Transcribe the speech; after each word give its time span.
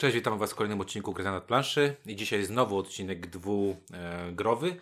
Cześć, 0.00 0.14
witam 0.14 0.38
Was 0.38 0.52
w 0.52 0.54
kolejnym 0.54 0.80
odcinku 0.80 1.12
Gry 1.12 1.24
na 1.24 1.40
planszy 1.40 1.96
i 2.06 2.16
dzisiaj 2.16 2.44
znowu 2.44 2.78
odcinek 2.78 3.26
dwugrowy, 3.26 4.76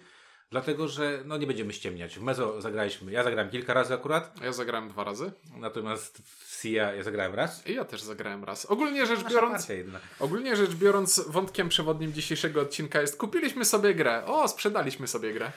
dlatego 0.51 0.89
że 0.89 1.23
no 1.25 1.37
nie 1.37 1.47
będziemy 1.47 1.73
ściemniać. 1.73 2.19
W 2.19 2.23
Mezo 2.23 2.61
zagraliśmy, 2.61 3.13
ja 3.13 3.23
zagrałem 3.23 3.51
kilka 3.51 3.75
razy 3.75 3.95
akurat, 3.95 4.41
Ja 4.43 4.53
zagrałem 4.53 4.89
dwa 4.89 5.05
razy 5.05 5.33
natomiast 5.57 6.19
w 6.25 6.61
Sia 6.61 6.95
ja 6.95 7.03
zagrałem 7.03 7.35
raz. 7.35 7.67
i 7.67 7.75
ja 7.75 7.85
też 7.85 8.03
zagrałem 8.03 8.45
raz. 8.45 8.67
Ogólnie 8.67 9.07
rzecz 9.07 9.25
biorąc, 9.31 9.57
partia 9.57 9.75
jedna. 9.75 10.01
ogólnie 10.21 10.57
rzecz 10.57 10.75
biorąc, 10.75 11.21
wątkiem 11.29 11.69
przewodnim 11.69 12.13
dzisiejszego 12.13 12.61
odcinka 12.61 13.01
jest 13.01 13.17
kupiliśmy 13.17 13.65
sobie 13.65 13.95
grę. 13.95 14.25
O, 14.27 14.49
sprzedaliśmy 14.49 15.07
sobie 15.09 15.33
grę. 15.33 15.53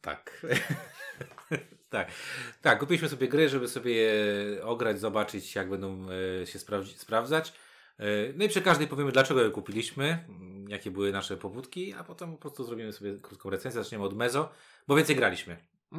Tak. 0.00 0.46
tak. 1.90 2.08
Tak, 2.62 2.78
kupiliśmy 2.78 3.08
sobie 3.08 3.28
gry, 3.28 3.48
żeby 3.48 3.68
sobie 3.68 3.92
je 3.92 4.14
ograć, 4.64 5.00
zobaczyć 5.00 5.54
jak 5.54 5.68
będą 5.70 6.06
e, 6.42 6.46
się 6.46 6.58
sprawdzi- 6.58 6.96
sprawdzać. 6.96 7.52
E, 7.98 8.04
No 8.36 8.44
i 8.44 8.48
przy 8.48 8.62
każdej 8.62 8.86
powiemy, 8.88 9.12
dlaczego 9.12 9.42
je 9.42 9.50
kupiliśmy, 9.50 10.24
m, 10.28 10.64
jakie 10.68 10.90
były 10.90 11.12
nasze 11.12 11.36
pobudki, 11.36 11.92
a 11.92 12.04
potem 12.04 12.32
po 12.32 12.38
prostu 12.38 12.64
zrobimy 12.64 12.92
sobie 12.92 13.18
krótką 13.22 13.50
recenzję. 13.50 13.82
Zaczniemy 13.82 14.04
od 14.04 14.14
Mezo, 14.16 14.48
bo 14.88 14.96
więcej 14.96 15.16
graliśmy. 15.16 15.56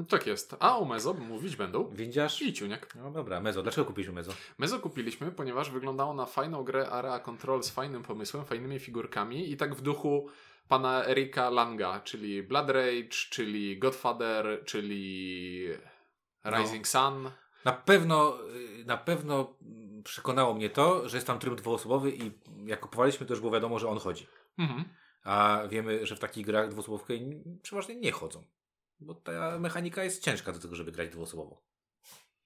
Tak 0.10 0.28
jest. 0.28 0.56
A 0.60 0.78
o 0.78 0.86
Mezo 0.86 1.14
mówić 1.14 1.56
będą 1.56 1.90
Windziarz? 1.90 2.42
i 2.42 2.54
Ciuniek. 2.54 2.96
No 2.96 3.12
dobra, 3.12 3.40
Mezo. 3.42 3.64
Dlaczego 3.64 3.86
kupiliśmy 3.86 4.14
Mezo? 4.14 4.32
Mezo 4.58 4.80
kupiliśmy, 4.80 5.32
ponieważ 5.32 5.72
wyglądało 5.72 6.14
na 6.14 6.26
fajną 6.26 6.64
grę 6.64 6.90
Area 6.90 7.20
Control 7.20 7.64
z 7.64 7.70
fajnym 7.70 8.04
pomysłem, 8.04 8.46
fajnymi 8.46 8.80
figurkami 8.80 9.52
i 9.52 9.58
tak 9.58 9.76
w 9.76 9.82
duchu 9.82 10.28
pana 10.68 11.06
Erika 11.08 11.50
Langa, 11.50 12.00
czyli 12.00 12.44
Blood 12.44 12.70
Rage, 12.70 13.10
czyli 13.30 13.78
Godfather, 13.80 14.64
czyli 14.66 15.68
Rising 16.46 16.88
Sun. 16.88 17.30
Na 17.66 17.74
pewno, 17.74 18.38
y, 18.82 18.86
na 18.86 18.98
pewno 18.98 19.56
mm, 19.62 19.85
przekonało 20.06 20.54
mnie 20.54 20.70
to, 20.70 21.10
że 21.10 21.18
jest 21.18 21.28
tam 21.28 21.40
tryb 21.40 21.56
dwuosobowy 21.56 22.12
i 22.12 22.32
jak 22.66 22.80
kupowaliśmy, 22.80 23.26
to 23.26 23.34
już 23.34 23.40
było 23.40 23.52
wiadomo, 23.52 23.80
że 23.80 23.90
on 23.90 23.98
chodzi. 23.98 24.28
Mhm. 24.58 24.86
A 25.24 25.62
wiemy, 25.70 26.06
że 26.06 26.16
w 26.16 26.20
takich 26.20 26.46
grach 26.46 26.70
dwuosobówkę 26.70 27.14
przeważnie 27.62 27.96
nie 27.96 28.12
chodzą. 28.12 28.44
Bo 29.00 29.14
ta 29.14 29.60
mechanika 29.60 30.04
jest 30.04 30.24
ciężka 30.24 30.52
do 30.52 30.60
tego, 30.60 30.76
żeby 30.76 30.92
grać 30.92 31.10
dwuosobowo. 31.10 31.62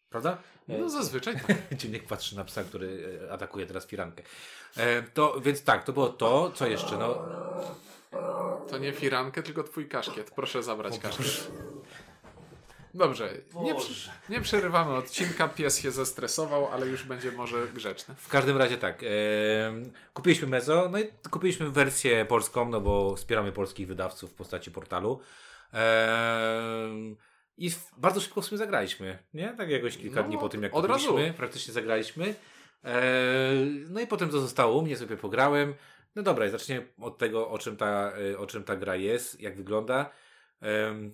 Prawda? 0.09 0.37
No 0.67 0.89
zazwyczaj 0.89 1.35
tak. 1.47 1.75
Dziennik 1.77 2.07
patrzy 2.07 2.35
na 2.35 2.43
psa, 2.43 2.63
który 2.63 3.19
e, 3.23 3.31
atakuje 3.31 3.65
teraz 3.65 3.87
firankę. 3.87 4.23
E, 4.77 5.03
to, 5.03 5.41
więc 5.41 5.63
tak, 5.63 5.83
to 5.83 5.93
było 5.93 6.09
to. 6.09 6.51
Co 6.51 6.67
jeszcze? 6.67 6.97
No, 6.97 7.25
To 8.69 8.77
nie 8.77 8.93
firankę, 8.93 9.43
tylko 9.43 9.63
twój 9.63 9.87
kaszkiet. 9.87 10.31
Proszę 10.31 10.63
zabrać 10.63 10.99
kaszkiet. 10.99 11.51
Dobrze, 12.93 13.29
nie, 13.55 13.75
przy- 13.75 14.09
nie 14.29 14.41
przerywamy 14.41 14.93
odcinka, 14.95 15.47
pies 15.47 15.79
się 15.79 15.91
zestresował, 15.91 16.67
ale 16.67 16.87
już 16.87 17.03
będzie 17.03 17.31
może 17.31 17.67
grzeczny. 17.67 18.15
W 18.17 18.27
każdym 18.29 18.57
razie 18.57 18.77
tak. 18.77 19.03
E, 19.03 19.07
kupiliśmy 20.13 20.47
Mezo, 20.47 20.89
no 20.91 20.99
i 20.99 21.07
kupiliśmy 21.31 21.69
wersję 21.69 22.25
polską, 22.25 22.69
no 22.69 22.81
bo 22.81 23.15
wspieramy 23.15 23.51
polskich 23.51 23.87
wydawców 23.87 24.31
w 24.31 24.33
postaci 24.33 24.71
portalu. 24.71 25.19
E, 25.73 26.89
I 27.57 27.69
w, 27.71 27.91
bardzo 27.97 28.21
szybko 28.21 28.41
w 28.41 28.45
sumie 28.45 28.57
zagraliśmy, 28.59 29.17
nie? 29.33 29.53
Tak 29.57 29.69
jakoś 29.69 29.97
kilka 29.97 30.21
No, 30.21 30.27
dni 30.27 30.37
po 30.37 30.49
tym, 30.49 30.63
jak 30.63 30.75
od 30.75 30.85
kupiliśmy, 30.87 31.21
razu. 31.25 31.37
praktycznie 31.37 31.73
zagraliśmy. 31.73 32.35
E, 32.83 33.01
no 33.89 33.99
i 33.99 34.07
potem 34.07 34.29
to 34.29 34.39
zostało 34.39 34.77
u 34.77 34.81
mnie, 34.81 34.97
sobie 34.97 35.17
pograłem. 35.17 35.73
No 36.15 36.23
dobra, 36.23 36.49
zaczniemy 36.49 36.87
od 37.01 37.17
tego, 37.17 37.49
o 37.49 37.57
czym 37.59 37.77
ta, 37.77 38.11
e, 38.33 38.37
o 38.37 38.45
czym 38.47 38.63
ta 38.63 38.75
gra 38.75 38.95
jest, 38.95 39.41
jak 39.41 39.55
wygląda. 39.57 40.09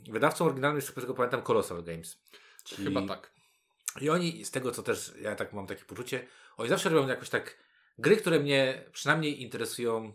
Wydawcą 0.10 0.46
oryginalnym 0.46 0.76
jest, 0.78 0.88
z 0.90 0.94
tego 0.94 1.14
pamiętam, 1.14 1.42
Colossal 1.42 1.84
Games. 1.84 2.22
Czyli- 2.64 2.84
Chyba 2.84 3.08
tak. 3.08 3.32
i 4.02 4.10
oni, 4.10 4.46
z 4.46 4.52
tego 4.52 4.72
co 4.72 4.84
też 4.84 5.14
ja 5.22 5.36
tak 5.36 5.54
mam 5.54 5.68
takie 5.68 5.86
poczucie, 5.86 6.28
oni 6.58 6.70
zawsze 6.70 6.90
robią 6.90 7.08
jakoś 7.08 7.30
tak 7.30 7.58
gry, 7.98 8.18
które 8.18 8.40
mnie 8.40 8.84
przynajmniej 8.92 9.42
interesują. 9.42 10.14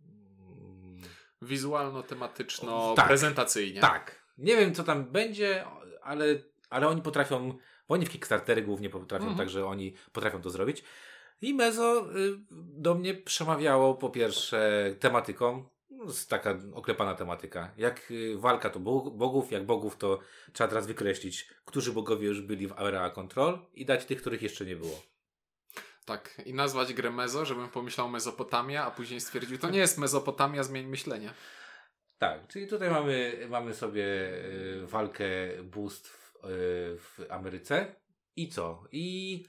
mm, 0.00 1.00
Wizualno-tematyczno, 1.42 2.94
Tak. 2.96 3.06
prezentacyjnie. 3.06 3.80
Tak. 3.80 4.20
Nie 4.38 4.56
wiem 4.56 4.74
co 4.74 4.84
tam 4.84 5.04
będzie, 5.04 5.64
ale, 6.02 6.24
ale 6.70 6.88
oni 6.88 7.02
potrafią, 7.02 7.48
bo 7.88 7.94
oni 7.94 8.06
w 8.06 8.10
Kickstartery 8.10 8.62
głównie 8.62 8.90
potrafią, 8.90 9.24
Mhm. 9.24 9.38
także 9.38 9.66
oni 9.66 9.94
potrafią 10.12 10.42
to 10.42 10.50
zrobić. 10.50 10.84
I 11.42 11.54
Mezo 11.54 12.10
y, 12.16 12.38
do 12.50 12.94
mnie 12.94 13.14
przemawiało 13.14 13.94
po 13.94 14.10
pierwsze 14.10 14.90
tematyką, 15.00 15.68
taka 16.28 16.58
oklepana 16.74 17.14
tematyka. 17.14 17.74
Jak 17.76 18.10
y, 18.10 18.38
walka 18.38 18.70
to 18.70 18.80
bog- 18.80 19.16
bogów, 19.16 19.52
jak 19.52 19.66
bogów 19.66 19.96
to 19.96 20.18
trzeba 20.52 20.68
teraz 20.68 20.86
wykreślić, 20.86 21.48
którzy 21.64 21.92
bogowie 21.92 22.26
już 22.28 22.40
byli 22.40 22.66
w 22.68 22.72
Area 22.72 23.10
Control 23.10 23.66
i 23.74 23.84
dać 23.86 24.04
tych, 24.04 24.20
których 24.20 24.42
jeszcze 24.42 24.64
nie 24.64 24.76
było. 24.76 25.02
tak. 26.04 26.42
I 26.46 26.54
nazwać 26.54 26.92
grę 26.94 27.10
Mezo, 27.10 27.44
żebym 27.44 27.68
pomyślał 27.68 28.08
Mezopotamia, 28.08 28.84
a 28.84 28.90
później 28.90 29.20
stwierdził, 29.20 29.58
to 29.58 29.70
nie 29.70 29.78
jest 29.78 29.98
Mezopotamia, 29.98 30.62
zmień 30.62 30.86
myślenie. 30.86 31.30
Tak, 32.18 32.48
czyli 32.48 32.66
tutaj 32.68 32.90
mamy, 32.90 33.46
mamy 33.50 33.74
sobie 33.74 34.04
y, 34.82 34.86
walkę 34.86 35.26
bóstw 35.62 36.34
y, 36.36 36.38
w 36.98 37.18
Ameryce. 37.30 37.94
I 38.36 38.48
co? 38.48 38.84
I 38.92 39.46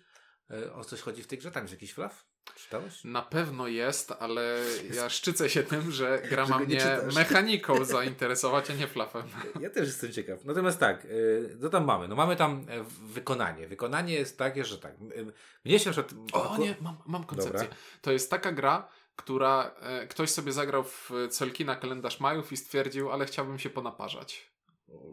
o 0.74 0.84
coś 0.84 1.02
chodzi 1.02 1.24
w 1.24 1.28
tej 1.28 1.38
grze? 1.40 1.52
Tam 1.52 1.64
jest 1.64 1.74
jakiś 1.74 1.94
flaw? 1.94 2.26
Czytałeś? 2.56 3.04
Na 3.04 3.22
pewno 3.22 3.68
jest, 3.68 4.12
ale 4.20 4.58
ja 4.98 5.10
szczycę 5.10 5.50
się 5.50 5.64
tym, 5.64 5.92
że 5.92 6.22
gra 6.30 6.46
ma 6.48 6.60
mnie 6.60 6.78
czytasz. 6.78 7.16
mechaniką 7.16 7.86
zainteresować, 7.96 8.72
a 8.72 8.74
nie 8.74 8.88
flafem. 8.88 9.24
Ja 9.60 9.70
też 9.70 9.88
jestem 9.88 10.12
ciekaw. 10.12 10.46
Natomiast 10.46 10.80
tak, 10.80 11.06
y, 11.06 11.58
co 11.62 11.70
tam 11.70 11.86
mamy? 11.86 12.08
No 12.08 12.16
mamy 12.16 12.36
tam 12.36 12.66
e, 12.70 12.84
wykonanie. 13.14 13.68
Wykonanie 13.68 14.14
jest 14.14 14.38
takie, 14.38 14.66
że 14.66 14.78
tak. 14.78 14.92
y, 15.16 15.26
Mnie 15.66 15.80
się 15.80 15.92
przykład... 15.92 16.14
O 16.34 16.58
nie, 16.58 16.76
mam, 16.82 16.98
mam 17.06 17.24
koncepcję. 17.24 17.60
Dobra. 17.60 17.76
To 18.02 18.12
jest 18.12 18.30
taka 18.32 18.52
gra, 18.52 18.88
która 19.16 19.76
e, 19.82 20.08
ktoś 20.08 20.30
sobie 20.30 20.52
zagrał 20.52 20.84
w 20.84 21.12
Celki 21.30 21.66
na 21.66 21.76
kalendarz 21.76 22.20
Majów 22.20 22.52
i 22.52 22.58
stwierdził, 22.58 23.12
ale 23.12 23.26
chciałbym 23.26 23.60
się 23.60 23.70
ponaparzać. 23.70 24.52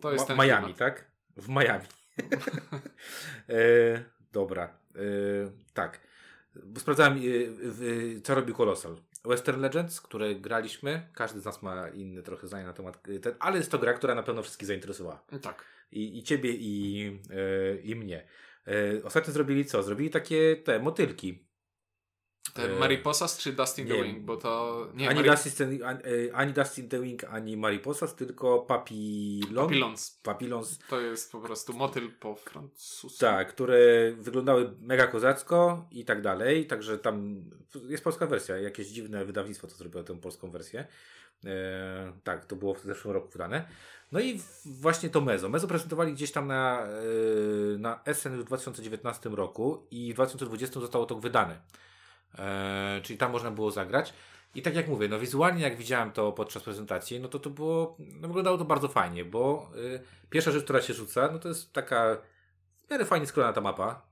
to 0.01 0.13
jest 0.13 0.29
Ma- 0.29 0.37
ten 0.37 0.47
Miami, 0.47 0.63
klimat. 0.65 0.79
tak? 0.79 1.11
W 1.37 1.49
Miami. 1.49 1.85
e, 3.49 4.05
dobra. 4.33 4.65
E, 4.65 5.01
tak. 5.75 6.01
Bo 6.65 6.81
sprawdzałem, 6.81 7.19
w- 7.61 8.21
co 8.25 8.35
robi 8.35 8.55
Colossal. 8.55 8.97
Western 9.25 9.61
Legends, 9.61 10.01
które 10.01 10.35
graliśmy. 10.35 11.09
Każdy 11.15 11.41
z 11.41 11.45
nas 11.45 11.63
ma 11.63 11.89
inne 11.89 12.23
trochę 12.23 12.47
zdanie 12.47 12.65
na 12.67 12.73
temat. 12.73 13.09
e, 13.09 13.19
Ten, 13.19 13.35
ale 13.39 13.59
jest 13.59 13.71
to 13.71 13.79
gra, 13.79 13.93
która 13.93 14.15
na 14.15 14.23
pewno 14.23 14.43
wszystkich 14.43 14.67
zainteresowała. 14.69 15.23
Tak. 15.43 15.65
I, 15.93 16.19
i 16.19 16.23
ciebie, 16.23 16.51
i, 16.53 17.07
e, 17.31 17.77
i 17.81 17.95
mnie. 17.97 18.27
Ostatnio 19.05 19.33
zrobili 19.33 19.65
co? 19.65 19.83
Zrobili 19.83 20.11
takie 20.11 20.57
te 20.57 20.79
motylki. 20.81 21.48
E, 22.57 22.79
Mariposas 22.79 23.39
czy 23.39 23.53
Dustin 23.53 23.87
nie. 23.87 23.95
the 23.95 24.03
Wing, 24.03 24.19
bo 24.19 24.37
to... 24.37 24.87
Nie, 24.95 25.09
ani, 25.09 25.21
Mari- 25.21 25.31
Dustin, 25.31 25.85
ani, 25.85 26.01
e, 26.01 26.35
ani 26.35 26.53
Dustin 26.53 26.89
the 26.89 27.01
Wing, 27.01 27.25
ani 27.25 27.57
Mariposas, 27.57 28.15
tylko 28.15 28.59
Papillon. 28.59 29.65
Papillons. 29.67 30.21
Papillons. 30.23 30.79
To 30.79 31.01
jest 31.01 31.33
po 31.33 31.41
prostu 31.41 31.73
motyl 31.73 32.11
po 32.21 32.35
francusku. 32.35 33.19
Tak, 33.21 33.49
które 33.49 33.79
wyglądały 34.13 34.75
mega 34.81 35.07
kozacko 35.07 35.87
i 35.91 36.05
tak 36.05 36.23
dalej. 36.23 36.67
Także 36.67 36.99
tam 36.99 37.45
jest 37.89 38.05
polska 38.05 38.27
wersja. 38.27 38.59
Jakieś 38.59 38.87
dziwne 38.87 39.25
wydawnictwo 39.25 39.67
to 39.67 39.75
zrobiło 39.75 40.05
tę 40.05 40.21
polską 40.21 40.51
wersję. 40.51 40.87
E, 41.45 42.13
tak, 42.25 42.45
to 42.45 42.57
było 42.57 42.75
w 42.75 42.83
zeszłym 42.83 43.15
roku 43.15 43.29
wydane. 43.29 43.69
No 44.13 44.21
i 44.21 44.41
właśnie 44.65 45.11
to 45.11 45.21
Mezo. 45.21 45.49
Mezo 45.49 45.69
prezentowali 45.69 46.13
gdzieś 46.13 46.33
tam 46.33 46.47
na, 46.47 46.83
e, 46.83 47.79
na 47.79 48.01
SN 48.05 48.39
w 48.39 48.45
2019 48.45 49.31
roku 49.31 49.87
i 49.91 50.13
w 50.13 50.15
2020 50.15 50.81
zostało 50.81 51.07
to 51.07 51.15
wydane. 51.15 51.61
E, 52.39 53.01
czyli 53.03 53.19
tam 53.19 53.33
można 53.33 53.51
było 53.51 53.71
zagrać. 53.71 54.15
I 54.55 54.63
tak 54.63 54.75
jak 54.75 54.89
mówię, 54.89 55.09
no 55.09 55.19
wizualnie 55.19 55.63
jak 55.63 55.77
widziałem 55.77 56.13
to 56.13 56.33
podczas 56.33 56.63
prezentacji, 56.63 57.21
no 57.21 57.29
to 57.29 57.39
to 57.39 57.51
było, 57.51 57.97
no 57.99 58.29
wyglądało 58.29 58.59
to 58.59 58.65
bardzo 58.65 58.89
fajnie, 58.89 59.25
bo 59.25 59.71
y, 59.77 60.01
pierwsza 60.31 60.51
rzecz, 60.51 60.65
która 60.65 60.83
się 60.83 60.95
rzuca, 60.95 61.29
no 61.33 61.39
to 61.39 61.49
jest 61.49 61.73
taka 61.73 62.17
w 62.87 62.91
miarę 62.91 63.05
fajnie 63.05 63.27
skrojona 63.27 63.53
ta 63.53 63.61
mapa. 63.61 64.03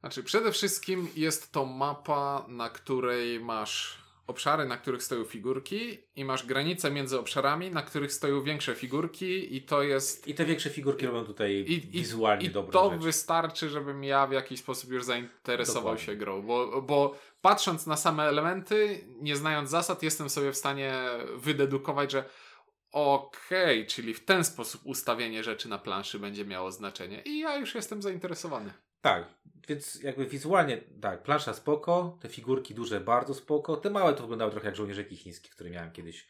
Znaczy, 0.00 0.22
przede 0.22 0.52
wszystkim 0.52 1.08
jest 1.16 1.52
to 1.52 1.64
mapa, 1.64 2.44
na 2.48 2.70
której 2.70 3.40
masz 3.40 4.01
obszary, 4.26 4.66
na 4.66 4.76
których 4.76 5.02
stoją 5.02 5.24
figurki 5.24 5.98
i 6.16 6.24
masz 6.24 6.46
granice 6.46 6.90
między 6.90 7.18
obszarami, 7.18 7.70
na 7.70 7.82
których 7.82 8.12
stoją 8.12 8.42
większe 8.42 8.74
figurki 8.74 9.56
i 9.56 9.62
to 9.62 9.82
jest... 9.82 10.28
I 10.28 10.34
te 10.34 10.44
większe 10.44 10.70
figurki 10.70 11.06
robią 11.06 11.24
tutaj 11.24 11.52
I, 11.52 11.72
i, 11.72 11.80
wizualnie 11.80 12.46
i 12.46 12.50
dobrą 12.50 12.72
to 12.72 12.90
rzecz. 12.90 13.02
wystarczy, 13.02 13.68
żebym 13.68 14.04
ja 14.04 14.26
w 14.26 14.32
jakiś 14.32 14.60
sposób 14.60 14.90
już 14.90 15.04
zainteresował 15.04 15.82
Dokładnie. 15.82 16.04
się 16.04 16.16
grą, 16.16 16.42
bo, 16.42 16.82
bo 16.82 17.18
patrząc 17.40 17.86
na 17.86 17.96
same 17.96 18.22
elementy, 18.22 19.04
nie 19.20 19.36
znając 19.36 19.70
zasad, 19.70 20.02
jestem 20.02 20.30
sobie 20.30 20.52
w 20.52 20.56
stanie 20.56 20.94
wydedukować, 21.36 22.10
że 22.12 22.24
okej, 22.92 23.86
czyli 23.86 24.14
w 24.14 24.24
ten 24.24 24.44
sposób 24.44 24.80
ustawienie 24.84 25.44
rzeczy 25.44 25.68
na 25.68 25.78
planszy 25.78 26.18
będzie 26.18 26.44
miało 26.44 26.72
znaczenie 26.72 27.22
i 27.24 27.38
ja 27.38 27.56
już 27.56 27.74
jestem 27.74 28.02
zainteresowany. 28.02 28.72
Tak, 29.02 29.24
więc 29.68 30.02
jakby 30.02 30.26
wizualnie, 30.26 30.80
tak, 31.00 31.22
plansza 31.22 31.54
spoko, 31.54 32.18
te 32.20 32.28
figurki 32.28 32.74
duże 32.74 33.00
bardzo 33.00 33.34
spoko, 33.34 33.76
te 33.76 33.90
małe 33.90 34.14
to 34.14 34.22
wyglądały 34.22 34.50
trochę 34.50 34.66
jak 34.66 34.76
żołnierzyki 34.76 35.16
chińskie, 35.16 35.48
które 35.48 35.70
miałem 35.70 35.92
kiedyś 35.92 36.26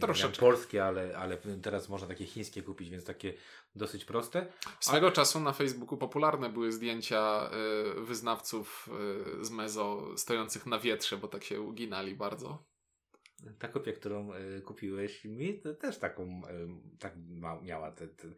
Troszeczkę. 0.00 0.40
polskie, 0.40 0.84
ale, 0.84 1.18
ale 1.18 1.36
teraz 1.62 1.88
można 1.88 2.08
takie 2.08 2.26
chińskie 2.26 2.62
kupić, 2.62 2.90
więc 2.90 3.04
takie 3.04 3.34
dosyć 3.76 4.04
proste. 4.04 4.46
Swego 4.80 5.10
czasu 5.10 5.40
na 5.40 5.52
Facebooku 5.52 5.96
popularne 5.96 6.50
były 6.50 6.72
zdjęcia 6.72 7.50
y, 7.96 8.00
wyznawców 8.00 8.90
y, 9.40 9.44
z 9.44 9.50
Mezo 9.50 10.16
stojących 10.16 10.66
na 10.66 10.78
wietrze, 10.78 11.16
bo 11.16 11.28
tak 11.28 11.44
się 11.44 11.60
uginali 11.60 12.14
bardzo. 12.14 12.73
Ta 13.58 13.68
kopia, 13.68 13.92
którą 13.92 14.34
y, 14.34 14.60
kupiłeś 14.60 15.24
mi, 15.24 15.54
to 15.54 15.74
też 15.74 15.98
taką 15.98 16.42
y, 16.44 16.98
tak 16.98 17.12
miała 17.62 17.90
te, 17.90 18.08
te 18.08 18.28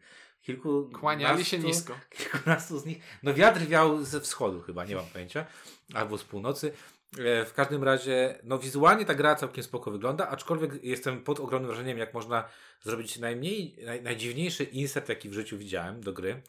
kilku 0.42 0.90
Kłaniali 1.00 1.44
się 1.44 1.58
nisko. 1.58 1.94
Kilkunastu 2.10 2.78
z 2.78 2.86
nich. 2.86 2.98
No 3.22 3.34
wiatr 3.34 3.60
wiał 3.60 4.04
ze 4.04 4.20
wschodu 4.20 4.60
chyba, 4.60 4.84
nie 4.84 4.96
mam 4.96 5.06
pojęcia, 5.06 5.46
albo 5.94 6.18
z 6.18 6.24
północy. 6.24 6.72
E, 7.18 7.44
w 7.44 7.52
każdym 7.54 7.84
razie, 7.84 8.38
no 8.44 8.58
wizualnie 8.58 9.04
ta 9.04 9.14
gra 9.14 9.34
całkiem 9.34 9.64
spoko 9.64 9.90
wygląda, 9.90 10.28
aczkolwiek 10.28 10.84
jestem 10.84 11.24
pod 11.24 11.40
ogromnym 11.40 11.70
wrażeniem, 11.70 11.98
jak 11.98 12.14
można 12.14 12.48
zrobić 12.82 13.18
najmniej, 13.18 13.76
naj, 13.84 14.02
najdziwniejszy 14.02 14.64
insert, 14.64 15.08
jaki 15.08 15.28
w 15.28 15.32
życiu 15.32 15.58
widziałem 15.58 16.00
do 16.00 16.12
gry. 16.12 16.42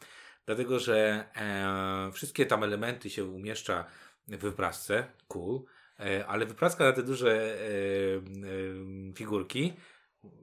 Dlatego, 0.46 0.78
że 0.78 1.24
e, 1.36 2.12
wszystkie 2.12 2.46
tam 2.46 2.64
elementy 2.64 3.10
się 3.10 3.24
umieszcza 3.24 3.84
w 4.28 4.36
wyprasce, 4.36 5.06
cool, 5.28 5.56
e, 5.56 5.77
ale 6.26 6.46
wypraska 6.46 6.84
na 6.84 6.92
te 6.92 7.02
duże 7.02 7.32
e, 7.32 7.66
e, 8.16 9.12
figurki 9.14 9.72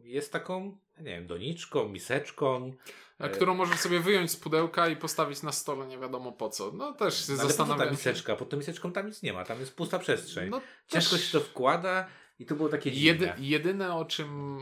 jest 0.04 0.32
taką, 0.32 0.78
nie 0.98 1.04
wiem, 1.04 1.28
doniczką, 1.28 1.90
miseczką. 1.90 2.74
A, 3.20 3.30
którą 3.30 3.54
możesz 3.54 3.80
sobie 3.80 4.00
wyjąć 4.00 4.32
z 4.32 4.36
pudełka 4.36 4.88
i 4.88 4.96
postawić 4.96 5.44
na 5.44 5.52
stole, 5.52 5.88
nie 5.88 5.98
wiadomo 5.98 6.32
po 6.32 6.50
co. 6.50 6.72
No 6.72 6.94
też 6.94 7.26
się 7.26 7.34
No, 7.34 7.40
ale 7.40 7.48
po 7.48 7.54
co 7.54 7.58
ta 7.58 7.66
zastanawiam 7.66 7.92
miseczka? 7.94 8.36
Pod 8.36 8.50
tą 8.50 8.58
miseczką 8.58 8.92
tam 8.92 9.08
nic 9.08 9.24
nie 9.24 9.34
ma, 9.34 9.46
tam 9.46 9.60
jest 9.60 9.76
pusta 9.76 10.00
przestrzeń. 10.00 10.50
No, 10.50 10.62
Ciężko 10.88 11.16
też 11.16 11.26
się 11.26 11.40
to 11.40 11.46
wkłada 11.46 12.08
i 12.40 12.46
to 12.46 12.56
było 12.56 12.70
takie 12.70 12.90
Jedy, 12.90 13.26
dziwne. 13.26 13.36
jedyne 13.40 13.96
o 13.96 14.06
czym, 14.06 14.60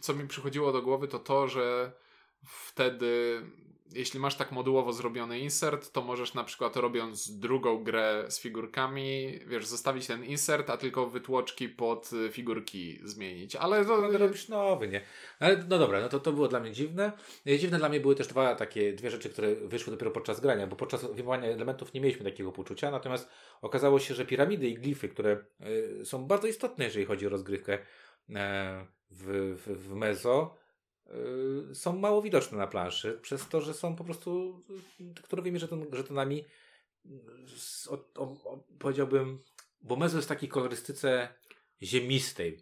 co 0.00 0.14
mi 0.14 0.28
przychodziło 0.28 0.72
do 0.72 0.82
głowy, 0.82 1.08
to 1.08 1.18
to, 1.18 1.48
że 1.48 1.92
wtedy, 2.44 3.42
jeśli 3.94 4.20
masz 4.20 4.34
tak 4.34 4.52
modułowo 4.52 4.92
zrobiony 4.92 5.38
insert, 5.38 5.92
to 5.92 6.02
możesz 6.02 6.34
na 6.34 6.44
przykład 6.44 6.76
robiąc 6.76 7.38
drugą 7.38 7.84
grę 7.84 8.24
z 8.28 8.40
figurkami, 8.40 9.38
wiesz, 9.46 9.66
zostawić 9.66 10.06
ten 10.06 10.24
insert, 10.24 10.70
a 10.70 10.76
tylko 10.76 11.06
wytłoczki 11.06 11.68
pod 11.68 12.12
y, 12.12 12.30
figurki 12.32 12.98
zmienić. 13.04 13.56
Ale 13.56 13.84
to, 13.84 13.94
Ale 13.94 14.18
robisz 14.18 14.48
nowy, 14.48 14.88
nie? 14.88 15.00
Ale 15.38 15.64
no 15.68 15.78
dobra, 15.78 16.00
no 16.00 16.08
to, 16.08 16.20
to 16.20 16.32
było 16.32 16.48
dla 16.48 16.60
mnie 16.60 16.72
dziwne. 16.72 17.12
E, 17.46 17.58
Dziwne 17.58 17.78
dla 17.78 17.88
mnie 17.88 18.00
były 18.00 18.14
też 18.14 18.26
dwa 18.26 18.54
takie, 18.54 18.92
dwie 18.92 19.10
rzeczy, 19.10 19.30
które 19.30 19.54
wyszły 19.54 19.90
dopiero 19.90 20.10
podczas 20.10 20.40
grania, 20.40 20.66
bo 20.66 20.76
podczas 20.76 21.04
wywołania 21.04 21.48
elementów 21.48 21.94
nie 21.94 22.00
mieliśmy 22.00 22.24
takiego 22.24 22.52
poczucia, 22.52 22.90
natomiast 22.90 23.28
okazało 23.62 23.98
się, 23.98 24.14
że 24.14 24.24
piramidy 24.26 24.68
i 24.68 24.74
glify, 24.74 25.08
które 25.08 25.44
y, 26.00 26.06
są 26.06 26.26
bardzo 26.26 26.46
istotne, 26.46 26.84
jeżeli 26.84 27.04
chodzi 27.06 27.26
o 27.26 27.30
rozgrywkę 27.30 27.78
e, 28.34 28.86
w, 29.10 29.56
w, 29.66 29.88
w 29.88 29.94
Mezo, 29.94 30.56
y, 30.56 30.61
są 31.74 31.98
mało 31.98 32.22
widoczne 32.22 32.58
na 32.58 32.66
planszy, 32.66 33.18
przez 33.22 33.48
to, 33.48 33.60
że 33.60 33.74
są 33.74 33.96
po 33.96 34.04
prostu 34.04 34.62
y, 35.54 35.58
żeton, 35.58 35.86
żetonami 35.92 36.44
z, 37.56 37.86
o, 37.86 37.94
o, 37.94 38.22
o, 38.24 38.64
powiedziałbym, 38.78 39.42
bo 39.82 39.96
Mezo 39.96 40.16
jest 40.18 40.28
w 40.28 40.28
takiej 40.28 40.48
kolorystyce 40.48 41.28
ziemistej. 41.82 42.58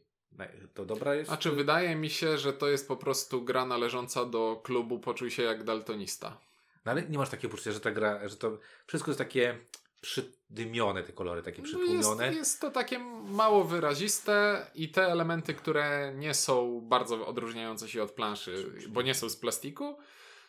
To 0.74 0.84
dobra 0.84 1.14
jest? 1.14 1.32
A 1.32 1.36
czy 1.36 1.50
wydaje 1.50 1.96
mi 1.96 2.10
się, 2.10 2.38
że 2.38 2.52
to 2.52 2.68
jest 2.68 2.88
po 2.88 2.96
prostu 2.96 3.44
gra 3.44 3.66
należąca 3.66 4.24
do 4.24 4.60
klubu 4.64 4.98
Poczuj 4.98 5.30
się 5.30 5.42
jak 5.42 5.64
daltonista. 5.64 6.40
No 6.84 6.92
ale 6.92 7.02
nie 7.02 7.18
masz 7.18 7.30
takiego 7.30 7.50
poczucia, 7.50 7.72
że 7.72 7.80
ta 7.80 7.90
gra, 7.90 8.28
że 8.28 8.36
to 8.36 8.58
wszystko 8.86 9.10
jest 9.10 9.18
takie 9.18 9.58
przydymione, 10.00 11.02
te 11.02 11.12
kolory, 11.12 11.42
takie 11.42 11.58
No 11.58 11.64
przytłumione. 11.64 12.26
jest, 12.26 12.38
jest 12.38 12.60
to 12.60 12.70
takie 12.70 12.98
mało 13.24 13.64
wyraziste 13.64 14.66
i 14.74 14.88
te 14.88 15.06
elementy, 15.06 15.54
które 15.54 16.12
nie 16.16 16.34
są 16.34 16.80
bardzo 16.80 17.26
odróżniające 17.26 17.88
się 17.88 18.02
od 18.02 18.10
planszy, 18.12 18.72
bo 18.88 19.02
nie 19.02 19.14
są 19.14 19.28
z 19.28 19.36
plastiku, 19.36 19.98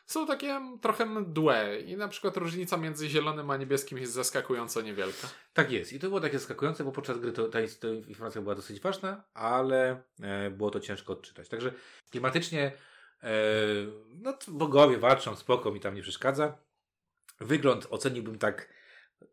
są 0.05 0.27
takie 0.27 0.61
trochę 0.81 1.05
mdłe 1.05 1.79
i 1.79 1.97
na 1.97 2.07
przykład 2.07 2.37
różnica 2.37 2.77
między 2.77 3.09
zielonym 3.09 3.49
a 3.49 3.57
niebieskim 3.57 3.97
jest 3.97 4.13
zaskakująco 4.13 4.81
niewielka. 4.81 5.27
Tak 5.53 5.71
jest. 5.71 5.93
I 5.93 5.99
to 5.99 6.07
było 6.07 6.21
takie 6.21 6.39
zaskakujące, 6.39 6.83
bo 6.83 6.91
podczas 6.91 7.19
gry 7.19 7.31
to, 7.31 7.49
ta, 7.49 7.59
ta 7.79 7.87
informacja 8.07 8.41
była 8.41 8.55
dosyć 8.55 8.79
ważna, 8.79 9.23
ale 9.33 10.01
e, 10.21 10.49
było 10.51 10.71
to 10.71 10.79
ciężko 10.79 11.13
odczytać. 11.13 11.49
Także 11.49 11.73
klimatycznie 12.09 12.71
e, 13.23 13.31
no, 14.21 14.37
bogowie 14.47 14.97
walczą, 14.97 15.35
spoko, 15.35 15.71
mi 15.71 15.79
tam 15.79 15.95
nie 15.95 16.01
przeszkadza. 16.01 16.57
Wygląd 17.39 17.87
oceniłbym 17.89 18.37
tak, 18.37 18.69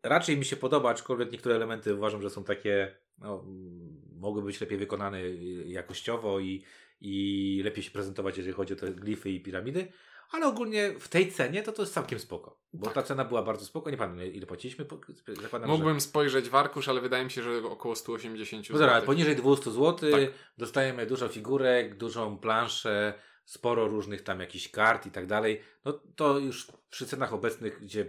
raczej 0.03 0.37
mi 0.37 0.45
się 0.45 0.55
podoba, 0.55 0.89
aczkolwiek 0.89 1.31
niektóre 1.31 1.55
elementy 1.55 1.95
uważam, 1.95 2.21
że 2.21 2.29
są 2.29 2.43
takie, 2.43 2.95
no, 3.17 3.43
mm, 3.45 4.01
mogły 4.19 4.41
być 4.41 4.61
lepiej 4.61 4.77
wykonane 4.77 5.17
y, 5.23 5.63
jakościowo 5.67 6.39
i, 6.39 6.63
i 7.01 7.61
lepiej 7.63 7.83
się 7.83 7.91
prezentować, 7.91 8.37
jeżeli 8.37 8.53
chodzi 8.53 8.73
o 8.73 8.77
te 8.77 8.91
glify 8.91 9.29
i 9.29 9.39
piramidy. 9.41 9.87
Ale 10.31 10.47
ogólnie 10.47 10.93
w 10.99 11.07
tej 11.07 11.31
cenie 11.31 11.63
to 11.63 11.71
to 11.71 11.81
jest 11.81 11.93
całkiem 11.93 12.19
spoko. 12.19 12.59
Bo 12.73 12.89
ta 12.89 13.03
cena 13.03 13.25
była 13.25 13.43
bardzo 13.43 13.65
spoko. 13.65 13.89
Nie 13.89 13.97
pamiętam 13.97 14.33
ile 14.33 14.45
płaciliśmy. 14.45 14.85
Zakładam, 15.41 15.69
że... 15.69 15.73
Mógłbym 15.77 16.01
spojrzeć 16.01 16.49
w 16.49 16.55
arkusz, 16.55 16.87
ale 16.87 17.01
wydaje 17.01 17.25
mi 17.25 17.31
się, 17.31 17.43
że 17.43 17.57
około 17.63 17.95
180 17.95 18.63
No 18.63 18.67
zł. 18.67 18.79
dobra, 18.79 18.95
ale 18.95 19.05
poniżej 19.05 19.35
200 19.35 19.71
zł 19.71 20.11
Tak. 20.11 20.21
dostajemy 20.57 21.05
dużo 21.05 21.27
figurek, 21.27 21.95
dużą 21.97 22.37
planszę, 22.37 23.13
sporo 23.45 23.87
różnych 23.87 24.21
tam 24.21 24.39
jakichś 24.39 24.69
kart 24.69 25.05
i 25.05 25.11
tak 25.11 25.25
dalej. 25.25 25.61
No 25.85 25.93
to 26.15 26.39
już 26.39 26.67
przy 26.89 27.05
cenach 27.05 27.33
obecnych, 27.33 27.81
gdzie 27.81 28.05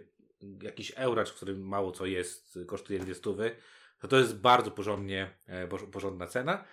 jakiś 0.62 0.90
euracz, 0.90 1.30
w 1.30 1.34
którym 1.34 1.68
mało 1.68 1.92
co 1.92 2.06
jest, 2.06 2.58
kosztuje 2.66 2.98
dwie 2.98 3.14
stówy, 3.14 3.56
to 3.98 4.08
to 4.08 4.18
jest 4.18 4.36
bardzo 4.36 4.70
porządnie, 4.70 5.38
e, 5.46 5.68
porz- 5.68 5.90
porządna 5.90 6.26
cena. 6.26 6.64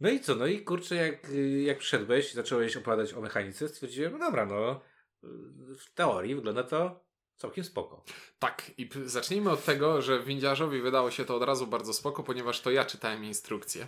No 0.00 0.08
i 0.10 0.20
co? 0.20 0.34
No 0.34 0.46
i 0.46 0.64
kurczę, 0.64 0.94
jak, 0.94 1.30
y, 1.30 1.62
jak 1.62 1.78
przyszedłeś, 1.78 2.34
zacząłeś 2.34 2.76
opowiadać 2.76 3.14
o 3.14 3.20
mechanice, 3.20 3.68
stwierdziłem, 3.68 4.12
no 4.12 4.18
dobra, 4.18 4.46
no 4.46 4.80
y, 5.24 5.76
w 5.76 5.94
teorii 5.94 6.34
wygląda 6.34 6.62
to 6.62 7.04
całkiem 7.36 7.64
spoko. 7.64 8.04
Tak, 8.38 8.70
i 8.78 8.90
zacznijmy 9.04 9.50
od 9.50 9.64
tego, 9.64 10.02
że 10.02 10.22
windziarzowi 10.22 10.80
wydało 10.80 11.10
się 11.10 11.24
to 11.24 11.36
od 11.36 11.42
razu 11.42 11.66
bardzo 11.66 11.92
spoko, 11.92 12.22
ponieważ 12.22 12.60
to 12.60 12.70
ja 12.70 12.84
czytałem 12.84 13.24
instrukcję. 13.24 13.86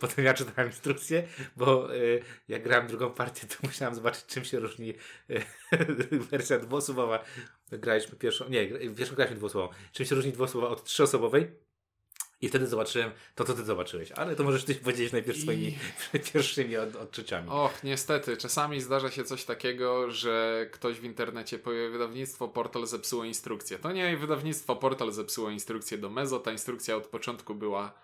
Potem 0.00 0.24
ja 0.24 0.34
czytałem 0.34 0.70
instrukcję, 0.70 1.28
bo 1.56 1.94
y, 1.94 2.22
jak 2.48 2.62
grałem 2.62 2.86
drugą 2.86 3.10
partię, 3.10 3.46
to 3.46 3.56
musiałem 3.62 3.94
zobaczyć, 3.94 4.26
czym 4.26 4.44
się 4.44 4.60
różni 4.60 4.94
y, 5.30 5.42
wersja 6.30 6.58
dwuosobowa. 6.58 7.24
Graliśmy 7.72 8.18
pierwszą, 8.18 8.48
nie, 8.48 8.68
pierwszą 8.68 9.14
graliśmy 9.14 9.36
dwuosobową. 9.36 9.74
Czym 9.92 10.06
się 10.06 10.14
różni 10.14 10.32
dwuosobowa 10.32 10.72
od 10.72 10.84
trzyosobowej? 10.84 11.64
I 12.40 12.48
wtedy 12.48 12.66
zobaczyłem 12.66 13.10
to, 13.34 13.44
co 13.44 13.54
ty 13.54 13.64
zobaczyłeś. 13.64 14.12
Ale 14.12 14.36
to 14.36 14.44
możesz 14.44 14.64
ty 14.64 14.74
powiedzieć 14.74 15.12
najpierw 15.12 15.38
I- 15.38 15.42
swoimi 15.42 15.78
pierwszymi 16.32 16.76
od, 16.76 16.96
odczuciami. 16.96 17.48
Och, 17.50 17.84
niestety, 17.84 18.36
czasami 18.36 18.80
zdarza 18.80 19.10
się 19.10 19.24
coś 19.24 19.44
takiego, 19.44 20.10
że 20.10 20.66
ktoś 20.72 21.00
w 21.00 21.04
internecie 21.04 21.58
powie, 21.58 21.90
wydawnictwo 21.90 22.48
Portal 22.48 22.86
zepsuło 22.86 23.24
instrukcję. 23.24 23.78
To 23.78 23.92
nie 23.92 24.16
wydawnictwo 24.16 24.76
Portal 24.76 25.12
zepsuło 25.12 25.50
instrukcję 25.50 25.98
do 25.98 26.10
Mezo, 26.10 26.38
ta 26.40 26.52
instrukcja 26.52 26.96
od 26.96 27.06
początku 27.06 27.54
była 27.54 27.94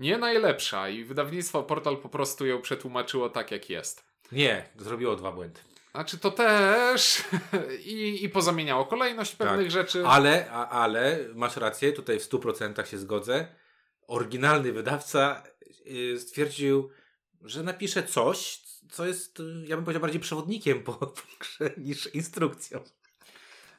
nie 0.00 0.18
najlepsza 0.18 0.88
i 0.88 1.04
wydawnictwo 1.04 1.62
Portal 1.62 1.96
po 1.96 2.08
prostu 2.08 2.46
ją 2.46 2.62
przetłumaczyło 2.62 3.30
tak, 3.30 3.50
jak 3.50 3.70
jest. 3.70 4.04
Nie, 4.32 4.68
zrobiło 4.78 5.16
dwa 5.16 5.32
błędy. 5.32 5.60
Znaczy 5.90 6.18
to 6.18 6.30
też 6.30 7.24
i, 7.84 8.24
i 8.24 8.28
pozamieniało 8.28 8.84
kolejność 8.86 9.36
pewnych 9.36 9.66
Tak. 9.66 9.70
rzeczy. 9.70 10.06
Ale, 10.06 10.50
a, 10.50 10.68
ale 10.68 11.18
masz 11.34 11.56
rację, 11.56 11.92
tutaj 11.92 12.20
w 12.20 12.28
100% 12.28 12.86
się 12.86 12.98
zgodzę. 12.98 13.46
Oryginalny 14.06 14.72
wydawca 14.72 15.42
y, 15.86 16.20
stwierdził, 16.20 16.90
że 17.42 17.62
napisze 17.62 18.02
coś, 18.02 18.60
co 18.90 19.06
jest, 19.06 19.40
y, 19.40 19.64
ja 19.66 19.76
bym 19.76 19.84
powiedział, 19.84 20.00
bardziej 20.02 20.20
przewodnikiem 20.20 20.82
po 20.82 20.92
po 21.16 21.22
grze 21.40 21.70
niż 21.76 22.14
instrukcją. 22.14 22.80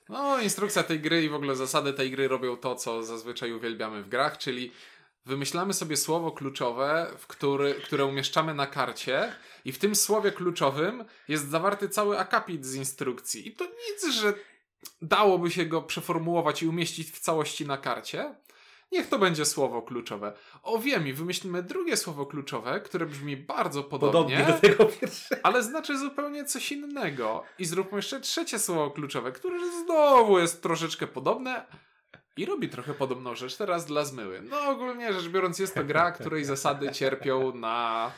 No, 0.09 0.39
instrukcja 0.41 0.83
tej 0.83 0.99
gry 0.99 1.23
i 1.23 1.29
w 1.29 1.35
ogóle 1.35 1.55
zasady 1.55 1.93
tej 1.93 2.11
gry 2.11 2.27
robią 2.27 2.57
to, 2.57 2.75
co 2.75 3.03
zazwyczaj 3.03 3.53
uwielbiamy 3.53 4.03
w 4.03 4.09
grach, 4.09 4.37
czyli 4.37 4.71
wymyślamy 5.25 5.73
sobie 5.73 5.97
słowo 5.97 6.31
kluczowe, 6.31 7.11
w 7.17 7.27
który, 7.27 7.73
które 7.73 8.05
umieszczamy 8.05 8.53
na 8.53 8.67
karcie 8.67 9.33
i 9.65 9.71
w 9.71 9.77
tym 9.79 9.95
słowie 9.95 10.31
kluczowym 10.31 11.05
jest 11.27 11.49
zawarty 11.49 11.89
cały 11.89 12.19
akapit 12.19 12.65
z 12.65 12.75
instrukcji. 12.75 13.47
I 13.47 13.51
to 13.51 13.65
nic, 13.65 14.13
że 14.13 14.33
dałoby 15.01 15.51
się 15.51 15.65
go 15.65 15.81
przeformułować 15.81 16.63
i 16.63 16.67
umieścić 16.67 17.11
w 17.11 17.19
całości 17.19 17.65
na 17.67 17.77
karcie. 17.77 18.35
Niech 18.91 19.07
to 19.09 19.19
będzie 19.19 19.45
słowo 19.45 19.81
kluczowe. 19.81 20.33
O 20.63 20.79
wiem, 20.79 21.07
i 21.07 21.13
wymyślimy 21.13 21.63
drugie 21.63 21.97
słowo 21.97 22.25
kluczowe, 22.25 22.81
które 22.81 23.05
brzmi 23.05 23.37
bardzo 23.37 23.83
podobnie, 23.83 24.37
Podobnie 24.37 24.53
do 24.53 24.59
tego 24.59 24.85
pierwszego. 24.85 25.41
ale 25.43 25.63
znaczy 25.63 25.97
zupełnie 25.97 26.45
coś 26.45 26.71
innego. 26.71 27.43
I 27.59 27.65
zróbmy 27.65 27.97
jeszcze 27.97 28.19
trzecie 28.19 28.59
słowo 28.59 28.91
kluczowe, 28.91 29.31
które 29.31 29.57
znowu 29.83 30.39
jest 30.39 30.63
troszeczkę 30.63 31.07
podobne 31.07 31.65
i 32.37 32.45
robi 32.45 32.69
trochę 32.69 32.93
podobną 32.93 33.35
rzecz 33.35 33.57
teraz 33.57 33.85
dla 33.85 34.05
zmyły. 34.05 34.41
No 34.41 34.69
ogólnie 34.69 35.13
rzecz 35.13 35.27
biorąc 35.27 35.59
jest 35.59 35.75
to 35.75 35.83
gra, 35.83 36.11
której 36.11 36.45
zasady 36.45 36.91
cierpią 36.91 37.55
na 37.55 38.11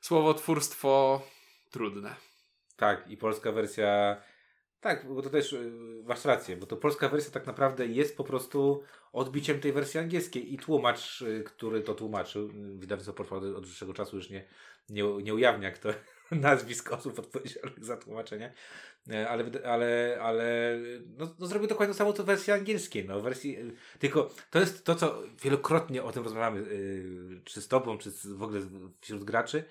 słowotwórstwo 0.00 1.22
trudne. 1.70 2.16
Tak, 2.76 3.10
i 3.10 3.16
polska 3.16 3.52
wersja 3.52 4.16
Tak, 4.80 5.06
bo 5.14 5.22
to 5.22 5.30
też 5.30 5.52
y, 5.52 5.72
masz 6.04 6.24
rację, 6.24 6.56
bo 6.56 6.66
to 6.66 6.76
polska 6.76 7.08
wersja 7.08 7.32
tak 7.32 7.46
naprawdę 7.46 7.86
jest 7.86 8.16
po 8.16 8.24
prostu 8.24 8.82
odbiciem 9.12 9.60
tej 9.60 9.72
wersji 9.72 10.00
angielskiej 10.00 10.54
i 10.54 10.58
tłumacz, 10.58 11.22
y, 11.22 11.44
który 11.46 11.80
to 11.80 11.94
tłumaczył, 11.94 12.48
y, 12.48 12.78
wydawnictwo 12.78 13.12
Portfolio 13.12 13.56
od 13.56 13.64
dłuższego 13.64 13.94
czasu 13.94 14.16
już 14.16 14.30
nie, 14.30 14.48
nie, 14.88 15.02
nie 15.22 15.34
ujawnia 15.34 15.70
kto 15.70 15.88
nazwisk 16.40 16.92
osób 16.92 17.18
odpowiedzialnych 17.18 17.84
za 17.84 17.96
tłumaczenie, 17.96 18.52
E, 19.10 19.28
ale, 19.28 19.44
ale, 19.64 20.18
ale 20.20 20.78
no, 21.18 21.34
no 21.38 21.46
zrobił 21.46 21.68
dokładnie 21.68 21.94
to 21.94 21.98
samo 21.98 22.12
co 22.12 22.22
w 22.22 22.26
wersji 22.26 22.52
angielskiej. 22.52 23.04
No, 23.04 23.20
wersji, 23.20 23.58
y, 23.58 23.72
tylko 23.98 24.30
to 24.50 24.60
jest 24.60 24.84
to, 24.84 24.94
co 24.94 25.22
wielokrotnie 25.42 26.02
o 26.02 26.12
tym 26.12 26.24
rozmawiamy, 26.24 26.60
y, 26.60 27.40
czy 27.44 27.62
z 27.62 27.68
tobą, 27.68 27.98
czy 27.98 28.10
z, 28.10 28.26
w 28.26 28.42
ogóle 28.42 28.60
wśród 29.00 29.24
graczy, 29.24 29.64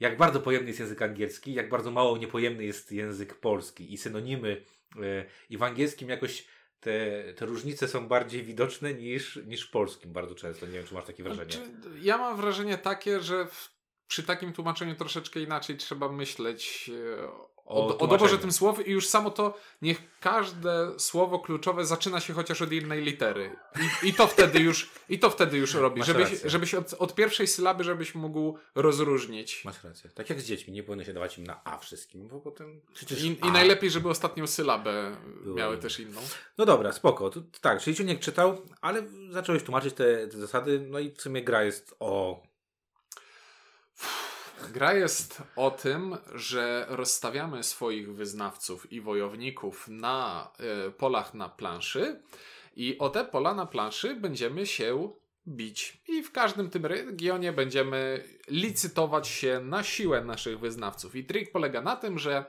jak 0.00 0.16
bardzo 0.16 0.40
pojemny 0.40 0.68
jest 0.68 0.80
język 0.80 1.02
angielski, 1.02 1.54
jak 1.54 1.68
bardzo 1.68 1.90
mało 1.90 2.18
niepojemny 2.18 2.64
jest 2.64 2.92
język 2.92 3.34
polski 3.34 3.94
i 3.94 3.98
synonimy 3.98 4.64
e, 4.96 5.24
i 5.50 5.56
w 5.56 5.62
angielskim 5.62 6.08
jakoś 6.08 6.46
te, 6.80 7.24
te 7.34 7.46
różnice 7.46 7.88
są 7.88 8.08
bardziej 8.08 8.42
widoczne 8.42 8.94
niż, 8.94 9.36
niż 9.46 9.68
w 9.68 9.70
polskim 9.70 10.12
bardzo 10.12 10.34
często. 10.34 10.66
Nie 10.66 10.72
wiem, 10.72 10.84
czy 10.84 10.94
masz 10.94 11.04
takie 11.04 11.22
wrażenie. 11.22 11.52
Znaczy, 11.52 11.70
ja 12.00 12.18
mam 12.18 12.36
wrażenie 12.36 12.78
takie, 12.78 13.20
że 13.20 13.46
w, 13.46 13.70
przy 14.12 14.22
takim 14.22 14.52
tłumaczeniu 14.52 14.94
troszeczkę 14.94 15.40
inaczej 15.40 15.76
trzeba 15.76 16.08
myśleć 16.08 16.90
e, 17.18 17.52
O 17.64 17.86
o, 17.86 17.98
o 17.98 18.06
doborze 18.06 18.38
tym 18.38 18.52
słów 18.52 18.86
i 18.86 18.90
już 18.90 19.08
samo 19.08 19.30
to, 19.30 19.58
niech 19.82 20.18
każde 20.20 20.98
słowo 20.98 21.38
kluczowe 21.38 21.86
zaczyna 21.86 22.20
się 22.20 22.32
chociaż 22.32 22.62
od 22.62 22.72
jednej 22.72 23.02
litery. 23.02 23.56
I, 24.02 24.08
i 24.08 24.14
to 24.14 24.26
wtedy 24.26 24.58
już, 24.58 24.90
i 25.08 25.18
to 25.18 25.30
wtedy 25.30 25.58
już 25.58 25.74
robi. 25.74 25.98
Masz 25.98 26.06
Żebyś, 26.06 26.30
rację. 26.30 26.50
żebyś 26.50 26.74
od, 26.74 26.92
od 26.92 27.14
pierwszej 27.14 27.46
sylaby, 27.46 27.84
żebyś 27.84 28.14
mógł 28.14 28.58
rozróżnić. 28.74 29.64
Masz 29.64 29.84
rację. 29.84 30.10
Tak 30.10 30.30
jak 30.30 30.40
z 30.40 30.44
dziećmi, 30.44 30.72
nie 30.72 30.82
powinno 30.82 31.04
się 31.04 31.12
dawać 31.12 31.38
im 31.38 31.46
na 31.46 31.64
A 31.64 31.78
wszystkim, 31.78 32.28
bo 32.28 32.40
potem 32.40 32.80
przecież 32.94 33.24
I, 33.24 33.38
A. 33.40 33.46
I 33.46 33.52
najlepiej, 33.52 33.90
żeby 33.90 34.08
ostatnią 34.08 34.46
sylabę 34.46 35.16
miały 35.44 35.78
też 35.78 36.00
inną. 36.00 36.20
No 36.58 36.66
dobra, 36.66 36.92
spoko. 36.92 37.30
Tu, 37.30 37.42
tak, 37.60 37.82
czyli 37.82 37.96
Ciuniek 37.96 38.20
czytał, 38.20 38.62
ale 38.80 39.02
zacząłeś 39.30 39.62
tłumaczyć 39.62 39.94
te, 39.94 40.28
te 40.28 40.38
zasady, 40.38 40.86
no 40.90 40.98
i 40.98 41.10
w 41.10 41.22
sumie 41.22 41.42
gra 41.42 41.64
jest 41.64 41.94
o... 42.00 42.42
Gra 44.70 44.94
jest 44.94 45.42
o 45.56 45.70
tym, 45.70 46.16
że 46.34 46.86
rozstawiamy 46.88 47.62
swoich 47.62 48.14
wyznawców 48.14 48.92
i 48.92 49.00
wojowników 49.00 49.88
na 49.88 50.50
e, 50.58 50.90
polach 50.90 51.34
na 51.34 51.48
planszy 51.48 52.22
i 52.76 52.98
o 52.98 53.08
te 53.08 53.24
pola 53.24 53.54
na 53.54 53.66
planszy 53.66 54.14
będziemy 54.14 54.66
się 54.66 55.12
bić. 55.48 56.02
I 56.08 56.22
w 56.22 56.32
każdym 56.32 56.70
tym 56.70 56.86
regionie 56.86 57.52
będziemy 57.52 58.24
licytować 58.48 59.28
się 59.28 59.60
na 59.60 59.82
siłę 59.82 60.24
naszych 60.24 60.58
wyznawców. 60.58 61.16
I 61.16 61.24
trik 61.24 61.52
polega 61.52 61.80
na 61.80 61.96
tym, 61.96 62.18
że 62.18 62.44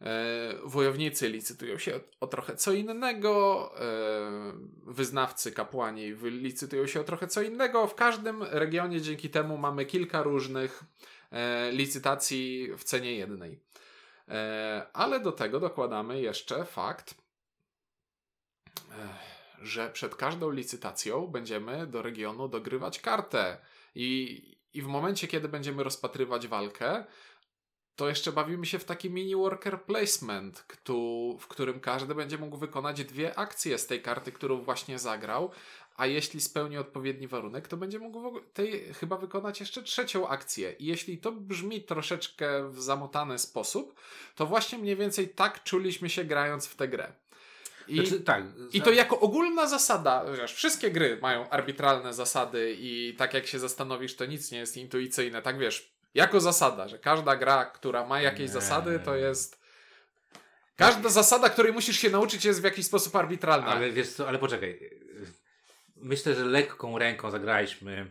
e, 0.00 0.54
wojownicy 0.64 1.28
licytują 1.28 1.78
się 1.78 1.96
o, 1.96 2.00
o 2.20 2.26
trochę 2.26 2.56
co 2.56 2.72
innego, 2.72 3.72
e, 3.80 4.52
wyznawcy, 4.86 5.52
kapłani 5.52 6.14
licytują 6.22 6.86
się 6.86 7.00
o 7.00 7.04
trochę 7.04 7.26
co 7.26 7.42
innego. 7.42 7.86
W 7.86 7.94
każdym 7.94 8.42
regionie 8.42 9.00
dzięki 9.00 9.30
temu 9.30 9.58
mamy 9.58 9.86
kilka 9.86 10.22
różnych 10.22 10.84
licytacji 11.72 12.68
w 12.76 12.84
cenie 12.84 13.12
jednej. 13.12 13.60
E, 14.28 14.86
ale 14.92 15.20
do 15.20 15.32
tego 15.32 15.60
dokładamy 15.60 16.20
jeszcze 16.20 16.64
fakt, 16.64 17.14
e, 18.90 19.08
że 19.62 19.90
przed 19.90 20.14
każdą 20.14 20.50
licytacją 20.50 21.26
będziemy 21.26 21.86
do 21.86 22.02
regionu 22.02 22.48
dogrywać 22.48 23.00
kartę. 23.00 23.58
I, 23.94 24.58
I 24.72 24.82
w 24.82 24.86
momencie, 24.86 25.28
kiedy 25.28 25.48
będziemy 25.48 25.84
rozpatrywać 25.84 26.48
walkę, 26.48 27.04
to 27.96 28.08
jeszcze 28.08 28.32
bawimy 28.32 28.66
się 28.66 28.78
w 28.78 28.84
taki 28.84 29.10
mini 29.10 29.36
worker 29.36 29.82
placement, 29.82 30.64
w 31.40 31.46
którym 31.48 31.80
każdy 31.80 32.14
będzie 32.14 32.38
mógł 32.38 32.56
wykonać 32.56 33.04
dwie 33.04 33.38
akcje 33.38 33.78
z 33.78 33.86
tej 33.86 34.02
karty, 34.02 34.32
którą 34.32 34.62
właśnie 34.62 34.98
zagrał, 34.98 35.50
a 35.96 36.06
jeśli 36.06 36.40
spełni 36.40 36.78
odpowiedni 36.78 37.26
warunek, 37.26 37.68
to 37.68 37.76
będzie 37.76 37.98
mógł 37.98 38.40
tej, 38.40 38.94
chyba 38.94 39.16
wykonać 39.16 39.60
jeszcze 39.60 39.82
trzecią 39.82 40.28
akcję. 40.28 40.72
I 40.72 40.86
jeśli 40.86 41.18
to 41.18 41.32
brzmi 41.32 41.82
troszeczkę 41.82 42.70
w 42.70 42.82
zamotany 42.82 43.38
sposób, 43.38 44.00
to 44.34 44.46
właśnie 44.46 44.78
mniej 44.78 44.96
więcej 44.96 45.28
tak 45.28 45.62
czuliśmy 45.62 46.10
się 46.10 46.24
grając 46.24 46.66
w 46.66 46.76
tę 46.76 46.88
grę. 46.88 47.12
I, 47.88 47.96
Znaczy, 47.96 48.20
tak. 48.20 48.44
i 48.72 48.82
to 48.82 48.92
jako 48.92 49.20
ogólna 49.20 49.66
zasada, 49.66 50.24
wiesz, 50.40 50.54
wszystkie 50.54 50.90
gry 50.90 51.18
mają 51.22 51.50
arbitralne 51.50 52.14
zasady 52.14 52.76
i 52.78 53.14
tak 53.18 53.34
jak 53.34 53.46
się 53.46 53.58
zastanowisz, 53.58 54.16
to 54.16 54.26
nic 54.26 54.50
nie 54.50 54.58
jest 54.58 54.76
intuicyjne. 54.76 55.42
Tak 55.42 55.58
wiesz, 55.58 55.95
jako 56.16 56.40
zasada, 56.40 56.88
że 56.88 56.98
każda 56.98 57.36
gra, 57.36 57.64
która 57.64 58.06
ma 58.06 58.20
jakieś 58.20 58.40
Nie. 58.40 58.48
zasady, 58.48 59.00
to 59.04 59.14
jest. 59.16 59.60
Każda 60.76 61.08
zasada, 61.08 61.48
której 61.50 61.72
musisz 61.72 61.98
się 61.98 62.10
nauczyć, 62.10 62.44
jest 62.44 62.60
w 62.60 62.64
jakiś 62.64 62.86
sposób 62.86 63.16
arbitralna. 63.16 63.66
Ale 63.66 63.90
wiesz 63.90 64.08
co, 64.12 64.28
ale 64.28 64.38
poczekaj. 64.38 64.90
Myślę, 65.96 66.34
że 66.34 66.44
lekką 66.44 66.98
ręką 66.98 67.30
zagraliśmy 67.30 68.10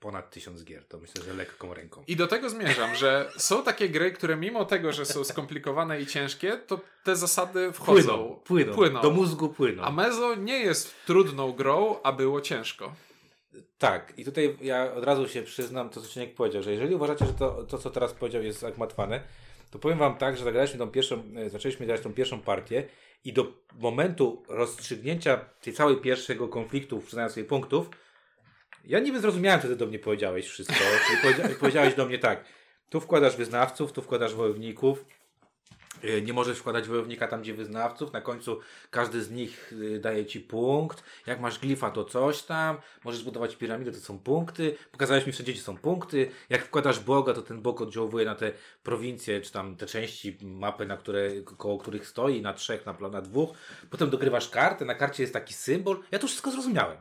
ponad 0.00 0.30
tysiąc 0.30 0.64
gier. 0.64 0.84
To 0.88 0.98
myślę, 0.98 1.22
że 1.22 1.34
lekką 1.34 1.74
ręką. 1.74 2.04
I 2.06 2.16
do 2.16 2.26
tego 2.26 2.50
zmierzam, 2.50 2.94
że 2.94 3.32
są 3.36 3.62
takie 3.62 3.88
gry, 3.88 4.12
które 4.12 4.36
mimo 4.36 4.64
tego, 4.64 4.92
że 4.92 5.04
są 5.04 5.24
skomplikowane 5.24 6.00
i 6.00 6.06
ciężkie, 6.06 6.56
to 6.66 6.80
te 7.04 7.16
zasady 7.16 7.72
wchodzą. 7.72 8.40
Płyną, 8.44 8.74
płyną. 8.74 9.00
Do 9.00 9.10
mózgu 9.10 9.48
płyną. 9.48 9.82
A 9.82 9.90
Mezo 9.90 10.34
nie 10.34 10.58
jest 10.58 10.94
trudną 11.06 11.52
grą, 11.52 11.96
a 12.02 12.12
było 12.12 12.40
ciężko. 12.40 12.94
Tak, 13.78 14.12
i 14.16 14.24
tutaj 14.24 14.56
ja 14.60 14.92
od 14.92 15.04
razu 15.04 15.28
się 15.28 15.42
przyznam 15.42 15.90
to, 15.90 16.00
co 16.00 16.08
Cieniek 16.08 16.34
powiedział, 16.34 16.62
że 16.62 16.72
jeżeli 16.72 16.94
uważacie, 16.94 17.26
że 17.26 17.32
to, 17.32 17.64
to 17.64 17.78
co 17.78 17.90
teraz 17.90 18.12
powiedział 18.12 18.42
jest 18.42 18.58
zagmatwane, 18.58 19.20
to 19.70 19.78
powiem 19.78 19.98
Wam 19.98 20.16
tak, 20.16 20.36
że 20.36 20.44
zagraliśmy 20.44 20.78
tą 20.78 20.90
pierwszą, 20.90 21.22
e, 21.36 21.50
zaczęliśmy 21.50 21.86
grać 21.86 22.00
tą 22.00 22.12
pierwszą 22.12 22.40
partię 22.40 22.84
i 23.24 23.32
do 23.32 23.52
momentu 23.80 24.42
rozstrzygnięcia 24.48 25.36
tej 25.36 25.72
całej 25.72 25.96
pierwszego 25.96 26.48
konfliktu, 26.48 27.00
przyznając 27.00 27.32
sobie 27.34 27.46
punktów, 27.46 27.90
ja 28.84 28.98
niby 28.98 29.20
zrozumiałem, 29.20 29.60
co 29.60 29.68
Ty 29.68 29.76
do 29.76 29.86
mnie 29.86 29.98
powiedziałeś 29.98 30.46
wszystko, 30.46 30.74
czyli 31.06 31.18
powiedzia 31.22 31.54
powiedziałeś 31.60 31.94
do 31.94 32.06
mnie 32.06 32.18
tak, 32.18 32.44
tu 32.90 33.00
wkładasz 33.00 33.36
wyznawców, 33.36 33.92
tu 33.92 34.02
wkładasz 34.02 34.34
wojowników, 34.34 35.04
Nie 36.22 36.32
możesz 36.32 36.58
wkładać 36.58 36.88
wojownika 36.88 37.28
tam, 37.28 37.42
gdzie 37.42 37.54
wyznawców. 37.54 38.12
Na 38.12 38.20
końcu 38.20 38.60
każdy 38.90 39.22
z 39.22 39.30
nich 39.30 39.72
y, 39.72 39.98
daje 39.98 40.26
ci 40.26 40.40
punkt. 40.40 41.04
Jak 41.26 41.40
masz 41.40 41.58
glifa, 41.58 41.90
to 41.90 42.04
coś 42.04 42.42
tam. 42.42 42.76
Możesz 43.04 43.24
budować 43.24 43.56
piramidę, 43.56 43.92
to 43.92 43.98
są 43.98 44.18
punkty. 44.18 44.76
Pokazałeś 44.92 45.26
mi 45.26 45.32
wszędzie, 45.32 45.52
gdzie 45.52 45.62
są 45.62 45.76
punkty. 45.76 46.30
Jak 46.50 46.64
wkładasz 46.64 47.00
Boga, 47.00 47.32
to 47.32 47.42
ten 47.42 47.62
Bóg 47.62 47.80
oddziałuje 47.80 48.24
na 48.24 48.34
te 48.34 48.52
prowincje, 48.82 49.40
czy 49.40 49.52
tam 49.52 49.76
te 49.76 49.86
części 49.86 50.38
mapy, 50.42 50.86
na 50.86 50.96
które, 50.96 51.30
koło 51.42 51.78
których 51.78 52.08
stoi, 52.08 52.42
na 52.42 52.52
trzech, 52.52 52.86
na, 52.86 53.08
na 53.08 53.22
dwóch. 53.22 53.50
Potem 53.90 54.10
dogrywasz 54.10 54.48
kartę, 54.48 54.84
na 54.84 54.94
karcie 54.94 55.22
jest 55.22 55.32
taki 55.32 55.54
symbol. 55.54 56.02
Ja 56.10 56.18
to 56.18 56.26
wszystko 56.26 56.50
zrozumiałem. 56.50 56.96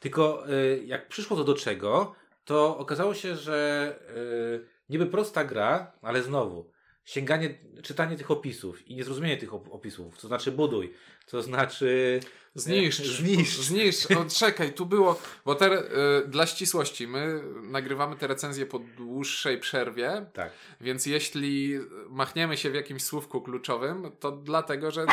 Tylko 0.00 0.50
y, 0.50 0.82
jak 0.86 1.08
przyszło 1.08 1.36
to 1.36 1.44
do 1.44 1.54
czego, 1.54 2.14
to 2.44 2.78
okazało 2.78 3.14
się, 3.14 3.36
że 3.36 3.98
y, 4.16 4.66
niby 4.90 5.06
prosta 5.06 5.44
gra, 5.44 5.92
ale 6.02 6.22
znowu 6.22 6.77
sięganie, 7.08 7.58
czytanie 7.82 8.16
tych 8.16 8.30
opisów 8.30 8.88
i 8.88 8.96
niezrozumienie 8.96 9.36
tych 9.36 9.50
op- 9.50 9.70
opisów, 9.70 10.18
to 10.18 10.28
znaczy 10.28 10.52
buduj, 10.52 10.94
to 11.26 11.42
znaczy 11.42 12.20
Zniszcz. 12.54 13.02
Zniszcz. 13.02 13.60
Zniszcz. 13.60 14.10
O, 14.10 14.24
czekaj, 14.44 14.72
tu 14.72 14.86
było. 14.86 15.20
Bo 15.44 15.54
te, 15.54 15.82
y, 16.24 16.28
dla 16.28 16.46
ścisłości, 16.46 17.06
my 17.06 17.42
nagrywamy 17.62 18.16
te 18.16 18.26
recenzje 18.26 18.66
po 18.66 18.78
dłuższej 18.78 19.58
przerwie, 19.58 20.26
tak. 20.32 20.52
więc 20.80 21.06
jeśli 21.06 21.78
machniemy 22.08 22.56
się 22.56 22.70
w 22.70 22.74
jakimś 22.74 23.04
słówku 23.04 23.40
kluczowym, 23.42 24.12
to 24.20 24.32
dlatego, 24.32 24.90
że. 24.90 25.06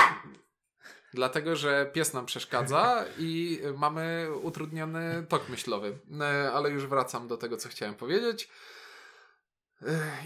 Dlatego, 1.14 1.56
że 1.56 1.90
pies 1.94 2.14
nam 2.14 2.26
przeszkadza 2.26 3.06
i 3.18 3.62
mamy 3.78 4.28
utrudniony 4.44 5.26
tok 5.30 5.50
myślowy. 5.50 5.98
E, 6.22 6.52
Ale 6.52 6.70
już 6.70 6.88
wracam 6.88 7.28
do 7.28 7.38
tego, 7.38 7.58
co 7.58 7.70
chciałem 7.70 7.96
powiedzieć. 7.96 8.50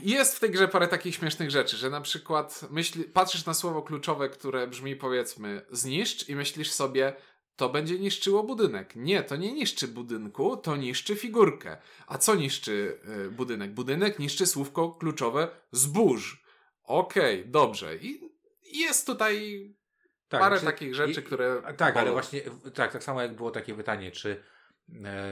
Jest 0.01 0.35
w 0.35 0.39
tej 0.39 0.51
grze 0.51 0.67
parę 0.67 0.87
takich 0.87 1.15
śmiesznych 1.15 1.51
rzeczy, 1.51 1.77
że 1.77 1.89
na 1.89 2.01
przykład 2.01 2.61
myśli, 2.69 3.03
patrzysz 3.03 3.45
na 3.45 3.53
słowo 3.53 3.81
kluczowe, 3.81 4.29
które 4.29 4.67
brzmi 4.67 4.95
powiedzmy 4.95 5.61
zniszcz 5.71 6.29
i 6.29 6.35
myślisz 6.35 6.71
sobie, 6.71 7.13
to 7.55 7.69
będzie 7.69 7.99
niszczyło 7.99 8.43
budynek. 8.43 8.95
Nie, 8.95 9.23
to 9.23 9.35
nie 9.35 9.53
niszczy 9.53 9.87
budynku, 9.87 10.57
to 10.57 10.75
niszczy 10.75 11.15
figurkę. 11.15 11.77
A 12.07 12.17
co 12.17 12.35
niszczy 12.35 12.99
y, 13.27 13.31
budynek? 13.31 13.73
Budynek 13.73 14.19
niszczy 14.19 14.45
słówko 14.45 14.91
kluczowe 14.91 15.47
zbóż. 15.71 16.43
Okej, 16.83 17.45
dobrze. 17.47 17.95
I 17.97 18.19
jest 18.73 19.05
tutaj 19.05 19.65
tak 20.27 20.39
parę 20.41 20.59
znaczy- 20.59 20.73
takich 20.73 20.95
rzeczy, 20.95 21.21
i- 21.21 21.23
które. 21.23 21.61
Tak, 21.77 21.95
ale 21.97 22.05
bolą. 22.05 22.11
właśnie, 22.11 22.41
tak, 22.73 22.91
tak 22.93 23.03
samo 23.03 23.21
jak 23.21 23.35
było 23.35 23.51
takie 23.51 23.75
pytanie, 23.75 24.11
czy 24.11 24.43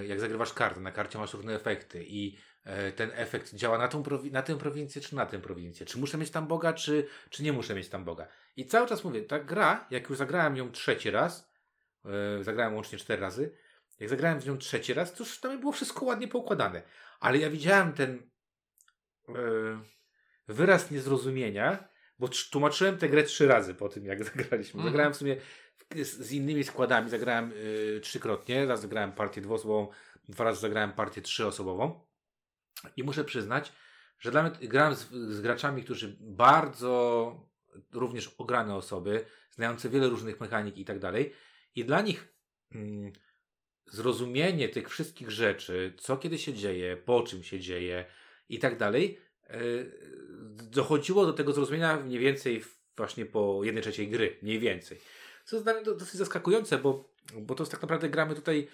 jak 0.07 0.19
zagrywasz 0.19 0.53
kartę, 0.53 0.81
na 0.81 0.91
karcie 0.91 1.17
masz 1.17 1.33
różne 1.33 1.55
efekty 1.55 2.05
i 2.07 2.37
e, 2.63 2.91
ten 2.91 3.11
efekt 3.13 3.55
działa 3.55 3.77
na, 3.77 3.87
tą 3.87 4.03
na 4.31 4.41
tę 4.41 4.57
prowincję, 4.57 5.01
czy 5.01 5.15
na 5.15 5.25
tę 5.25 5.39
prowincję. 5.39 5.85
Czy 5.85 5.97
muszę 5.97 6.17
mieć 6.17 6.31
tam 6.31 6.47
Boga, 6.47 6.73
czy, 6.73 7.07
czy 7.29 7.43
nie 7.43 7.53
muszę 7.53 7.75
mieć 7.75 7.89
tam 7.89 8.05
Boga. 8.05 8.27
I 8.55 8.65
cały 8.65 8.87
czas 8.87 9.03
mówię, 9.03 9.21
ta 9.21 9.39
gra, 9.39 9.87
jak 9.91 10.09
już 10.09 10.17
zagrałem 10.17 10.57
ją 10.57 10.71
trzeci 10.71 11.11
raz, 11.11 11.51
e, 12.05 12.43
zagrałem 12.43 12.75
łącznie 12.75 12.97
cztery 12.97 13.21
razy, 13.21 13.57
jak 13.99 14.09
zagrałem 14.09 14.39
w 14.39 14.45
nią 14.45 14.57
trzeci 14.57 14.93
raz, 14.93 15.13
to 15.13 15.23
już 15.23 15.39
tam 15.39 15.59
było 15.59 15.71
wszystko 15.71 16.05
ładnie 16.05 16.27
poukładane. 16.27 16.81
Ale 17.19 17.37
ja 17.37 17.49
widziałem 17.49 17.93
ten 17.93 18.29
e, 19.29 19.33
wyraz 20.47 20.91
niezrozumienia 20.91 21.87
bo 22.19 22.29
tłumaczyłem 22.51 22.97
tę 22.97 23.09
grę 23.09 23.23
trzy 23.23 23.47
razy 23.47 23.75
po 23.75 23.89
tym, 23.89 24.05
jak 24.05 24.23
zagraliśmy. 24.33 24.77
Mhm. 24.77 24.83
Zagrałem 24.83 25.13
w 25.13 25.17
sumie 25.17 25.37
z, 25.95 26.31
innymi 26.31 26.63
składami, 26.63 27.09
zagrałem 27.09 27.51
y, 27.51 27.99
trzykrotnie. 28.03 28.65
Raz 28.65 28.81
zagrałem 28.81 29.11
partię 29.11 29.41
dwuosobową, 29.41 29.87
dwa 30.29 30.43
razy 30.43 30.61
zagrałem 30.61 30.93
partię 30.93 31.21
trzyosobową. 31.21 32.07
I 32.97 33.03
muszę 33.03 33.23
przyznać, 33.23 33.73
że 34.19 34.31
dla 34.31 34.43
mnie 34.43 34.67
grałem 34.67 34.95
z, 34.95 35.09
z 35.11 35.41
graczami, 35.41 35.83
którzy 35.83 36.17
bardzo 36.19 37.47
również 37.91 38.27
ograne 38.37 38.75
osoby, 38.75 39.25
znające 39.51 39.89
wiele 39.89 40.07
różnych 40.07 40.39
mechanik 40.39 40.77
i 40.77 40.85
tak 40.85 40.99
dalej. 40.99 41.33
I 41.75 41.85
dla 41.85 42.01
nich 42.01 42.33
mm, 42.71 43.11
zrozumienie 43.85 44.69
tych 44.69 44.89
wszystkich 44.89 45.31
rzeczy, 45.31 45.93
co 45.97 46.17
kiedy 46.17 46.37
się 46.37 46.53
dzieje, 46.53 46.97
po 46.97 47.21
czym 47.21 47.43
się 47.43 47.59
dzieje 47.59 48.05
i 48.49 48.59
tak 48.59 48.77
dalej, 48.77 49.19
yy, 49.49 49.55
dochodziło 50.71 51.25
do 51.25 51.33
tego 51.33 51.53
zrozumienia 51.53 51.97
mniej 51.97 52.19
więcej 52.19 52.63
właśnie 52.97 53.25
po 53.25 53.63
jednej 53.63 53.83
trzeciej 53.83 54.07
gry, 54.07 54.37
mniej 54.41 54.59
więcej. 54.59 54.99
Co 55.47 55.55
jest 55.55 55.65
dla 55.65 55.73
mnie 55.73 55.83
dosyć 55.83 56.13
zaskakujące, 56.13 56.77
bo, 56.77 57.09
bo 57.41 57.55
to 57.55 57.63
jest 57.63 57.71
tak 57.71 57.81
naprawdę 57.81 58.09
gramy 58.09 58.35
tutaj 58.35 58.67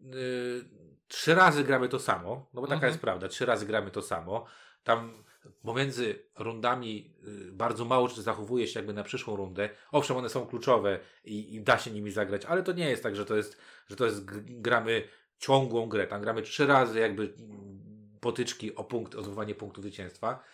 yy, 0.00 0.64
trzy 1.08 1.34
razy 1.34 1.64
gramy 1.64 1.88
to 1.88 1.98
samo, 1.98 2.50
no 2.54 2.60
bo 2.60 2.66
taka 2.66 2.74
Mhm. 2.74 2.90
jest 2.90 3.00
prawda, 3.00 3.28
trzy 3.28 3.46
razy 3.46 3.66
gramy 3.66 3.90
to 3.90 4.02
samo. 4.02 4.46
Tam 4.82 5.24
pomiędzy 5.62 6.22
rundami 6.38 7.14
y, 7.48 7.52
bardzo 7.52 7.84
mało 7.84 8.08
czy 8.08 8.22
zachowuje 8.22 8.66
się 8.66 8.80
jakby 8.80 8.92
na 8.92 9.02
przyszłą 9.04 9.36
rundę. 9.36 9.68
Owszem, 9.92 10.16
one 10.16 10.28
są 10.28 10.46
kluczowe 10.46 10.98
i, 11.24 11.54
i 11.54 11.60
da 11.60 11.78
się 11.78 11.90
nimi 11.90 12.10
zagrać, 12.10 12.44
ale 12.44 12.62
to 12.62 12.72
nie 12.72 12.90
jest 12.90 13.02
tak, 13.02 13.16
że 13.16 13.24
to 13.24 13.36
jest, 13.36 13.60
że 13.88 13.96
to 13.96 14.04
jest 14.04 14.24
gramy 14.60 15.08
ciągłą 15.38 15.88
grę. 15.88 16.06
Tam 16.06 16.22
gramy 16.22 16.42
trzy 16.42 16.66
razy 16.66 16.98
jakby 16.98 17.22
mm, 17.22 17.80
potyczki 18.20 18.74
o 18.74 18.84
punkt, 18.84 19.14
o 19.14 19.22
zdobywanie 19.22 19.54
punktu 19.54 19.80
zwycięstwa. 19.80 20.44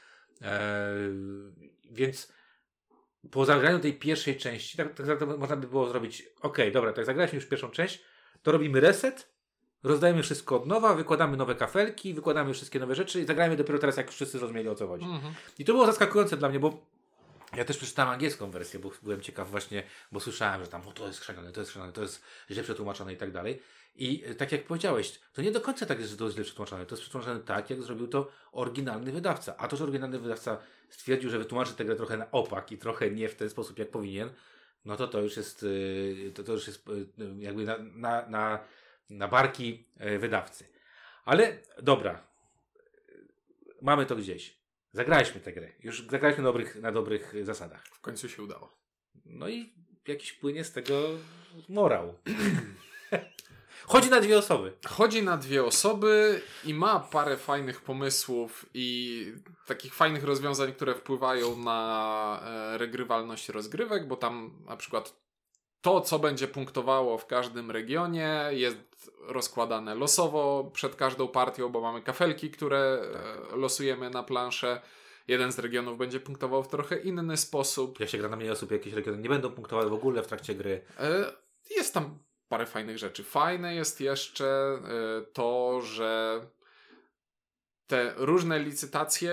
Eee, 0.43 0.51
więc 1.91 2.33
po 3.31 3.45
zagraniu 3.45 3.79
tej 3.79 3.95
pierwszej 3.95 4.37
części, 4.37 4.77
tak, 4.77 4.95
tak 4.95 5.07
naprawdę 5.07 5.37
można 5.37 5.57
by 5.57 5.67
było 5.67 5.89
zrobić, 5.89 6.23
ok, 6.41 6.59
dobra, 6.73 6.93
tak 6.93 7.05
zagraliśmy 7.05 7.37
już 7.37 7.47
pierwszą 7.47 7.71
część, 7.71 8.03
to 8.43 8.53
robimy 8.53 8.81
reset, 8.81 9.37
rozdajemy 9.83 10.23
wszystko 10.23 10.57
od 10.57 10.67
nowa, 10.67 10.95
wykładamy 10.95 11.37
nowe 11.37 11.55
kafelki, 11.55 12.15
wykładamy 12.15 12.55
wszystkie 12.55 12.79
nowe 12.79 12.95
rzeczy 12.95 13.21
i 13.21 13.25
zagrajmy 13.25 13.57
dopiero 13.57 13.79
teraz, 13.79 13.97
jak 13.97 14.11
wszyscy 14.11 14.39
zrozumieli 14.39 14.69
o 14.69 14.75
co 14.75 14.89
chodzi. 14.89 15.05
Mhm. 15.05 15.35
I 15.59 15.65
to 15.65 15.73
było 15.73 15.87
zaskakujące 15.87 16.37
dla 16.37 16.49
mnie, 16.49 16.61
bo 16.61 16.87
ja 17.57 17.65
też 17.65 17.77
przeczytałem 17.77 18.13
angielską 18.13 18.51
wersję, 18.51 18.81
bo 18.81 18.91
byłem 19.03 19.21
ciekaw 19.21 19.51
właśnie, 19.51 19.83
bo 20.13 20.21
słyszałem, 20.21 20.65
że 20.65 20.69
tam 20.69 20.89
o, 20.89 20.93
to 20.93 21.07
jest 21.07 21.21
chrzanione, 21.21 21.53
to 21.53 21.61
jest 21.61 21.71
chrzanione, 21.71 21.93
to 21.93 22.03
jest 22.03 22.23
źle 22.51 22.63
przetłumaczone 22.63 23.13
i 23.13 23.17
tak 23.17 23.33
dalej. 23.33 23.63
I 23.97 24.25
e, 24.25 24.35
tak 24.35 24.53
jak 24.53 24.65
powiedziałeś, 24.65 25.21
to 25.33 25.43
nie 25.43 25.53
do 25.53 25.61
końca 25.61 25.87
tak 25.87 25.99
jest, 25.99 26.11
że 26.11 26.17
to 26.17 26.25
jest 26.25 26.35
źle 26.35 26.45
przetłumaczone. 26.45 26.87
To 26.87 26.95
jest 26.95 27.03
przetłumaczone 27.03 27.41
tak, 27.41 27.71
jak 27.71 27.83
zrobił 27.83 28.09
to 28.09 28.31
oryginalny 28.53 29.13
wydawca. 29.13 29.57
A 29.57 29.69
to, 29.69 29.77
że 29.77 29.85
oryginalny 29.85 30.19
wydawca 30.19 30.59
stwierdził, 30.89 31.31
że 31.31 31.39
wytłumaczy 31.39 31.75
tę 31.75 31.85
grę 31.85 31.97
trochę 31.97 32.17
na 32.17 32.31
opak 32.31 32.73
i 32.73 32.79
trochę 32.79 33.11
nie 33.11 33.29
w 33.29 33.35
ten 33.35 33.51
sposób, 33.51 33.79
jak 33.79 33.91
powinien, 33.91 34.31
no 34.85 34.97
to 34.97 35.09
to 35.09 35.21
już 35.21 35.37
jest, 35.37 35.63
y, 35.63 36.33
to, 36.35 36.45
to 36.45 36.53
już 36.53 36.67
jest 36.67 36.89
y, 36.89 37.07
jakby 37.39 37.65
na, 37.65 37.79
na, 37.79 38.29
na, 38.29 38.59
na 39.11 39.29
barki 39.29 39.85
wydawcy. 40.19 40.65
Ale 41.25 41.59
dobra, 41.83 42.27
mamy 43.83 44.07
to 44.07 44.17
gdzieś. 44.17 44.57
Zagraliśmy 44.93 45.41
tę 45.41 45.53
grę. 45.53 45.73
Już 45.81 46.07
zagraliśmy 46.11 46.43
na 46.43 46.49
dobrych, 46.49 46.77
na 46.77 46.93
dobrych 46.93 47.35
zasadach. 47.43 47.87
W 47.87 48.01
końcu 48.01 48.29
się 48.29 48.43
udało. 48.43 48.79
No 49.25 49.49
i 49.49 49.73
jakiś 50.09 50.33
płynie 50.33 50.65
z 50.65 50.73
tego 50.73 51.09
morał. 51.69 52.15
Chodzi 53.85 54.11
na 54.11 54.21
dwie 54.21 54.39
osoby. 54.39 54.73
Chodzi 54.89 55.23
na 55.23 55.37
dwie 55.37 55.65
osoby 55.65 56.41
i 56.65 56.75
ma 56.75 57.01
parę 57.01 57.37
fajnych 57.37 57.81
pomysłów 57.81 58.67
i 58.75 59.33
takich 59.67 59.95
fajnych 59.95 60.25
rozwiązań, 60.25 60.73
które 60.73 60.95
wpływają 60.95 61.57
na 61.59 62.41
e, 62.45 62.79
regrywalność 62.79 63.49
rozgrywek, 63.49 64.09
bo 64.09 64.17
tam 64.17 64.51
na 64.67 64.77
przykład 64.77 65.17
to, 65.81 66.01
co 66.01 66.19
będzie 66.19 66.49
punktowało 66.49 67.19
w 67.19 67.27
każdym 67.27 67.71
regionie, 67.71 68.41
jest 68.51 69.11
rozkładane 69.21 69.95
losowo 69.95 70.71
przed 70.75 70.97
każdą 70.97 71.29
partią, 71.29 71.69
bo 71.69 71.81
mamy 71.81 72.03
kafelki, 72.03 72.51
które 72.51 72.79
e, 73.53 73.57
losujemy 73.57 74.11
na 74.11 74.23
planszę. 74.23 74.81
Jeden 75.29 75.53
z 75.53 75.59
regionów 75.59 75.99
będzie 75.99 76.21
punktował 76.21 76.63
w 76.63 76.69
trochę 76.69 76.99
inny 76.99 77.37
sposób. 77.37 78.01
Jak 78.01 78.09
się 78.09 78.19
gra 78.19 78.29
na 78.29 78.37
mniej 78.37 78.51
osób, 78.51 78.71
jakieś 78.71 78.93
regiony 78.93 79.19
nie 79.19 79.29
będą 79.29 79.51
punktowały 79.51 79.91
w 79.91 79.95
ogóle 79.95 80.23
w 80.23 80.27
trakcie 80.27 80.55
gry. 80.55 80.85
E, 80.99 81.33
Jest 81.77 81.95
tam 81.95 82.19
parę 82.49 82.67
fajnych 82.67 82.99
rzeczy. 82.99 83.25
Fajne 83.25 83.75
jest 83.75 84.01
jeszcze 84.01 84.47
e, 84.47 85.23
to, 85.33 85.81
że 85.81 86.41
te 87.87 88.13
różne 88.17 88.59
licytacje, 88.59 89.33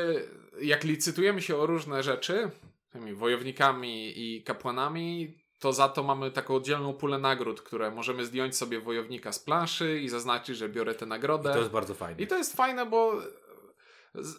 jak 0.62 0.84
licytujemy 0.84 1.41
się 1.41 1.58
o 1.58 1.65
różne 1.65 2.04
rzeczy, 2.04 2.52
tymi 2.91 3.13
wojownikami 3.13 4.13
i 4.15 4.43
kapłanami, 4.43 5.38
to 5.60 5.73
za 5.73 5.89
to 5.89 6.04
mamy 6.04 6.32
taką 6.32 6.56
oddzielną 6.56 6.93
pulę 6.93 7.17
nagród, 7.17 7.62
które 7.62 7.91
możemy 7.91 8.26
zdjąć 8.26 8.58
sobie 8.58 8.80
wojownika 8.80 9.32
z 9.32 9.39
planszy 9.39 9.99
i 9.99 10.10
zaznaczyć, 10.10 10.58
że 10.58 10.69
biorę 10.69 10.95
tę 10.95 11.06
I 11.06 11.10
nagrodę. 11.10 11.54
to 11.54 11.60
jest 11.60 11.71
bardzo 11.71 11.93
fajne. 11.93 12.21
I 12.21 12.28
to 12.28 12.38
jest 12.38 12.56
fajne, 12.56 12.86
bo 12.86 13.21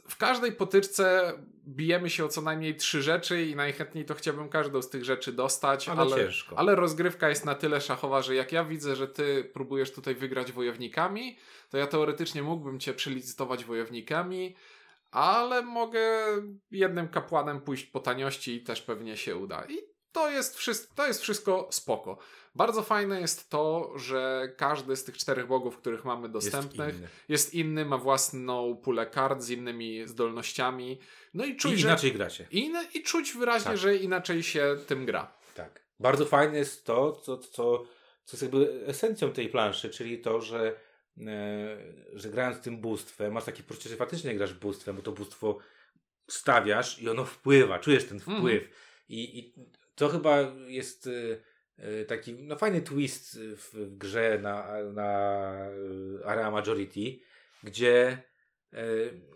w 0.08 0.16
każdej 0.16 0.52
potyczce 0.52 1.32
bijemy 1.68 2.10
się 2.10 2.24
o 2.24 2.28
co 2.28 2.42
najmniej 2.42 2.76
trzy 2.76 3.02
rzeczy 3.02 3.44
i 3.44 3.56
najchętniej 3.56 4.04
to 4.04 4.14
chciałbym 4.14 4.48
każdą 4.48 4.82
z 4.82 4.90
tych 4.90 5.04
rzeczy 5.04 5.32
dostać, 5.32 5.88
Ale 5.88 6.00
ale, 6.56 6.70
ale 6.70 6.74
rozgrywka 6.74 7.28
jest 7.28 7.44
na 7.44 7.54
tyle 7.54 7.80
szachowa, 7.80 8.22
że 8.22 8.34
jak 8.34 8.52
ja 8.52 8.64
widzę, 8.64 8.96
że 8.96 9.08
ty 9.08 9.50
próbujesz 9.54 9.92
tutaj 9.92 10.14
wygrać 10.14 10.52
wojownikami, 10.52 11.38
to 11.70 11.78
ja 11.78 11.86
teoretycznie 11.86 12.42
mógłbym 12.42 12.80
cię 12.80 12.94
przelicytować 12.94 13.64
wojownikami, 13.64 14.56
ale 15.10 15.62
mogę 15.62 16.00
jednym 16.70 17.08
kapłanem 17.08 17.60
pójść 17.60 17.84
po 17.84 18.00
taniości 18.00 18.54
i 18.54 18.62
też 18.62 18.82
pewnie 18.82 19.16
się 19.16 19.36
uda. 19.36 19.64
I 19.68 19.78
to 20.12 20.30
jest, 20.30 20.56
wszystko, 20.56 20.94
to 20.94 21.06
jest 21.06 21.22
wszystko 21.22 21.68
spoko. 21.70 22.18
Bardzo 22.54 22.82
fajne 22.82 23.20
jest 23.20 23.50
to, 23.50 23.92
że 23.98 24.52
każdy 24.56 24.96
z 24.96 25.04
tych 25.04 25.16
czterech 25.18 25.46
bogów, 25.46 25.76
których 25.76 26.04
mamy 26.04 26.28
dostępnych, 26.28 26.88
Jest 26.88 26.98
inny. 26.98 27.08
jest 27.28 27.54
inny, 27.54 27.84
ma 27.84 27.98
własną 27.98 28.76
pulę 28.76 29.06
kart 29.06 29.42
z 29.42 29.50
innymi 29.50 30.08
zdolnościami. 30.08 30.98
No 31.34 31.44
i 31.44 31.56
czuć, 31.56 31.72
I 31.72 31.76
że... 31.78 31.88
inaczej 31.88 32.12
gra 32.12 32.30
się. 32.30 32.46
I, 32.50 32.70
inne- 32.70 32.86
I 32.94 33.02
czuć 33.02 33.32
wyraźnie, 33.32 33.64
Tak. 33.70 33.78
że 33.78 33.96
inaczej 33.96 34.42
się 34.42 34.76
tym 34.86 35.06
gra. 35.06 35.36
Tak. 35.54 35.84
Bardzo 36.00 36.26
fajne 36.26 36.58
jest 36.58 36.84
to, 36.86 37.12
co, 37.12 37.38
co, 37.38 37.84
co 38.24 38.32
jest 38.36 38.42
jakby 38.42 38.84
esencją 38.86 39.32
tej 39.32 39.48
planszy, 39.48 39.90
czyli 39.90 40.18
to, 40.18 40.40
że, 40.40 40.76
e, 41.18 41.76
że 42.12 42.28
grając 42.30 42.60
tym 42.60 42.80
bóstwem, 42.80 43.32
masz 43.32 43.44
takie 43.44 43.62
poczucie, 43.62 43.90
że 43.90 43.96
faktycznie 43.96 44.34
grasz 44.34 44.54
bóstwem, 44.54 44.96
bo 44.96 45.02
to 45.02 45.12
bóstwo 45.12 45.58
stawiasz 46.28 46.98
i 47.02 47.08
ono 47.08 47.24
wpływa, 47.24 47.78
czujesz 47.78 48.04
ten 48.04 48.20
wpływ. 48.20 48.68
I, 49.08 49.38
I 49.38 49.54
to 49.94 50.08
chyba 50.08 50.38
jest 50.66 51.06
e, 51.06 51.10
taki 52.08 52.34
no, 52.34 52.56
fajny 52.56 52.82
twist 52.82 53.38
w, 53.38 53.70
w 53.72 53.96
grze 53.96 54.38
na, 54.42 54.66
na 54.92 55.10
e, 56.20 56.26
Area 56.26 56.50
Majority, 56.50 57.20
gdzie 57.62 58.22
e, 58.72 58.84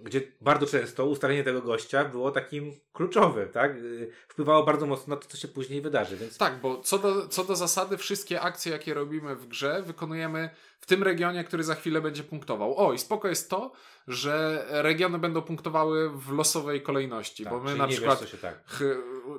gdzie 0.02 0.20
bardzo 0.40 0.66
często 0.66 1.06
ustalenie 1.06 1.44
tego 1.44 1.62
gościa 1.62 2.04
było 2.04 2.30
takim 2.30 2.72
kluczowym, 2.92 3.48
tak? 3.48 3.76
Y, 3.76 4.10
Wpływało 4.28 4.64
bardzo 4.64 4.86
mocno 4.86 5.14
na 5.14 5.20
to, 5.20 5.28
co 5.28 5.36
się 5.36 5.48
później 5.48 5.80
wydarzy, 5.80 6.16
więc 6.16 6.38
Tak, 6.38 6.60
bo 6.60 6.80
co 6.80 6.98
do, 6.98 7.28
co 7.28 7.44
do 7.44 7.56
zasady, 7.56 7.96
wszystkie 7.96 8.40
akcje, 8.40 8.72
jakie 8.72 8.94
robimy 8.94 9.36
w 9.36 9.46
grze, 9.46 9.82
wykonujemy 9.82 10.50
w 10.80 10.86
tym 10.86 11.02
regionie, 11.02 11.44
który 11.44 11.64
za 11.64 11.74
chwilę 11.74 12.00
będzie 12.00 12.24
punktował. 12.24 12.76
O, 12.76 12.92
i 12.92 12.98
spoko 12.98 13.28
jest 13.28 13.50
to, 13.50 13.72
że 14.08 14.64
regiony 14.68 15.18
będą 15.18 15.42
punktowały 15.42 16.10
w 16.10 16.32
losowej 16.32 16.82
kolejności, 16.82 17.44
tak, 17.44 17.52
bo 17.52 17.60
my 17.60 17.74
na 17.74 17.88
przykład 17.88 18.20
Wiesz, 18.20 18.40
tak. 18.40 18.82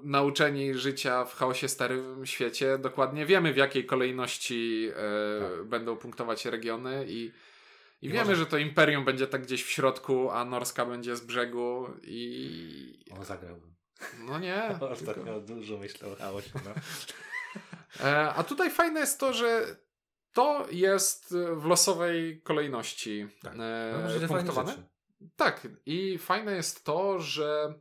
Nauczeni 0.03 0.73
życia 0.73 1.25
w 1.25 1.35
chaosie 1.35 1.67
starym 1.67 2.25
świecie, 2.25 2.77
dokładnie 2.77 3.25
wiemy 3.25 3.53
w 3.53 3.57
jakiej 3.57 3.85
kolejności 3.85 4.89
e, 4.95 5.39
Tak. 5.57 5.63
będą 5.65 5.97
punktować 5.97 6.45
regiony 6.45 7.05
i, 7.07 7.31
i, 8.01 8.07
I 8.07 8.09
wiemy, 8.09 8.19
może- 8.25 8.35
że 8.35 8.45
to 8.45 8.57
Imperium 8.57 9.05
będzie 9.05 9.27
tak 9.27 9.41
gdzieś 9.41 9.63
w 9.63 9.69
środku, 9.69 10.29
a 10.31 10.45
Norska 10.45 10.85
będzie 10.85 11.15
z 11.15 11.21
brzegu 11.21 11.87
i 12.03 13.05
O, 13.19 13.25
zagrałbym. 13.25 13.75
no 14.19 14.39
nie. 14.39 14.61
tylko- 14.69 14.89
Ostatnio 14.89 15.39
dużo 15.39 15.77
myślał 15.77 16.11
o 16.11 16.15
chaosie. 16.15 16.49
No. 16.65 16.71
E, 18.03 18.33
a 18.33 18.43
tutaj 18.43 18.71
fajne 18.71 18.99
jest 18.99 19.19
to, 19.19 19.33
że 19.33 19.75
to 20.33 20.67
jest 20.71 21.35
w 21.55 21.65
losowej 21.65 22.41
kolejności 22.41 23.27
Tak. 23.43 23.53
e, 23.59 24.19
No, 24.21 24.27
punktowane. 24.27 24.73
Tak, 25.35 25.67
i 25.85 26.17
fajne 26.17 26.55
jest 26.55 26.85
to, 26.85 27.19
że 27.19 27.73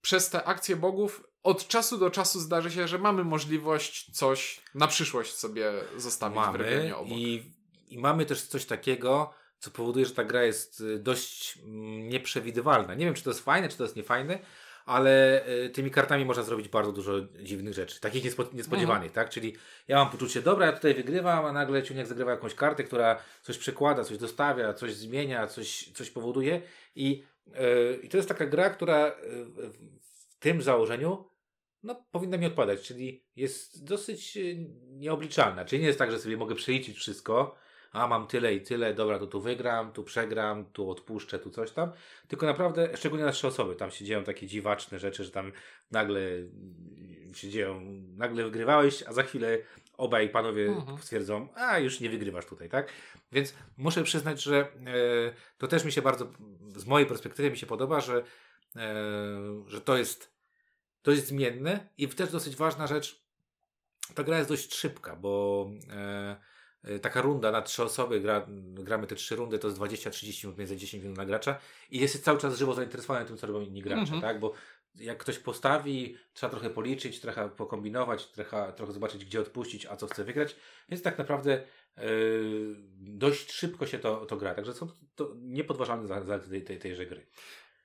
przez 0.00 0.30
te 0.30 0.44
akcje 0.44 0.76
bogów 0.76 1.28
od 1.42 1.68
czasu 1.68 1.98
do 1.98 2.10
czasu 2.10 2.40
zdarzy 2.40 2.70
się, 2.70 2.88
że 2.88 2.98
mamy 2.98 3.24
możliwość 3.24 4.10
coś 4.16 4.60
na 4.74 4.86
przyszłość 4.86 5.34
sobie 5.34 5.72
zostawić 5.96 6.38
w 6.38 6.46
Mamy 6.46 6.58
regionie 6.58 6.96
obok. 6.96 7.18
i, 7.18 7.52
i 7.88 7.98
mamy 7.98 8.26
też 8.26 8.42
coś 8.42 8.64
takiego, 8.64 9.34
co 9.58 9.70
powoduje, 9.70 10.06
że 10.06 10.14
ta 10.14 10.24
gra 10.24 10.44
jest 10.44 10.80
y, 10.80 10.98
dość 10.98 11.58
mm, 11.58 12.08
nieprzewidywalna. 12.08 12.94
Nie 12.94 13.04
wiem, 13.04 13.14
czy 13.14 13.24
to 13.24 13.30
jest 13.30 13.44
fajne, 13.44 13.68
czy 13.68 13.76
to 13.76 13.84
jest 13.84 13.96
niefajne, 13.96 14.38
ale 14.86 15.42
y, 15.48 15.70
tymi 15.70 15.90
kartami 15.90 16.24
można 16.24 16.42
zrobić 16.42 16.68
bardzo 16.68 16.92
dużo 16.92 17.12
dziwnych 17.42 17.74
rzeczy, 17.74 18.00
takich 18.00 18.24
niespo, 18.24 18.44
niespodziewanych, 18.52 19.12
tak? 19.12 19.30
Czyli 19.30 19.56
ja 19.88 19.96
mam 19.96 20.10
poczucie, 20.10 20.42
dobra, 20.42 20.66
ja 20.66 20.72
tutaj 20.72 20.94
wygrywam, 20.94 21.44
a 21.44 21.52
nagle 21.52 21.82
Ciuniek 21.82 22.06
zagrywa 22.06 22.30
jakąś 22.30 22.54
kartę, 22.54 22.84
która 22.84 23.22
coś 23.42 23.58
przekłada, 23.58 24.04
coś 24.04 24.18
dostawia, 24.18 24.74
coś 24.74 24.94
zmienia, 24.94 25.46
coś, 25.46 25.90
coś 25.94 26.10
powoduje 26.10 26.62
i, 26.96 27.24
i 28.02 28.08
to 28.08 28.16
jest 28.16 28.28
taka 28.28 28.46
gra, 28.46 28.70
która 28.70 29.08
y, 29.08 29.12
w 30.00 30.38
tym 30.38 30.62
założeniu 30.62 31.28
no, 31.82 32.06
powinna 32.10 32.36
mi 32.36 32.46
odpadać, 32.46 32.82
czyli 32.82 33.24
jest 33.36 33.84
dosyć 33.84 34.36
y, 34.36 34.70
nieobliczalna. 34.88 35.64
Czyli 35.64 35.80
nie 35.80 35.86
jest 35.86 35.98
tak, 35.98 36.10
że 36.10 36.18
sobie 36.18 36.36
mogę 36.36 36.54
przeliczyć 36.54 36.96
wszystko, 36.96 37.54
a 37.92 38.08
mam 38.08 38.26
tyle 38.26 38.54
i 38.54 38.60
tyle, 38.60 38.94
dobra, 38.94 39.18
to 39.18 39.26
tu 39.26 39.40
wygram, 39.40 39.92
tu 39.92 40.04
przegram, 40.04 40.72
tu 40.72 40.90
odpuszczę, 40.90 41.38
tu 41.38 41.50
coś 41.50 41.70
tam. 41.70 41.92
Tylko 42.28 42.46
naprawdę, 42.46 42.96
szczególnie 42.96 43.24
na 43.24 43.32
trzy 43.32 43.46
osoby, 43.46 43.76
tam 43.76 43.90
się 43.90 44.04
dzieją 44.04 44.24
takie 44.24 44.46
dziwaczne 44.46 44.98
rzeczy, 44.98 45.24
że 45.24 45.30
tam 45.30 45.52
nagle 45.90 46.20
się 47.32 47.48
dzieją, 47.48 47.80
nagle 48.16 48.44
wygrywałeś, 48.44 49.02
a 49.06 49.12
za 49.12 49.22
chwilę 49.22 49.58
obaj 49.98 50.28
panowie 50.28 50.66
Mhm. 50.66 50.98
stwierdzą, 50.98 51.48
a 51.54 51.78
już 51.78 52.00
nie 52.00 52.10
wygrywasz 52.10 52.46
tutaj, 52.46 52.68
tak? 52.68 52.92
Więc 53.32 53.54
muszę 53.76 54.02
przyznać, 54.04 54.42
że 54.42 54.56
e, 54.58 54.68
to 55.58 55.68
też 55.68 55.84
mi 55.84 55.92
się 55.92 56.02
bardzo, 56.02 56.32
z 56.76 56.86
mojej 56.86 57.06
perspektywy 57.08 57.50
mi 57.50 57.56
się 57.56 57.66
podoba, 57.66 58.00
że, 58.00 58.22
e, 58.76 58.94
że 59.66 59.80
to 59.80 59.96
jest, 59.96 60.32
to 61.02 61.10
jest 61.10 61.26
zmienne 61.26 61.88
i 61.98 62.08
też 62.08 62.30
dosyć 62.30 62.56
ważna 62.56 62.86
rzecz, 62.86 63.22
ta 64.14 64.24
gra 64.24 64.36
jest 64.38 64.48
dość 64.50 64.74
szybka, 64.74 65.16
bo 65.16 65.66
e, 65.90 66.36
e, 66.84 66.98
taka 66.98 67.22
runda 67.22 67.50
na 67.50 67.62
trzy 67.62 67.82
osoby, 67.82 68.20
gra, 68.20 68.46
gramy 68.74 69.06
te 69.06 69.14
trzy 69.14 69.36
rundy, 69.36 69.58
to 69.58 69.68
jest 69.68 69.80
20-30 69.80 70.44
minut 70.44 70.58
między 70.58 70.76
10 70.76 71.02
minut 71.02 71.18
na 71.18 71.26
gracza 71.26 71.58
i 71.90 71.98
jest 72.00 72.24
cały 72.24 72.38
czas 72.38 72.58
żywo 72.58 72.74
zainteresowany 72.74 73.26
tym, 73.26 73.36
co 73.36 73.46
robią 73.46 73.60
inni 73.60 73.82
gracze, 73.82 74.00
Mhm. 74.02 74.20
tak? 74.22 74.40
Bo 74.40 74.52
jak 75.00 75.18
ktoś 75.18 75.38
postawi, 75.38 76.16
trzeba 76.34 76.50
trochę 76.50 76.70
policzyć, 76.70 77.20
trochę 77.20 77.48
pokombinować, 77.48 78.26
trochę, 78.26 78.72
trochę 78.72 78.92
zobaczyć, 78.92 79.24
gdzie 79.24 79.40
odpuścić, 79.40 79.86
a 79.86 79.96
co 79.96 80.06
chce 80.06 80.24
wygrać. 80.24 80.56
Więc 80.88 81.02
tak 81.02 81.18
naprawdę 81.18 81.64
yy, 81.96 82.04
dość 82.98 83.52
szybko 83.52 83.86
się 83.86 83.98
to, 83.98 84.26
to 84.26 84.36
gra. 84.36 84.54
Także 84.54 84.74
są 84.74 84.88
to 85.14 85.32
niepodważalne 85.36 86.06
za- 86.06 86.24
zalety 86.24 86.48
tej, 86.50 86.64
tej, 86.64 86.78
tejże 86.78 87.06
gry. 87.06 87.26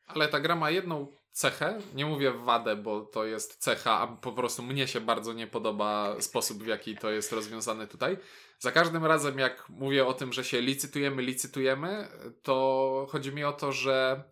Ale 0.08 0.28
ta 0.28 0.40
gra 0.40 0.56
ma 0.56 0.72
jedną 0.72 1.08
cechę, 1.32 1.80
nie 1.96 2.06
mówię 2.06 2.32
wadę, 2.32 2.76
bo 2.76 3.02
to 3.02 3.26
jest 3.26 3.58
cecha, 3.58 4.00
a 4.00 4.08
po 4.08 4.32
prostu 4.32 4.64
mnie 4.64 4.88
się 4.88 5.02
bardzo 5.02 5.34
nie 5.34 5.48
podoba 5.48 6.22
sposób, 6.22 6.64
w 6.64 6.68
jaki 6.68 6.98
to 6.98 7.12
jest 7.12 7.32
rozwiązane 7.32 7.88
tutaj. 7.88 8.18
Za 8.60 8.72
każdym 8.72 9.06
razem, 9.06 9.40
jak 9.40 9.70
mówię 9.70 10.06
o 10.06 10.14
tym, 10.14 10.34
że 10.34 10.44
się 10.44 10.62
licytujemy, 10.62 11.22
licytujemy, 11.22 12.08
to 12.44 13.08
chodzi 13.10 13.32
mi 13.32 13.44
o 13.44 13.54
to, 13.54 13.72
że 13.72 14.24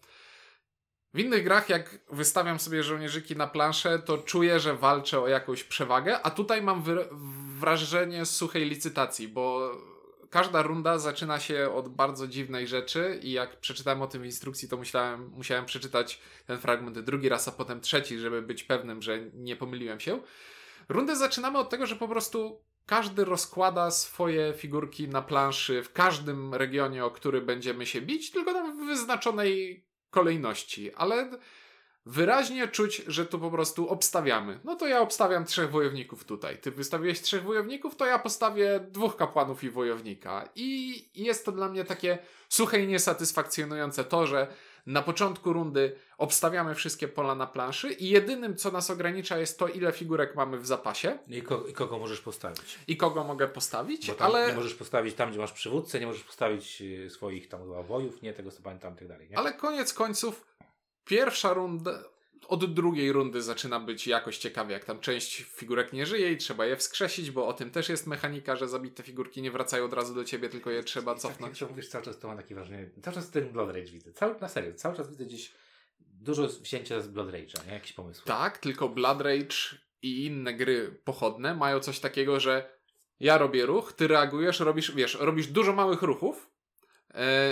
w 1.13 1.19
innych 1.19 1.43
grach, 1.43 1.69
jak 1.69 1.99
wystawiam 2.11 2.59
sobie 2.59 2.83
żołnierzyki 2.83 3.35
na 3.35 3.47
planszę, 3.47 3.99
to 3.99 4.17
czuję, 4.17 4.59
że 4.59 4.75
walczę 4.75 5.21
o 5.21 5.27
jakąś 5.27 5.63
przewagę, 5.63 6.21
a 6.21 6.29
tutaj 6.29 6.61
mam 6.61 6.83
wrażenie 7.59 8.25
suchej 8.25 8.65
licytacji, 8.65 9.27
bo 9.27 9.71
każda 10.29 10.61
runda 10.61 10.99
zaczyna 10.99 11.39
się 11.39 11.71
od 11.73 11.89
bardzo 11.89 12.27
dziwnej 12.27 12.67
rzeczy 12.67 13.19
i 13.23 13.31
jak 13.31 13.59
przeczytałem 13.59 14.01
o 14.01 14.07
tym 14.07 14.21
w 14.21 14.25
instrukcji, 14.25 14.69
to 14.69 14.77
musiałem, 14.77 15.29
musiałem 15.29 15.65
przeczytać 15.65 16.21
ten 16.45 16.57
fragment 16.57 16.99
drugi 16.99 17.29
raz, 17.29 17.47
a 17.47 17.51
potem 17.51 17.81
trzeci, 17.81 18.19
żeby 18.19 18.41
być 18.41 18.63
pewnym, 18.63 19.01
że 19.01 19.19
nie 19.33 19.55
pomyliłem 19.55 19.99
się. 19.99 20.19
Rundę 20.89 21.15
zaczynamy 21.15 21.57
od 21.57 21.69
tego, 21.69 21.85
że 21.85 21.95
po 21.95 22.07
prostu 22.07 22.61
każdy 22.85 23.25
rozkłada 23.25 23.91
swoje 23.91 24.53
figurki 24.53 25.07
na 25.07 25.21
planszy 25.21 25.83
w 25.83 25.93
każdym 25.93 26.53
regionie, 26.53 27.05
o 27.05 27.11
który 27.11 27.41
będziemy 27.41 27.85
się 27.85 28.01
bić, 28.01 28.31
tylko 28.31 28.53
w 28.53 28.85
wyznaczonej 28.85 29.85
kolejności, 30.11 30.93
ale 30.93 31.29
wyraźnie 32.05 32.67
czuć, 32.67 33.01
że 33.07 33.25
tu 33.25 33.39
po 33.39 33.51
prostu 33.51 33.89
obstawiamy. 33.89 34.59
No 34.63 34.75
to 34.75 34.87
ja 34.87 35.01
obstawiam 35.01 35.45
trzech 35.45 35.71
wojowników 35.71 36.23
tutaj. 36.23 36.57
Ty 36.57 36.71
wystawiłeś 36.71 37.21
trzech 37.21 37.43
wojowników, 37.43 37.95
to 37.95 38.05
ja 38.05 38.19
postawię 38.19 38.79
dwóch 38.91 39.15
kapłanów 39.15 39.63
i 39.63 39.69
wojownika. 39.69 40.49
I 40.55 40.95
jest 41.15 41.45
to 41.45 41.51
dla 41.51 41.69
mnie 41.69 41.85
takie 41.85 42.17
suche 42.49 42.79
i 42.79 42.87
niesatysfakcjonujące 42.87 44.03
to, 44.03 44.27
że 44.27 44.47
na 44.85 45.01
początku 45.01 45.53
rundy 45.53 45.95
obstawiamy 46.17 46.75
wszystkie 46.75 47.07
pola 47.07 47.35
na 47.35 47.47
planszy 47.47 47.91
i 47.93 48.09
jedynym, 48.09 48.55
co 48.55 48.71
nas 48.71 48.89
ogranicza, 48.89 49.37
jest 49.37 49.59
to, 49.59 49.67
ile 49.67 49.91
figurek 49.91 50.35
mamy 50.35 50.57
w 50.59 50.67
zapasie 50.67 51.17
I, 51.27 51.41
ko- 51.41 51.67
i 51.67 51.73
kogo 51.73 51.99
możesz 51.99 52.21
postawić? 52.21 52.79
i 52.87 52.97
kogo 52.97 53.23
mogę 53.23 53.47
postawić, 53.47 54.11
ale... 54.19 54.47
nie 54.47 54.53
możesz 54.53 54.73
postawić 54.75 55.15
tam, 55.15 55.29
gdzie 55.29 55.39
masz 55.39 55.51
przywódcę, 55.51 55.99
nie 55.99 56.07
możesz 56.07 56.23
postawić 56.23 56.81
y, 56.81 57.09
swoich 57.09 57.47
tam 57.47 57.83
wojów, 57.83 58.21
nie, 58.21 58.33
tego 58.33 58.51
co 58.51 58.61
pamiętam, 58.61 58.93
i 58.93 58.97
tak 58.97 59.07
dalej. 59.07 59.29
Nie? 59.29 59.37
Ale 59.37 59.53
koniec 59.53 59.93
końców, 59.93 60.45
pierwsza 61.05 61.53
runda, 61.53 62.03
od 62.51 62.73
drugiej 62.73 63.11
rundy 63.11 63.41
zaczyna 63.41 63.79
być 63.79 64.07
jakoś 64.07 64.37
ciekawie, 64.37 64.73
jak 64.73 64.85
tam 64.85 64.99
część 64.99 65.41
figurek 65.43 65.93
nie 65.93 66.05
żyje 66.05 66.31
i 66.31 66.37
trzeba 66.37 66.65
je 66.65 66.75
wskrzesić, 66.77 67.31
bo 67.31 67.47
o 67.47 67.53
tym 67.53 67.71
też 67.71 67.89
jest 67.89 68.07
mechanika, 68.07 68.55
że 68.55 68.67
zabite 68.67 69.03
figurki 69.03 69.41
nie 69.41 69.51
wracają 69.51 69.85
od 69.85 69.93
razu 69.93 70.15
do 70.15 70.23
ciebie, 70.23 70.49
tylko 70.49 70.71
je 70.71 70.83
trzeba 70.83 71.11
I 71.11 71.15
tak, 71.15 71.21
cofnąć. 71.21 71.61
jak 71.61 71.69
to 71.69 71.73
mówisz, 71.73 71.89
cały 71.89 72.05
czas 72.05 72.19
to 72.19 72.27
mam 72.27 72.37
takie 72.37 72.55
wrażenie, 72.55 72.89
cały 73.03 73.15
czas 73.15 73.31
ten 73.31 73.49
Blood 73.51 73.67
Rage 73.75 73.91
widzę, 73.91 74.13
cały, 74.13 74.35
na 74.39 74.49
serio, 74.49 74.73
cały 74.73 74.95
czas 74.95 75.09
widzę 75.09 75.25
gdzieś 75.25 75.51
dużo 75.99 76.47
wzięcia 76.47 77.01
z 77.01 77.07
Blood 77.07 77.27
Rage'a, 77.27 77.67
nie? 77.67 77.73
Jakiś 77.73 77.93
pomysł. 77.93 78.25
Tak, 78.25 78.57
tylko 78.57 78.89
Blood 78.89 79.21
Rage 79.21 79.55
i 80.01 80.25
inne 80.25 80.53
gry 80.53 80.99
pochodne 81.03 81.55
mają 81.55 81.79
coś 81.79 81.99
takiego, 81.99 82.39
że 82.39 82.77
ja 83.19 83.37
robię 83.37 83.65
ruch, 83.65 83.93
ty 83.93 84.07
reagujesz, 84.07 84.59
robisz, 84.59 84.95
wiesz, 84.95 85.17
robisz 85.19 85.47
dużo 85.47 85.73
małych 85.73 86.01
ruchów, 86.01 86.50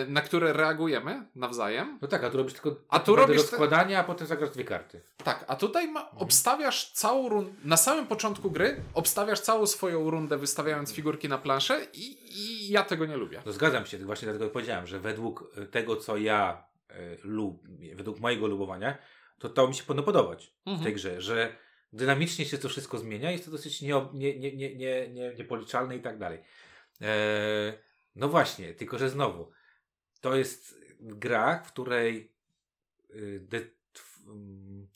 na 0.08 0.22
które 0.22 0.54
reagujemy 0.54 1.26
nawzajem. 1.36 2.00
No 2.02 2.08
tak, 2.08 2.24
a 2.24 2.30
tu 2.30 2.38
robisz 2.38 2.54
tylko 2.54 2.76
A 2.90 3.00
tu 3.00 3.16
robisz 3.16 3.36
te- 3.36 3.42
rozkładanie, 3.42 4.00
a 4.00 4.04
potem 4.04 4.28
zagrasz 4.28 4.50
dwie 4.50 4.64
karty. 4.64 5.02
Tak, 5.24 5.46
a 5.48 5.56
tutaj 5.56 5.88
ma, 5.92 6.02
Mhm. 6.02 6.18
obstawiasz 6.22 6.92
całą 6.92 7.30
rundę. 7.30 7.52
Na 7.64 7.78
samym 7.78 8.08
początku 8.08 8.52
gry 8.52 8.82
obstawiasz 8.94 9.40
całą 9.40 9.66
swoją 9.68 10.10
rundę, 10.10 10.38
wystawiając 10.38 10.94
figurki 10.94 11.30
na 11.30 11.38
planszę, 11.38 11.88
i, 11.94 12.34
i 12.40 12.70
ja 12.70 12.84
tego 12.84 13.06
nie 13.06 13.18
lubię. 13.18 13.42
No 13.46 13.52
zgadzam 13.52 13.86
się, 13.86 13.98
właśnie 13.98 14.26
dlatego 14.28 14.50
powiedziałem, 14.52 14.88
że 14.88 15.00
według 15.00 15.58
y, 15.58 15.66
tego, 15.66 15.96
co 15.96 16.18
ja 16.18 16.64
y, 16.92 17.18
lub, 17.24 17.64
według 17.96 18.20
mojego 18.20 18.48
lubowania, 18.48 18.98
to 19.40 19.50
to 19.50 19.68
mi 19.68 19.76
się 19.76 19.84
powinno 19.84 20.04
podobać 20.04 20.46
w 20.62 20.64
tej 20.66 20.74
Mhm. 20.74 20.94
grze, 20.94 21.22
że 21.22 21.56
dynamicznie 21.94 22.46
się 22.46 22.58
to 22.58 22.70
wszystko 22.70 22.98
zmienia, 22.98 23.32
jest 23.32 23.46
to 23.46 23.52
dosyć 23.52 23.82
nie, 23.82 24.06
nie, 24.14 24.40
nie, 24.40 24.56
nie, 24.56 24.76
nie, 24.76 25.10
nie, 25.10 25.34
niepoliczalne 25.34 25.96
i 25.98 26.02
tak 26.02 26.18
dalej. 26.18 26.40
Eee, 27.02 27.74
no 28.16 28.30
właśnie, 28.30 28.74
tylko 28.74 28.98
że 28.98 29.10
znowu, 29.10 29.52
to 30.22 30.36
jest 30.36 30.76
gra, 31.00 31.64
w 31.64 31.72
której 31.72 32.34
y, 33.10 33.40
de, 33.50 33.62
tw, 33.94 34.20
mm, 34.28 34.88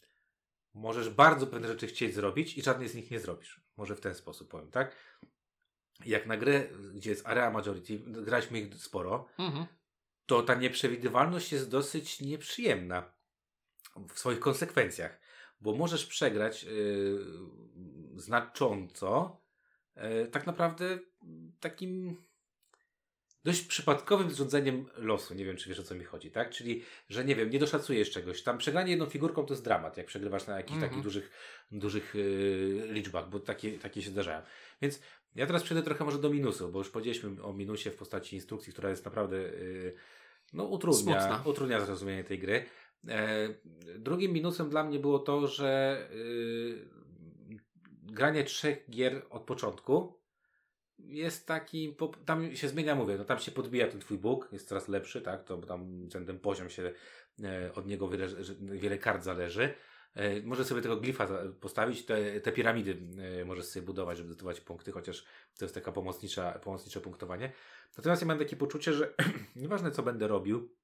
możesz 0.74 1.10
bardzo 1.10 1.48
pewne 1.48 1.68
rzeczy 1.68 1.88
chcieć 1.88 2.14
zrobić 2.14 2.58
i 2.58 2.62
żadnej 2.64 2.90
z 2.90 2.96
nich 2.96 3.12
nie 3.12 3.20
zrobisz. 3.20 3.62
Może 3.78 3.96
w 3.96 4.02
ten 4.02 4.16
sposób 4.16 4.50
powiem, 4.50 4.72
tak? 4.72 4.96
Jak 6.06 6.26
na 6.26 6.38
grę, 6.38 6.68
gdzie 6.94 7.10
jest 7.10 7.28
area 7.28 7.52
majority, 7.52 8.00
graliśmy 8.00 8.60
ich 8.60 8.76
sporo, 8.76 9.28
Mhm. 9.38 9.66
to 10.26 10.44
ta 10.44 10.56
nieprzewidywalność 10.56 11.52
jest 11.52 11.70
dosyć 11.70 12.22
nieprzyjemna 12.22 13.14
w 14.14 14.20
swoich 14.20 14.40
konsekwencjach, 14.40 15.20
bo 15.62 15.76
możesz 15.76 16.06
przegrać 16.06 16.64
yy, 16.64 17.26
znacząco 18.16 19.42
yy, 19.96 20.28
tak 20.28 20.46
naprawdę 20.48 21.00
takim 21.60 22.24
dość 23.44 23.62
przypadkowym 23.62 24.32
zrządzeniem 24.32 24.86
losu. 24.96 25.34
Nie 25.34 25.46
wiem, 25.46 25.58
czy 25.58 25.70
wiesz 25.70 25.80
o 25.80 25.84
co 25.84 25.96
mi 25.96 26.04
chodzi, 26.04 26.32
tak? 26.32 26.50
Czyli, 26.50 26.84
że 27.10 27.26
nie 27.26 27.36
wiem, 27.36 27.50
nie 27.50 27.60
doszacujesz 27.60 28.12
czegoś. 28.12 28.44
Tam 28.44 28.58
przegranie 28.58 28.92
jedną 28.92 29.06
figurką 29.06 29.46
to 29.46 29.54
jest 29.54 29.64
dramat, 29.64 29.98
jak 29.98 30.06
przegrywasz 30.06 30.48
na 30.48 30.58
jakichś 30.58 30.74
Mhm. 30.74 30.90
takich 30.90 31.04
dużych, 31.04 31.32
dużych 31.72 32.16
yy, 32.16 32.88
liczbach, 32.92 33.30
bo 33.30 33.40
takie, 33.40 33.80
takie 33.80 34.02
się 34.02 34.10
zdarzają. 34.10 34.42
Więc 34.82 35.02
ja 35.36 35.46
teraz 35.48 35.64
przejdę 35.64 35.84
trochę 35.84 36.06
może 36.06 36.20
do 36.20 36.30
minusu, 36.30 36.70
bo 36.72 36.80
już 36.80 36.90
powiedzieliśmy 36.90 37.44
o 37.44 37.54
minusie 37.54 37.90
w 37.92 37.96
postaci 37.96 38.36
instrukcji, 38.36 38.74
która 38.74 38.90
jest 38.90 39.06
naprawdę 39.06 39.38
yy, 39.38 39.94
no, 40.54 40.64
utrudnia, 40.64 41.22
Smutna. 41.22 41.44
utrudnia 41.52 41.86
zrozumienie 41.86 42.24
tej 42.24 42.40
gry. 42.40 42.66
E, 43.08 43.50
drugim 44.00 44.34
minusem 44.34 44.70
dla 44.70 44.84
mnie 44.84 45.00
było 45.00 45.20
to, 45.20 45.48
że 45.48 45.98
yy, 46.14 47.60
granie 48.04 48.44
trzech 48.44 48.90
gier 48.90 49.26
od 49.30 49.44
początku 49.44 50.23
jest 51.04 51.48
taki, 51.48 51.96
tam 52.26 52.56
się 52.56 52.68
zmienia, 52.70 52.96
mówię, 52.96 53.18
no 53.18 53.26
tam 53.26 53.40
się 53.40 53.52
podbija 53.52 53.88
ten 53.88 54.00
twój 54.00 54.18
Bóg, 54.18 54.50
jest 54.52 54.68
coraz 54.68 54.88
lepszy, 54.88 55.22
tak, 55.22 55.44
to 55.44 55.58
tam 55.58 56.10
ten, 56.12 56.26
ten 56.26 56.40
poziom 56.40 56.70
się 56.70 56.92
e, 57.44 57.74
od 57.74 57.88
niego 57.88 58.10
wiele, 58.10 58.30
że- 58.44 58.56
wiele 58.60 58.98
kart 58.98 59.24
zależy. 59.24 59.74
E, 60.16 60.42
Możesz 60.42 60.68
sobie 60.68 60.82
tego 60.82 60.98
glifa 60.98 61.28
postawić, 61.60 62.06
te, 62.06 62.42
te 62.42 62.52
piramidy 62.52 62.98
e, 63.42 63.46
możesz 63.46 63.66
sobie 63.66 63.86
budować, 63.86 64.18
żeby 64.18 64.34
zdobywać 64.34 64.62
punkty, 64.62 64.92
chociaż 64.92 65.26
to 65.58 65.66
jest 65.66 65.76
taka 65.76 65.92
pomocnicza, 65.92 66.52
pomocnicze 66.52 67.02
punktowanie. 67.02 67.52
Natomiast 67.98 68.22
ja 68.22 68.28
mam 68.28 68.40
takie 68.40 68.56
poczucie, 68.56 68.94
że 68.94 69.14
nieważne 69.56 69.92
co 69.92 70.04
będę 70.04 70.28
robił, 70.28 70.76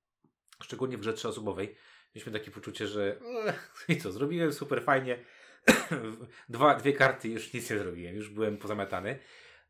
szczególnie 0.63 0.97
w 0.97 0.99
grze 0.99 1.13
trzyosobowej, 1.13 1.75
mieliśmy 2.15 2.31
takie 2.33 2.51
poczucie, 2.51 2.87
że 2.87 3.19
"Ech, 3.45 3.73
i 3.89 3.97
co, 3.97 4.11
zrobiłem 4.11 4.53
super 4.53 4.83
fajnie, 4.83 5.19
Dwa, 6.49 6.75
dwie 6.75 6.93
karty 6.93 7.29
już 7.29 7.53
nic 7.53 7.69
nie 7.69 7.77
zrobiłem, 7.79 8.15
już 8.15 8.29
byłem 8.29 8.57
pozamiatany. 8.57 9.19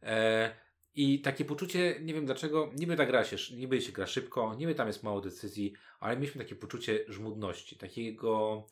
E, 0.04 0.56
I 0.96 1.22
takie 1.22 1.46
poczucie, 1.46 1.96
nie 2.02 2.14
wiem 2.14 2.26
dlaczego, 2.26 2.72
niby 2.76 2.96
ta 2.96 3.06
gra 3.06 3.24
się, 3.24 3.56
niby 3.56 3.82
się 3.82 3.92
gra 3.92 4.08
szybko, 4.08 4.56
niby 4.56 4.76
tam 4.76 4.88
jest 4.88 5.04
mało 5.04 5.22
decyzji, 5.22 5.74
ale 6.00 6.16
mieliśmy 6.16 6.44
takie 6.44 6.56
poczucie 6.56 7.06
żmudności, 7.08 7.78
takiego, 7.78 8.64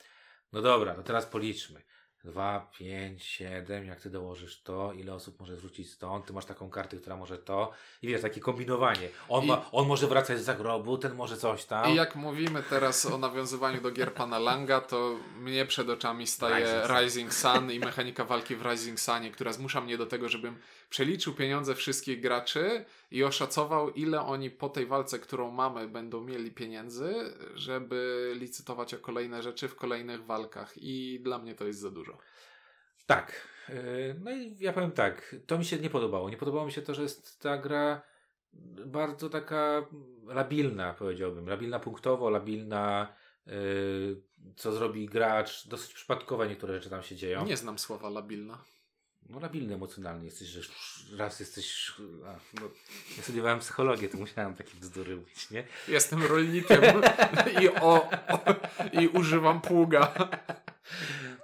no 0.53 0.61
dobra, 0.61 0.93
no 0.97 1.03
teraz 1.03 1.25
policzmy. 1.25 1.81
2, 2.23 2.71
5, 2.77 3.23
7, 3.23 3.85
jak 3.85 4.01
ty 4.01 4.09
dołożysz 4.09 4.61
to, 4.63 4.93
ile 4.93 5.13
osób 5.13 5.39
może 5.39 5.55
wrócić 5.55 5.91
stąd, 5.91 6.25
ty 6.25 6.33
masz 6.33 6.45
taką 6.45 6.69
kartę, 6.69 6.97
która 6.97 7.15
może 7.15 7.37
to 7.37 7.71
i 8.01 8.07
wiesz, 8.07 8.21
takie 8.21 8.41
kombinowanie. 8.41 9.09
On, 9.29 9.43
I- 9.43 9.47
ma, 9.47 9.71
on 9.71 9.87
może 9.87 10.07
wracać 10.07 10.39
z 10.39 10.43
zagrobu, 10.43 10.97
ten 10.97 11.15
może 11.15 11.37
coś 11.37 11.65
tam. 11.65 11.91
I 11.91 11.95
jak 11.95 12.15
mówimy 12.15 12.63
teraz 12.69 13.05
o 13.05 13.17
nawiązywaniu 13.17 13.81
do 13.81 13.91
gier 13.91 14.13
pana 14.13 14.39
Langa, 14.39 14.81
to 14.81 15.15
mnie 15.39 15.65
przed 15.65 15.89
oczami 15.89 16.27
staje 16.27 16.65
Rising 16.65 16.99
Rising 17.01 17.33
Sun, 17.33 17.71
i 17.71 17.79
mechanika 17.79 18.25
walki 18.25 18.55
w 18.55 18.65
Rising 18.65 18.99
Sunie, 18.99 19.31
która 19.31 19.53
zmusza 19.53 19.81
mnie 19.81 19.97
do 19.97 20.05
tego, 20.05 20.29
żebym 20.29 20.57
przeliczył 20.89 21.33
pieniądze 21.33 21.75
wszystkich 21.75 22.21
graczy 22.21 22.85
i 23.11 23.23
oszacował, 23.23 23.89
ile 23.89 24.21
oni 24.21 24.49
po 24.49 24.69
tej 24.69 24.85
walce, 24.85 25.19
którą 25.19 25.51
mamy, 25.51 25.87
będą 25.87 26.21
mieli 26.21 26.51
pieniędzy, 26.51 27.13
żeby 27.55 28.31
licytować 28.35 28.93
o 28.93 28.97
kolejne 28.97 29.43
rzeczy 29.43 29.67
w 29.67 29.75
kolejnych 29.75 30.25
walkach. 30.25 30.73
I 30.75 31.19
dla 31.23 31.37
mnie 31.37 31.55
to 31.55 31.65
jest 31.65 31.79
za 31.79 31.91
dużo. 31.91 32.17
Tak. 33.05 33.47
Yy, 33.69 33.75
No 34.23 34.31
i 34.31 34.55
ja 34.59 34.73
powiem 34.73 34.91
tak, 34.91 35.35
to 35.47 35.57
mi 35.57 35.65
się 35.65 35.77
nie 35.77 35.89
podobało. 35.89 36.29
Nie 36.29 36.37
podobało 36.37 36.65
mi 36.65 36.71
się 36.71 36.81
to, 36.81 36.93
że 36.93 37.01
jest 37.01 37.39
ta 37.39 37.57
gra 37.57 38.01
bardzo 38.85 39.29
taka 39.29 39.87
labilna, 40.25 40.93
powiedziałbym. 40.93 41.49
Labilna 41.49 41.79
punktowo, 41.79 42.29
labilna, 42.29 43.13
yy, 43.45 44.21
co 44.55 44.71
zrobi 44.71 45.05
gracz. 45.05 45.67
Dosyć 45.67 45.93
przypadkowe 45.93 46.47
niektóre 46.47 46.73
rzeczy 46.73 46.89
tam 46.89 47.03
się 47.03 47.15
dzieją. 47.15 47.45
Nie 47.45 47.57
znam 47.57 47.79
słowa 47.79 48.09
labilna. 48.09 48.63
No 49.29 49.39
labilny 49.39 49.73
emocjonalnie 49.73 50.25
jesteś, 50.25 50.47
że 50.47 50.61
raz 51.17 51.39
jesteś... 51.39 51.91
A, 52.25 52.59
no, 52.61 52.69
ja 53.17 53.23
studiowałem 53.23 53.59
psychologię, 53.59 54.09
to 54.09 54.17
musiałem 54.17 54.55
takie 54.55 54.71
bzdury 54.79 55.15
mówić, 55.15 55.51
nie? 55.51 55.63
Jestem 55.87 56.23
rolnikiem 56.23 56.81
i, 57.61 57.69
o, 57.69 58.09
o, 58.29 58.55
i 58.91 59.07
używam 59.07 59.61
pługa. 59.61 60.13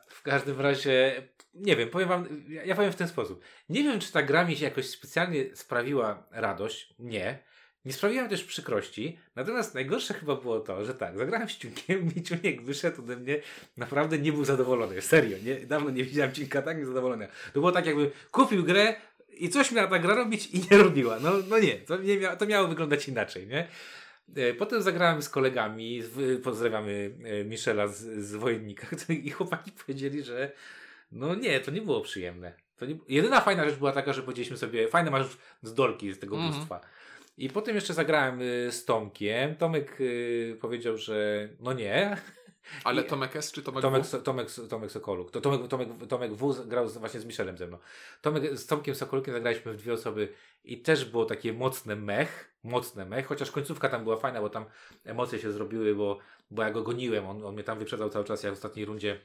W 0.08 0.22
każdym 0.22 0.62
razie, 0.62 1.28
nie 1.54 1.76
wiem, 1.76 1.90
powiem 1.90 2.10
wam, 2.10 2.46
ja, 2.50 2.64
ja 2.64 2.76
powiem 2.76 2.92
w 2.92 2.96
ten 2.96 3.08
sposób. 3.08 3.44
Nie 3.70 3.84
wiem, 3.84 4.00
czy 4.00 4.12
ta 4.12 4.24
gra 4.24 4.46
mi 4.46 4.56
się 4.56 4.66
jakoś 4.66 4.90
specjalnie 4.90 5.56
sprawiła 5.56 6.28
radość. 6.32 6.94
Nie. 7.00 7.44
Nie 7.86 7.94
sprawiła 7.94 8.24
mi 8.24 8.30
też 8.30 8.44
przykrości. 8.44 9.20
Natomiast 9.36 9.74
najgorsze 9.76 10.14
chyba 10.14 10.36
było 10.36 10.60
to, 10.60 10.86
że 10.86 10.94
tak, 10.96 11.18
zagrałem 11.18 11.50
z 11.50 11.58
Ciunkiem 11.58 12.10
i 12.16 12.24
Ciuniek 12.24 12.62
wyszedł 12.62 13.02
ode 13.02 13.18
mnie, 13.18 13.38
naprawdę 13.78 14.20
nie 14.20 14.34
był 14.34 14.46
zadowolony. 14.46 15.02
Serio, 15.02 15.38
nie, 15.44 15.56
dawno 15.56 15.90
nie 15.90 16.04
widziałem 16.04 16.32
Ciunka 16.34 16.62
tak 16.62 16.78
niezadowolonego. 16.78 17.32
To 17.54 17.60
było 17.60 17.72
tak, 17.72 17.86
jakby 17.86 18.12
kupił 18.32 18.64
grę 18.64 18.96
i 19.38 19.50
coś 19.50 19.72
miała 19.72 19.88
ta 19.88 20.00
gra 20.00 20.16
robić 20.16 20.46
i 20.48 20.60
nie 20.72 20.78
robiła. 20.78 21.20
No, 21.20 21.32
no 21.50 21.60
nie, 21.60 21.74
to, 21.78 21.98
nie 21.98 22.18
mia 22.18 22.36
to 22.36 22.46
miało 22.46 22.68
wyglądać 22.68 23.08
inaczej, 23.08 23.48
nie? 23.48 23.68
E, 24.36 24.54
Potem 24.54 24.82
zagrałem 24.82 25.22
z 25.22 25.30
kolegami, 25.30 26.02
z- 26.02 26.44
pozdrawiamy 26.44 27.12
e, 27.24 27.44
Michela 27.44 27.88
z, 27.88 28.00
z 28.26 28.36
Wojennika 28.36 28.88
i 29.24 29.30
chłopaki 29.30 29.72
powiedzieli, 29.72 30.24
że 30.24 30.52
no 31.12 31.36
nie, 31.36 31.60
to 31.60 31.72
nie 31.72 31.82
było 31.82 32.02
przyjemne. 32.02 32.54
Nie, 32.82 32.96
jedyna 33.10 33.42
fajna 33.42 33.70
rzecz 33.70 33.76
była 33.80 33.92
taka, 33.92 34.14
że 34.14 34.22
powiedzieliśmy 34.24 34.58
sobie, 34.58 34.88
fajne 34.88 35.12
masz 35.12 35.28
zdolki 35.64 36.14
z 36.14 36.20
tego 36.20 36.36
Mhm. 36.36 36.54
bóstwa. 36.54 36.82
I 37.38 37.50
potem 37.50 37.76
jeszcze 37.76 37.94
zagrałem 37.94 38.42
y, 38.42 38.72
z 38.72 38.86
Tomkiem. 38.86 39.56
Tomek 39.56 40.02
y, 40.02 40.58
powiedział, 40.62 40.98
że 40.98 41.50
no 41.60 41.74
nie. 41.74 42.18
Ale 42.84 43.04
Tomek 43.04 43.36
S 43.36 43.52
czy 43.52 43.64
Tomek, 43.64 43.82
Tomek, 43.82 44.04
W? 44.04 44.24
Tomek, 44.24 44.48
Tomek 44.70 44.92
Sokoluk. 44.92 45.32
To 45.32 45.42
Tomek, 45.42 45.68
Tomek, 45.68 45.90
Tomek 46.10 46.34
W 46.34 46.68
grał 46.68 46.90
właśnie 46.90 47.20
z 47.20 47.26
Michelem 47.26 47.58
ze 47.58 47.68
mną. 47.68 47.78
Tomek, 48.22 48.58
z 48.58 48.66
Tomkiem 48.66 48.96
Sokolukiem 48.96 49.34
zagraliśmy 49.34 49.74
w 49.74 49.78
dwie 49.78 49.94
osoby 49.94 50.34
i 50.64 50.82
też 50.82 51.06
było 51.06 51.26
takie 51.26 51.54
mocne 51.54 51.96
mech, 51.96 52.54
mocne 52.64 53.06
mech, 53.06 53.26
chociaż 53.26 53.52
końcówka 53.52 53.90
tam 53.90 54.04
była 54.04 54.18
fajna, 54.18 54.42
bo 54.42 54.50
tam 54.50 54.66
emocje 55.06 55.40
się 55.40 55.52
zrobiły, 55.52 55.96
bo, 55.96 56.20
bo 56.54 56.64
ja 56.64 56.72
go 56.72 56.84
goniłem, 56.84 57.28
on, 57.28 57.46
on 57.46 57.54
mnie 57.54 57.64
tam 57.64 57.80
wyprzedzał 57.80 58.10
cały 58.10 58.26
czas, 58.26 58.44
ja 58.44 58.50
w 58.50 58.54
ostatniej 58.54 58.86
rundzie 58.86 59.20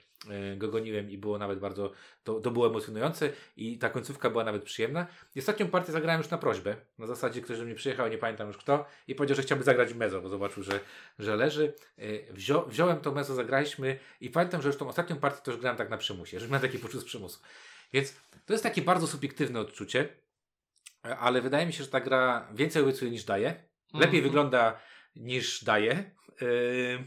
y, 0.53 0.57
go 0.57 0.69
goniłem 0.69 1.11
i 1.11 1.19
było 1.19 1.39
nawet 1.39 1.59
bardzo, 1.59 1.93
to, 2.25 2.41
to 2.41 2.51
było 2.51 2.67
emocjonujące 2.67 3.33
i 3.57 3.79
ta 3.79 3.91
końcówka 3.91 4.31
była 4.31 4.45
nawet 4.45 4.63
przyjemna. 4.65 5.07
I 5.35 5.39
ostatnią 5.39 5.69
partię 5.69 5.93
zagrałem 5.93 6.21
już 6.21 6.31
na 6.31 6.39
prośbę, 6.39 6.77
na 6.99 7.07
zasadzie 7.07 7.41
ktoś 7.41 7.59
do 7.59 7.65
mnie 7.65 7.75
przyjechał, 7.75 8.09
nie 8.09 8.19
pamiętam 8.19 8.47
już 8.49 8.57
kto 8.57 8.87
i 9.09 9.15
powiedział, 9.15 9.37
że 9.37 9.43
chciałby 9.43 9.65
zagrać 9.65 9.95
mezo, 9.95 10.21
bo 10.21 10.29
zobaczył, 10.29 10.63
że, 10.63 10.81
że 11.19 11.37
leży. 11.37 11.75
Y, 11.99 12.27
Wzią, 12.31 12.63
wziąłem 12.69 13.01
to 13.01 13.13
mezo, 13.13 13.35
zagraliśmy 13.35 13.99
i 14.21 14.31
pamiętam, 14.31 14.63
że 14.63 14.69
już 14.69 14.77
tą 14.77 14.89
ostatnią 14.89 15.17
partię 15.17 15.51
już 15.51 15.61
grałem 15.61 15.77
tak 15.77 15.91
na 15.91 15.97
przymusie, 15.97 16.41
że 16.41 16.47
miałem 16.47 16.63
taki 16.63 16.79
poczucie 16.79 17.07
przymusu. 17.07 17.41
Więc 17.93 18.15
to 18.47 18.53
jest 18.53 18.63
takie 18.63 18.83
bardzo 18.83 19.07
subiektywne 19.07 19.61
odczucie, 19.61 20.09
e, 21.05 21.19
ale 21.19 21.41
wydaje 21.41 21.67
mi 21.67 21.73
się, 21.73 21.85
że 21.85 21.91
ta 21.91 22.01
gra 22.01 22.49
więcej 22.55 22.83
obiecuje 22.83 23.11
niż 23.11 23.25
daje. 23.25 23.49
Lepiej 23.95 24.07
Mhm. 24.19 24.23
wygląda 24.23 24.81
niż 25.19 25.65
daje. 25.65 26.11
Yy, 26.41 27.05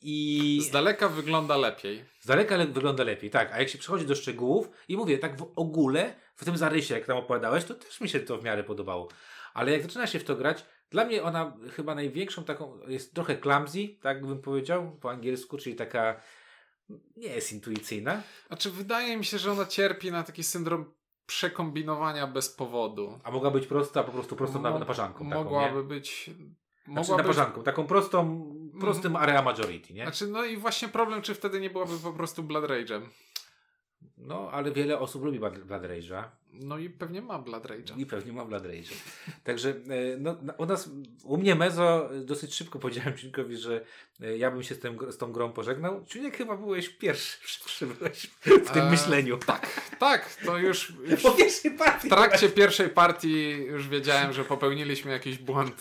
I 0.00 0.60
Z 0.62 0.70
daleka 0.70 1.08
wygląda 1.08 1.56
lepiej. 1.56 2.04
z 2.20 2.26
daleka 2.26 2.56
le- 2.56 2.66
wygląda 2.66 3.04
lepiej, 3.04 3.30
tak. 3.30 3.52
A 3.52 3.58
jak 3.58 3.68
się 3.68 3.78
przychodzi 3.78 4.06
do 4.06 4.14
szczegółów 4.14 4.70
i 4.88 4.96
mówię, 4.96 5.18
tak 5.18 5.36
w 5.38 5.52
ogóle, 5.56 6.14
w 6.36 6.44
tym 6.44 6.56
zarysie, 6.56 6.94
jak 6.94 7.06
tam 7.06 7.16
opowiadałeś, 7.16 7.64
to 7.64 7.74
też 7.74 8.00
mi 8.00 8.08
się 8.08 8.20
to 8.20 8.38
w 8.38 8.44
miarę 8.44 8.64
podobało. 8.64 9.08
Ale 9.54 9.72
jak 9.72 9.82
zaczyna 9.82 10.06
się 10.06 10.18
w 10.18 10.24
to 10.24 10.36
grać, 10.36 10.64
dla 10.90 11.04
mnie 11.04 11.22
ona 11.22 11.56
chyba 11.76 11.94
największą 11.94 12.44
taką, 12.44 12.80
jest 12.88 13.14
trochę 13.14 13.36
clumsy, 13.36 13.88
tak 14.02 14.26
bym 14.26 14.42
powiedział 14.42 14.96
po 15.00 15.10
angielsku, 15.10 15.58
czyli 15.58 15.76
taka 15.76 16.20
nie 17.16 17.28
jest 17.28 17.52
intuicyjna. 17.52 18.22
Znaczy, 18.46 18.70
wydaje 18.70 19.16
mi 19.16 19.24
się, 19.24 19.38
że 19.38 19.52
ona 19.52 19.66
cierpi 19.66 20.10
na 20.10 20.22
taki 20.22 20.44
syndrom 20.44 20.94
przekombinowania 21.26 22.26
bez 22.26 22.48
powodu. 22.48 23.18
A 23.24 23.30
mogła 23.30 23.50
być 23.50 23.66
prosta, 23.66 24.02
po 24.04 24.12
prostu 24.12 24.36
prosto 24.36 24.58
na, 24.58 24.78
na 24.78 24.84
parzanką. 24.86 25.28
Taką, 25.30 25.44
Mogłaby 25.44 25.76
nie? 25.76 25.82
być. 25.82 26.30
Znaczy 26.92 27.10
Mogłaby 27.10 27.22
na 27.22 27.28
parzanką, 27.28 27.62
taką 27.62 27.86
prostą, 27.86 28.52
prostym 28.80 29.16
area 29.16 29.42
majority, 29.42 29.94
nie? 29.94 30.02
Znaczy, 30.02 30.26
no 30.26 30.44
i 30.44 30.56
właśnie 30.56 30.88
problem, 30.88 31.22
czy 31.22 31.34
wtedy 31.34 31.60
nie 31.60 31.70
byłaby 31.70 31.98
po 31.98 32.12
prostu 32.12 32.42
Blood 32.42 32.64
Rage'em. 32.64 33.00
No, 34.18 34.50
ale 34.52 34.72
wiele 34.72 34.98
osób 34.98 35.24
lubi 35.24 35.38
Blood 35.38 35.82
Rage'a. 35.82 36.24
No 36.52 36.78
i 36.78 36.90
pewnie 36.90 37.22
ma 37.22 37.38
Blood 37.38 37.64
Rage'a. 37.64 37.98
I 38.00 38.06
pewnie 38.06 38.32
ma 38.32 38.44
Blood 38.44 38.66
Rage. 38.66 38.94
Także 39.44 39.68
e, 39.70 40.16
no, 40.18 40.36
u 40.58 40.66
nas, 40.66 40.90
u 41.24 41.36
mnie 41.36 41.54
Mezo 41.54 42.14
e, 42.14 42.20
dosyć 42.20 42.54
szybko 42.54 42.78
powiedziałem 42.88 43.18
Ciunkowi, 43.18 43.56
że 43.56 43.84
e, 44.20 44.36
ja 44.36 44.50
bym 44.50 44.62
się 44.62 44.74
z, 44.74 44.78
tym, 44.78 45.12
z 45.12 45.16
tą 45.16 45.32
grą 45.32 45.52
pożegnał. 45.52 46.04
Ciunek 46.06 46.36
chyba 46.36 46.56
byłeś 46.56 46.88
pierwszy, 46.88 47.38
przybyłeś 47.66 48.30
w 48.40 48.70
tym 48.70 48.82
Eee, 48.84 48.90
myśleniu. 48.90 49.38
Tak, 49.38 49.80
tak, 49.98 50.34
to 50.44 50.58
już, 50.58 50.92
już 51.10 51.22
Po 51.22 51.30
pierwszej 51.30 51.70
partii. 51.70 52.06
w 52.06 52.10
trakcie 52.10 52.48
pierwszej 52.48 52.88
partii 52.88 53.50
już 53.50 53.88
wiedziałem, 53.88 54.32
że 54.32 54.44
popełniliśmy 54.44 55.12
jakiś 55.12 55.38
błąd. 55.38 55.74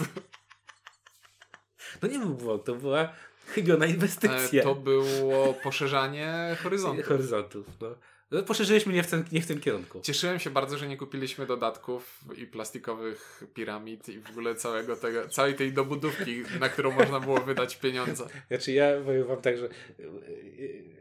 To 1.99 2.07
nie 2.07 2.19
był 2.19 2.29
błąd, 2.29 2.63
to 2.65 2.75
była 2.75 3.13
chybiona 3.47 3.85
inwestycja. 3.85 4.61
E, 4.61 4.63
To 4.63 4.75
było 4.75 5.53
poszerzanie 5.53 6.57
horyzontu. 6.63 7.03
Horyzontów. 7.09 7.65
No. 7.81 7.95
No, 8.31 8.43
poszerzyliśmy 8.43 8.93
nie 8.93 9.03
w, 9.03 9.07
ten, 9.07 9.23
nie 9.31 9.41
w 9.41 9.47
tym 9.47 9.59
kierunku. 9.59 10.01
Cieszyłem 10.01 10.39
się 10.39 10.49
bardzo, 10.49 10.77
że 10.77 10.87
nie 10.87 10.97
kupiliśmy 10.97 11.45
dodatków 11.45 12.19
i 12.37 12.45
plastikowych 12.45 13.43
piramid 13.53 14.09
i 14.09 14.19
w 14.19 14.29
ogóle 14.29 14.55
całego 14.55 14.95
tego, 14.95 15.29
całej 15.29 15.55
tej 15.55 15.73
dobudówki, 15.73 16.43
na 16.59 16.69
którą 16.69 16.91
można 16.91 17.19
było 17.19 17.39
wydać 17.39 17.75
pieniądze. 17.75 18.27
Znaczy 18.47 18.71
ja 18.71 18.87
powiem 19.05 19.27
wam 19.27 19.41
tak, 19.41 19.57
że 19.57 19.65
e, 19.65 19.69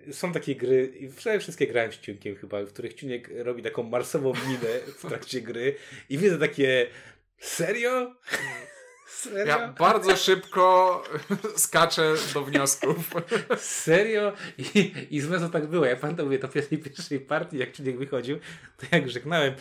e, 0.08 0.12
są 0.12 0.32
takie 0.32 0.56
gry, 0.56 0.86
i 1.00 1.08
przede 1.08 1.40
wszystkie 1.40 1.66
grałem 1.66 1.92
z 1.92 1.98
Ciunkiem 2.00 2.36
chyba, 2.36 2.62
w 2.62 2.72
których 2.72 2.94
Ciunek 2.94 3.30
robi 3.34 3.62
taką 3.62 3.82
marsową 3.82 4.32
minę 4.48 4.80
w 4.98 5.06
trakcie 5.08 5.40
gry 5.40 5.74
i 6.08 6.18
widzę 6.18 6.38
takie 6.38 6.86
serio? 7.38 8.14
Serio? 9.06 9.46
Ja 9.46 9.68
bardzo 9.68 10.16
szybko 10.16 11.02
skaczę 11.56 12.14
do 12.34 12.44
wniosków. 12.44 13.10
Serio? 13.84 14.32
I, 14.58 14.92
I 15.10 15.20
z 15.20 15.28
Mezo 15.28 15.48
tak 15.48 15.66
było. 15.66 15.86
Ja 15.86 15.96
pamiętam, 15.96 16.26
mówię, 16.26 16.38
to 16.38 16.48
w 16.48 16.52
pierwszej, 16.52 16.78
pierwszej 16.78 17.20
partii, 17.20 17.58
jak 17.58 17.72
Ciunek 17.72 17.98
wychodził, 17.98 18.38
to 18.76 18.86
jak 18.92 19.10
żegnałem 19.10 19.54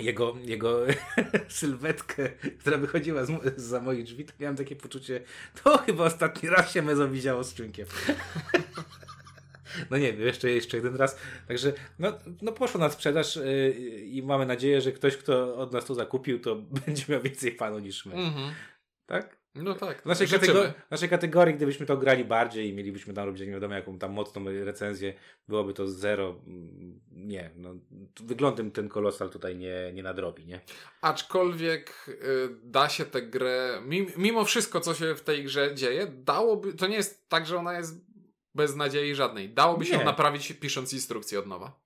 jego, 0.00 0.36
jego 0.42 0.80
sylwetkę, 1.48 2.28
która 2.60 2.78
wychodziła 2.78 3.24
z, 3.24 3.56
za 3.56 3.80
moich 3.80 4.04
drzwi, 4.04 4.24
to 4.24 4.32
miałem 4.40 4.56
takie 4.56 4.76
poczucie, 4.76 5.20
to 5.62 5.78
chyba 5.78 6.04
ostatni 6.04 6.48
raz 6.48 6.72
się 6.72 6.82
Mezo 6.82 7.08
widziało 7.08 7.44
z 7.44 7.54
Ciunkiem. 7.54 7.86
No 9.90 9.98
nie 9.98 10.12
wiem, 10.12 10.20
jeszcze, 10.20 10.50
jeszcze 10.50 10.76
jeden 10.76 10.96
raz. 10.96 11.18
Także 11.48 11.72
no, 11.98 12.18
no 12.42 12.52
poszło 12.52 12.80
na 12.80 12.90
sprzedaż 12.90 13.36
yy, 13.36 13.70
i 14.04 14.22
mamy 14.22 14.46
nadzieję, 14.46 14.80
że 14.80 14.92
ktoś, 14.92 15.16
kto 15.16 15.56
od 15.56 15.72
nas 15.72 15.84
to 15.84 15.94
zakupił, 15.94 16.40
to 16.40 16.56
będzie 16.86 17.04
miał 17.08 17.20
więcej 17.22 17.56
fanu 17.56 17.78
niż 17.78 18.06
my. 18.06 18.14
Mhm. 18.14 18.52
Tak? 19.06 19.44
No 19.54 19.74
tak. 19.74 20.02
W 20.02 20.06
naszej, 20.06 20.26
kategor- 20.28 20.72
naszej 20.90 21.08
kategorii, 21.08 21.54
gdybyśmy 21.54 21.86
to 21.86 21.96
grali 21.96 22.24
bardziej 22.24 22.68
i 22.68 22.72
mielibyśmy 22.72 23.14
tam 23.14 23.26
robić 23.26 23.40
nie 23.46 23.52
wiadomo 23.52 23.74
jaką 23.74 23.98
tam 23.98 24.12
mocną 24.12 24.44
recenzję, 24.64 25.14
byłoby 25.48 25.74
to 25.74 25.88
zero. 25.88 26.40
mm, 26.46 27.00
Nie, 27.10 27.50
no, 27.56 27.74
wyglądem 28.20 28.70
ten 28.70 28.88
kolosal 28.88 29.30
tutaj 29.30 29.56
nie, 29.56 29.92
nie 29.94 30.02
nadrobi, 30.02 30.46
nie? 30.46 30.60
Aczkolwiek 31.00 32.06
y, 32.08 32.48
da 32.62 32.88
się 32.88 33.04
tę 33.04 33.22
grę, 33.22 33.82
mim, 33.86 34.06
mimo 34.16 34.44
wszystko, 34.44 34.80
co 34.80 34.94
się 34.94 35.14
w 35.14 35.20
tej 35.20 35.44
grze 35.44 35.74
dzieje, 35.74 36.06
dałoby, 36.06 36.72
to 36.74 36.86
nie 36.86 36.96
jest 36.96 37.28
tak, 37.28 37.46
że 37.46 37.56
ona 37.58 37.78
jest 37.78 38.13
bez 38.54 38.76
nadziei 38.76 39.14
żadnej. 39.14 39.50
Dałoby 39.50 39.86
się 39.86 39.98
Nie. 39.98 40.04
naprawić 40.04 40.52
pisząc 40.52 40.92
instrukcję 40.92 41.38
od 41.38 41.46
nowa. 41.46 41.84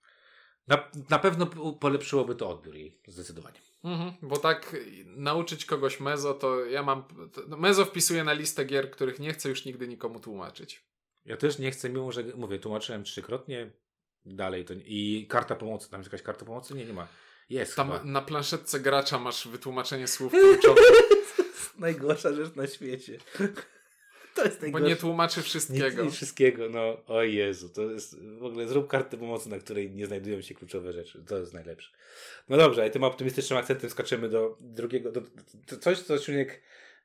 Na, 0.68 0.88
na 1.11 1.18
pewno 1.18 1.46
polepszyłoby 1.81 2.35
to 2.35 2.50
odbiór 2.50 2.74
jej, 2.76 3.00
zdecydowanie. 3.07 3.59
Mhm, 3.85 4.12
bo 4.22 4.37
tak 4.37 4.74
y, 4.74 5.04
nauczyć 5.07 5.64
kogoś 5.64 6.00
mezo, 6.00 6.35
to 6.35 6.64
ja 6.64 6.83
mam. 6.83 7.04
to- 7.33 7.42
no, 7.48 7.57
Mezo 7.57 7.85
wpisuję 7.85 8.24
na 8.24 8.33
listę 8.33 8.64
gier, 8.64 8.90
których 8.90 9.18
nie 9.18 9.33
chcę 9.33 9.48
już 9.48 9.64
nigdy 9.64 9.88
nikomu 9.88 10.20
tłumaczyć. 10.20 10.85
Ja 11.24 11.37
też 11.37 11.59
nie 11.59 11.70
chcę, 11.70 11.88
mimo 11.90 12.12
że 12.12 12.24
mówię, 12.37 12.59
tłumaczyłem 12.59 13.04
trzykrotnie, 13.04 13.70
dalej 14.26 14.64
to. 14.64 14.74
I 14.85 15.26
karta 15.28 15.54
pomocy, 15.57 15.90
tam 15.90 16.00
jest 16.00 16.12
jakaś 16.12 16.22
karta 16.22 16.44
pomocy? 16.44 16.74
Nie, 16.74 16.85
nie 16.85 16.92
ma. 16.92 17.07
Jest 17.50 17.76
Tam 17.76 17.90
chyba. 17.92 18.04
na 18.04 18.22
planszetce 18.22 18.81
gracza 18.81 19.18
masz 19.18 19.48
wytłumaczenie 19.48 20.09
słów 20.09 20.33
kluczowych, 20.40 20.85
Najgorsza 21.78 22.33
rzecz 22.35 22.54
na 22.54 22.66
świecie. 22.66 23.18
To 24.38 24.44
jest 24.44 24.57
bo 24.57 24.62
najgorsza. 24.62 24.88
nie 24.88 24.96
tłumaczy 24.96 25.42
wszystkiego. 25.42 26.05
Nie, 26.05 26.11
wszystkiego, 26.11 26.68
no 26.70 26.96
o 27.07 27.22
Jezu, 27.22 27.68
to 27.68 27.83
jest 27.83 28.22
w 28.38 28.44
ogóle 28.44 28.68
zrób 28.68 28.88
kartę 28.88 29.16
pomocy, 29.16 29.48
na 29.48 29.59
której 29.59 29.90
nie 29.90 30.07
znajdują 30.07 30.42
się 30.42 30.55
kluczowe 30.55 30.92
rzeczy. 30.92 31.22
To 31.27 31.38
jest 31.38 31.55
najlepsze. 31.55 31.90
No 32.48 32.57
dobrze, 32.57 32.88
i 32.88 32.90
tym 32.90 33.05
optymistycznym 33.05 33.59
akcentem 33.59 33.90
skaczemy 33.90 34.29
do 34.29 34.57
drugiego, 34.61 35.12
do, 35.12 35.20
do 35.70 35.79
coś, 35.81 35.98
co 35.98 36.18
człowiek, 36.18 36.62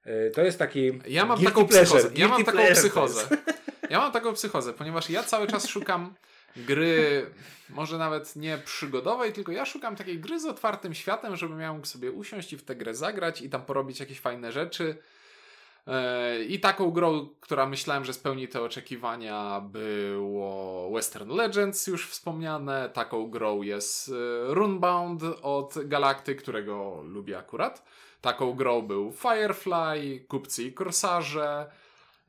y, 0.07 0.31
to 0.35 0.41
jest 0.41 0.59
taki 0.59 0.91
Ja 1.07 1.25
mam 1.25 1.43
taką 1.43 1.67
pleasure, 1.67 1.99
psychozę. 1.99 2.19
Ja 2.21 2.27
mam 2.27 2.43
taką 2.45 2.73
psychozę. 2.73 3.27
Ja 3.89 3.99
mam 3.99 4.11
taką 4.11 4.33
psychozę, 4.33 4.73
ponieważ 4.73 5.09
ja 5.09 5.23
cały 5.23 5.47
czas 5.47 5.67
szukam 5.67 6.13
gry, 6.55 7.25
może 7.69 7.97
nawet 7.97 8.35
nie 8.35 8.57
przygodowej, 8.57 9.33
tylko 9.33 9.51
ja 9.51 9.65
szukam 9.65 9.95
takiej 9.95 10.19
gry 10.19 10.39
z 10.39 10.45
otwartym 10.45 10.93
światem, 10.93 11.35
żebym 11.35 11.59
ja 11.59 11.73
mógł 11.73 11.87
sobie 11.87 12.11
usiąść 12.11 12.53
i 12.53 12.57
w 12.57 12.63
tę 12.63 12.75
grę 12.75 12.95
zagrać 12.95 13.41
i 13.41 13.49
tam 13.49 13.65
porobić 13.65 13.99
jakieś 13.99 14.19
fajne 14.19 14.51
rzeczy. 14.51 14.97
E, 15.87 16.43
I 16.43 16.59
taką 16.59 16.91
grą, 16.91 17.29
która 17.39 17.65
myślałem, 17.65 18.05
że 18.05 18.13
spełni 18.13 18.47
te 18.47 18.61
oczekiwania, 18.61 19.61
było 19.61 20.91
Western 20.91 21.31
Legends, 21.31 21.87
już 21.87 22.09
wspomniane. 22.09 22.89
Taką 22.89 23.29
grą 23.29 23.61
jest 23.61 24.09
e, 24.09 24.53
Runebound 24.53 25.21
od 25.41 25.87
Galakty, 25.87 26.35
którego 26.35 27.01
lubię 27.03 27.37
akurat. 27.37 27.85
Taką 28.21 28.53
grą 28.53 28.81
był 28.81 29.11
Firefly, 29.11 30.25
Kupcy 30.27 30.63
i 30.63 30.73
Korsarze, 30.73 31.71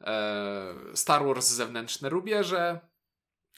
e, 0.00 0.74
Star 0.94 1.24
Wars 1.26 1.50
Zewnętrzne 1.50 2.08
Rubieże, 2.08 2.80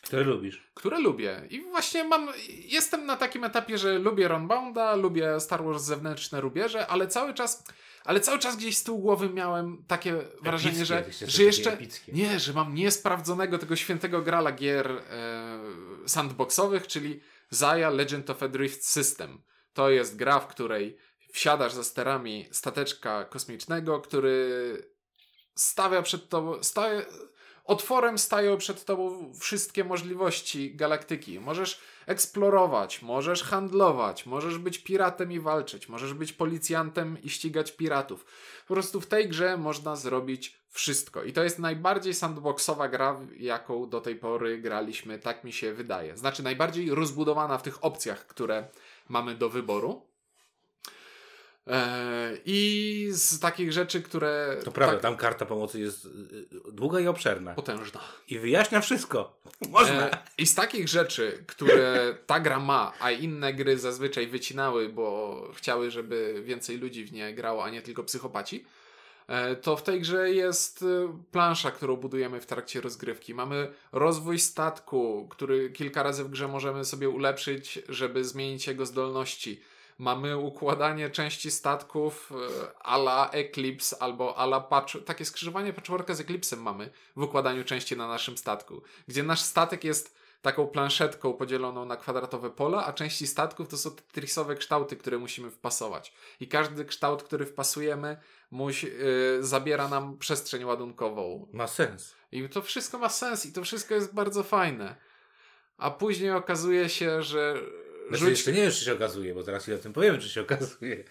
Które 0.06 0.24
lubisz? 0.24 0.66
które 0.74 1.00
lubię. 1.00 1.42
I 1.50 1.60
właśnie 1.60 2.04
mam, 2.04 2.28
jestem 2.48 3.06
na 3.06 3.16
takim 3.16 3.44
etapie, 3.44 3.78
że 3.78 3.98
lubię 3.98 4.28
Runbounda, 4.28 4.94
lubię 4.94 5.40
Star 5.40 5.64
Wars 5.64 5.82
Zewnętrzne 5.82 6.40
Rubieże, 6.40 6.86
ale 6.86 7.08
cały 7.08 7.34
czas, 7.34 7.64
ale 8.04 8.20
cały 8.20 8.38
czas 8.38 8.56
gdzieś 8.56 8.76
z 8.76 8.84
tyłu 8.84 8.98
głowy 8.98 9.30
miałem 9.30 9.84
takie 9.86 10.14
wrażenie, 10.42 10.84
że, 10.84 11.04
jeszcze 11.06 11.30
że 11.30 11.42
jeszcze, 11.42 11.72
Epickie. 11.72 12.12
nie, 12.12 12.40
że 12.40 12.52
mam 12.52 12.74
niesprawdzonego 12.74 13.58
tego 13.58 13.76
świętego 13.76 14.22
grala 14.22 14.52
gier 14.52 14.90
e, 14.90 15.58
sandboxowych, 16.06 16.86
czyli 16.86 17.20
Zaya 17.50 17.90
Legend 17.90 18.30
of 18.30 18.42
a 18.42 18.48
Drift 18.48 18.84
System. 18.84 19.42
To 19.72 19.90
jest 19.90 20.16
gra, 20.16 20.40
w 20.40 20.46
której 20.46 20.96
wsiadasz 21.32 21.72
za 21.72 21.84
sterami 21.84 22.48
stateczka 22.50 23.24
kosmicznego, 23.24 24.00
który 24.00 24.48
stawia 25.54 26.02
przed 26.02 26.28
tobą, 26.28 26.62
staje, 26.62 27.06
otworem 27.66 28.18
stają 28.18 28.56
przed 28.56 28.84
tobą 28.84 29.32
wszystkie 29.40 29.84
możliwości 29.84 30.74
galaktyki. 30.74 31.40
Możesz 31.40 31.80
eksplorować, 32.06 33.02
możesz 33.02 33.42
handlować, 33.42 34.26
możesz 34.26 34.58
być 34.58 34.78
piratem 34.78 35.32
i 35.32 35.40
walczyć, 35.40 35.88
możesz 35.88 36.14
być 36.14 36.32
policjantem 36.32 37.22
i 37.22 37.30
ścigać 37.30 37.72
piratów. 37.72 38.24
Po 38.68 38.74
prostu 38.74 39.00
w 39.00 39.06
tej 39.06 39.28
grze 39.28 39.56
można 39.56 39.96
zrobić 39.96 40.58
wszystko. 40.70 41.22
I 41.22 41.32
to 41.32 41.44
jest 41.44 41.58
najbardziej 41.58 42.14
sandboxowa 42.14 42.88
gra, 42.88 43.20
jaką 43.38 43.88
do 43.88 44.00
tej 44.00 44.16
pory 44.16 44.58
graliśmy, 44.58 45.18
tak 45.18 45.44
mi 45.44 45.52
się 45.52 45.72
wydaje. 45.72 46.16
Znaczy 46.16 46.42
najbardziej 46.42 46.90
rozbudowana 46.90 47.58
w 47.58 47.62
tych 47.62 47.84
opcjach, 47.84 48.26
które 48.26 48.68
mamy 49.08 49.34
do 49.34 49.48
wyboru. 49.48 50.02
Eee, 51.66 52.40
I 52.44 53.08
z 53.12 53.40
takich 53.40 53.72
rzeczy, 53.72 54.02
które. 54.02 54.56
To 54.64 54.72
prawda, 54.72 54.94
tak, 54.94 55.02
tam 55.02 55.16
karta 55.16 55.46
pomocy 55.46 55.80
jest 55.80 56.04
y, 56.04 56.08
y, 56.08 56.72
długa 56.72 57.00
i 57.00 57.06
obszerna. 57.06 57.54
potężna. 57.54 58.00
I 58.28 58.38
wyjaśnia 58.38 58.80
wszystko. 58.80 59.40
Można. 59.70 60.10
E, 60.10 60.18
I 60.38 60.46
z 60.46 60.54
takich 60.54 60.88
rzeczy, 60.88 61.44
które 61.46 62.14
ta 62.26 62.40
gra 62.40 62.60
ma, 62.60 62.92
a 63.00 63.10
inne 63.10 63.54
gry 63.54 63.78
zazwyczaj 63.78 64.26
wycinały, 64.26 64.88
bo 64.88 65.48
chciały, 65.54 65.90
żeby 65.90 66.42
więcej 66.44 66.78
ludzi 66.78 67.04
w 67.04 67.12
nie 67.12 67.34
grało, 67.34 67.64
a 67.64 67.70
nie 67.70 67.82
tylko 67.82 68.04
psychopaci, 68.04 68.64
e, 69.28 69.56
to 69.56 69.76
w 69.76 69.82
tej 69.82 70.00
grze 70.00 70.30
jest 70.30 70.82
e, 70.82 71.18
plansza, 71.32 71.70
którą 71.70 71.96
budujemy 71.96 72.40
w 72.40 72.46
trakcie 72.46 72.80
rozgrywki. 72.80 73.34
Mamy 73.34 73.72
rozwój 73.92 74.38
statku, 74.38 75.28
który 75.30 75.70
kilka 75.70 76.02
razy 76.02 76.24
w 76.24 76.30
grze 76.30 76.48
możemy 76.48 76.84
sobie 76.84 77.08
ulepszyć, 77.08 77.78
żeby 77.88 78.24
zmienić 78.24 78.66
jego 78.66 78.86
zdolności. 78.86 79.60
Mamy 79.98 80.38
układanie 80.38 81.10
części 81.10 81.50
statków 81.50 82.32
e, 82.32 82.78
ala 82.86 83.30
Eclipse 83.30 84.02
albo 84.02 84.38
ala 84.38 84.60
patch, 84.60 85.04
takie 85.04 85.24
skrzyżowanie 85.24 85.72
patchworka 85.72 86.14
z 86.14 86.20
Eclipsem 86.20 86.62
mamy 86.62 86.90
w 87.16 87.22
układaniu 87.22 87.64
części 87.64 87.96
na 87.96 88.08
naszym 88.08 88.38
statku, 88.38 88.82
gdzie 89.08 89.22
nasz 89.22 89.40
statek 89.40 89.84
jest 89.84 90.16
taką 90.42 90.66
planszetką 90.66 91.32
podzieloną 91.32 91.84
na 91.84 91.96
kwadratowe 91.96 92.50
pola, 92.50 92.86
a 92.86 92.92
części 92.92 93.26
statków 93.26 93.68
to 93.68 93.76
są 93.76 93.90
tetrisowe 93.90 94.54
kształty, 94.54 94.96
które 94.96 95.18
musimy 95.18 95.50
wpasować. 95.50 96.12
I 96.40 96.48
każdy 96.48 96.84
kształt, 96.84 97.22
który 97.22 97.46
wpasujemy, 97.46 98.16
musi, 98.50 98.86
yy, 98.86 99.38
zabiera 99.40 99.88
nam 99.88 100.18
przestrzeń 100.18 100.64
ładunkową. 100.64 101.48
Ma 101.52 101.66
sens. 101.66 102.14
I 102.32 102.48
to 102.48 102.62
wszystko 102.62 102.98
ma 102.98 103.08
sens 103.08 103.46
i 103.46 103.52
to 103.52 103.62
wszystko 103.62 103.94
jest 103.94 104.14
bardzo 104.14 104.42
fajne. 104.42 104.96
A 105.76 105.90
później 105.90 106.30
okazuje 106.30 106.88
się, 106.88 107.22
że 107.22 107.60
Znaczy, 108.08 108.24
rzuć- 108.24 108.30
jeszcze 108.30 108.52
nie 108.52 108.62
wiem, 108.62 108.70
czy 108.70 108.84
się 108.84 108.92
okazuje, 108.92 109.34
bo 109.34 109.42
zaraz 109.42 109.62
chwilę 109.62 109.78
o 109.78 109.80
tym 109.80 109.92
powiemy, 109.92 110.18
czy 110.18 110.28
się 110.28 110.40
okazuje. 110.46 111.04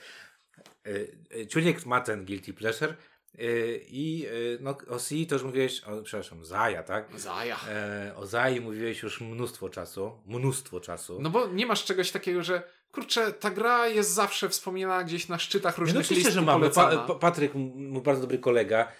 Y, 0.87 1.17
y, 1.35 1.47
Ciuniek 1.47 1.85
ma 1.85 2.01
ten 2.01 2.25
guilty 2.25 2.53
pleasure 2.53 2.95
y, 3.39 3.85
i 3.87 4.27
no, 4.59 4.77
o 4.89 4.99
Si 4.99 5.27
to 5.27 5.35
już 5.35 5.43
mówiłeś, 5.43 5.83
o, 5.83 6.01
przepraszam, 6.01 6.45
Zaja, 6.45 6.83
tak? 6.83 7.19
Zaja. 7.19 7.59
E, 7.69 8.13
o 8.15 8.25
Zai 8.25 8.61
mówiłeś 8.61 9.03
już 9.03 9.21
mnóstwo 9.21 9.69
czasu, 9.69 10.11
mnóstwo 10.25 10.79
czasu. 10.79 11.21
No 11.21 11.29
bo 11.29 11.47
nie 11.47 11.65
masz 11.65 11.85
czegoś 11.85 12.11
takiego, 12.11 12.43
że 12.43 12.63
kurczę, 12.91 13.31
ta 13.33 13.51
gra 13.51 13.87
jest 13.87 14.09
zawsze 14.13 14.49
wspominana 14.49 15.03
gdzieś 15.03 15.27
na 15.27 15.39
szczytach 15.39 15.77
Nie, 15.77 15.81
no 15.81 15.85
różnych 15.85 16.05
oczywiście, 16.05 16.29
list 16.29 16.35
że 16.35 16.41
i 16.41 16.45
mam. 16.45 16.59
Polecana. 16.59 16.97
pa, 16.97 17.07
pa, 17.07 17.15
Patryk, 17.15 17.53
mój 17.55 18.01
bardzo 18.01 18.21
dobry 18.21 18.39
kolega, 18.39 18.91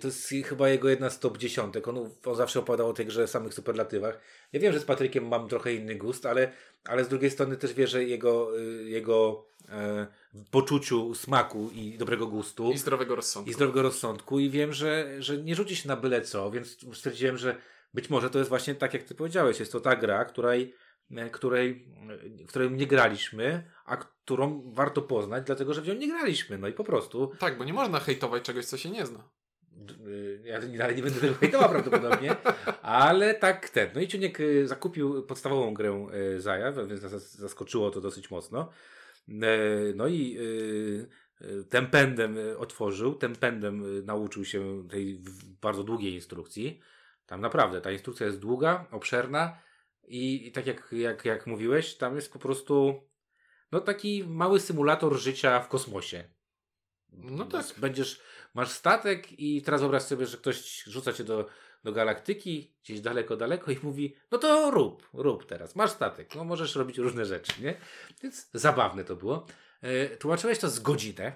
to 0.00 0.06
jest 0.06 0.34
chyba 0.44 0.68
jego 0.68 0.88
jedna 0.88 1.10
z 1.10 1.20
top 1.20 1.38
dziesiątek. 1.38 1.88
On, 1.88 2.10
on 2.24 2.36
zawsze 2.36 2.60
opowiadał 2.60 2.88
o 2.88 2.92
tej 2.92 3.06
grze 3.06 3.26
w 3.26 3.30
samych 3.30 3.54
superlatywach. 3.54 4.20
Ja 4.52 4.60
wiem, 4.60 4.72
że 4.72 4.80
z 4.80 4.84
Patrykiem 4.84 5.28
mam 5.28 5.48
trochę 5.48 5.74
inny 5.74 5.94
gust, 5.94 6.26
ale, 6.26 6.52
ale 6.84 7.04
z 7.04 7.08
drugiej 7.08 7.30
strony 7.30 7.56
też 7.56 7.72
wierzę 7.72 8.04
jego, 8.04 8.58
y, 8.58 8.88
jego 8.88 9.46
e, 9.68 10.06
poczuciu 10.50 11.14
smaku 11.14 11.70
i 11.74 11.98
dobrego 11.98 12.26
gustu. 12.26 12.72
I 12.72 12.78
zdrowego 12.78 13.16
rozsądku. 13.16 13.50
i 13.50 13.54
zdrowego 13.54 13.82
rozsądku 13.82 14.38
i 14.38 14.50
wiem, 14.50 14.72
że, 14.72 15.22
że 15.22 15.38
nie 15.38 15.54
rzuci 15.54 15.76
się 15.76 15.88
na 15.88 15.96
byle 15.96 16.22
co, 16.22 16.50
więc 16.50 16.76
stwierdziłem, 16.94 17.36
że 17.36 17.56
być 17.94 18.10
może 18.10 18.30
to 18.30 18.38
jest 18.38 18.48
właśnie 18.48 18.74
tak, 18.74 18.94
jak 18.94 19.02
ty 19.02 19.14
powiedziałeś, 19.14 19.60
jest 19.60 19.72
to 19.72 19.80
ta 19.80 19.96
gra, 19.96 20.24
której, 20.24 20.74
e, 21.10 21.30
której, 21.30 21.88
e, 22.40 22.46
której 22.46 22.70
nie 22.70 22.86
graliśmy, 22.86 23.70
a 23.84 23.96
którą 23.96 24.72
warto 24.72 25.02
poznać, 25.02 25.44
dlatego 25.46 25.74
że 25.74 25.82
w 25.82 25.88
nią 25.88 25.94
nie 25.94 26.08
graliśmy, 26.08 26.58
no 26.58 26.68
i 26.68 26.72
po 26.72 26.84
prostu 26.84 27.32
Tak, 27.38 27.58
bo 27.58 27.64
nie 27.64 27.72
można 27.72 28.00
hejtować 28.00 28.42
czegoś, 28.42 28.66
co 28.66 28.76
się 28.76 28.90
nie 28.90 29.06
zna. 29.06 29.28
Y, 30.06 30.40
ja 30.44 30.58
nie- 30.58 30.84
ale 30.84 30.94
nie 30.94 31.02
będę 31.02 31.20
tego 31.20 31.34
hejtował 31.34 31.68
prawdopodobnie, 31.80 32.36
ale 32.82 33.34
tak 33.34 33.68
ten. 33.68 33.90
No 33.94 34.00
i 34.00 34.08
Ciuniek 34.08 34.40
y, 34.40 34.68
zakupił 34.68 35.22
podstawową 35.22 35.74
grę 35.74 36.08
y, 36.36 36.40
Zaja, 36.40 36.72
więc 36.72 37.00
zaskoczyło 37.32 37.90
to 37.90 38.00
dosyć 38.00 38.30
mocno. 38.30 38.70
No 39.94 40.08
i 40.08 40.38
tym 41.70 41.86
pędem 41.86 42.36
otworzył, 42.58 43.14
tym 43.14 43.36
pędem 43.36 44.04
nauczył 44.04 44.44
się 44.44 44.88
tej 44.90 45.22
bardzo 45.60 45.84
długiej 45.84 46.14
instrukcji. 46.14 46.80
Tam 47.26 47.40
naprawdę, 47.40 47.80
ta 47.80 47.90
instrukcja 47.90 48.26
jest 48.26 48.38
długa, 48.38 48.86
obszerna 48.90 49.58
i, 50.06 50.46
i 50.48 50.52
tak 50.52 50.66
jak, 50.66 50.88
jak, 50.92 51.24
jak 51.24 51.46
mówiłeś, 51.46 51.94
tam 51.94 52.16
jest 52.16 52.32
po 52.32 52.38
prostu 52.38 53.02
no 53.72 53.80
taki 53.80 54.24
mały 54.24 54.60
symulator 54.60 55.16
życia 55.18 55.60
w 55.60 55.68
kosmosie. 55.68 56.24
No 57.12 57.44
tak. 57.44 57.66
Będziesz, 57.78 58.20
masz 58.58 58.70
statek 58.70 59.40
i 59.40 59.62
teraz 59.62 59.80
wyobraź 59.80 60.02
sobie, 60.02 60.26
że 60.26 60.36
ktoś 60.36 60.82
rzuca 60.84 61.12
cię 61.12 61.24
do, 61.24 61.46
do 61.84 61.92
galaktyki, 61.92 62.74
gdzieś 62.84 63.00
daleko, 63.00 63.36
daleko 63.36 63.70
i 63.70 63.78
mówi, 63.82 64.16
no 64.30 64.38
to 64.38 64.70
rób, 64.70 65.08
rób 65.12 65.46
teraz, 65.46 65.76
masz 65.76 65.90
statek, 65.90 66.34
no 66.34 66.44
możesz 66.44 66.74
robić 66.74 66.98
różne 66.98 67.24
rzeczy, 67.24 67.62
nie? 67.62 67.74
Więc 68.22 68.50
zabawne 68.52 69.04
to 69.04 69.16
było. 69.16 69.46
E, 69.80 70.16
tłumaczyłeś 70.16 70.58
to 70.58 70.70
z 70.70 70.80
godzinę. 70.80 71.32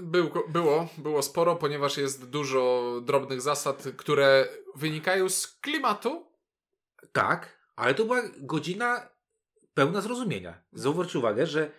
Był, 0.00 0.30
było, 0.48 0.88
było 0.98 1.22
sporo, 1.22 1.56
ponieważ 1.56 1.96
jest 1.96 2.30
dużo 2.30 2.92
drobnych 3.04 3.40
zasad, 3.40 3.84
które 3.96 4.48
wynikają 4.74 5.28
z 5.28 5.46
klimatu. 5.46 6.26
Tak, 7.12 7.58
ale 7.76 7.94
to 7.94 8.04
była 8.04 8.22
godzina 8.38 9.08
pełna 9.74 10.00
zrozumienia. 10.00 10.62
Zauważcie 10.72 11.18
uwagę, 11.18 11.46
że 11.46 11.70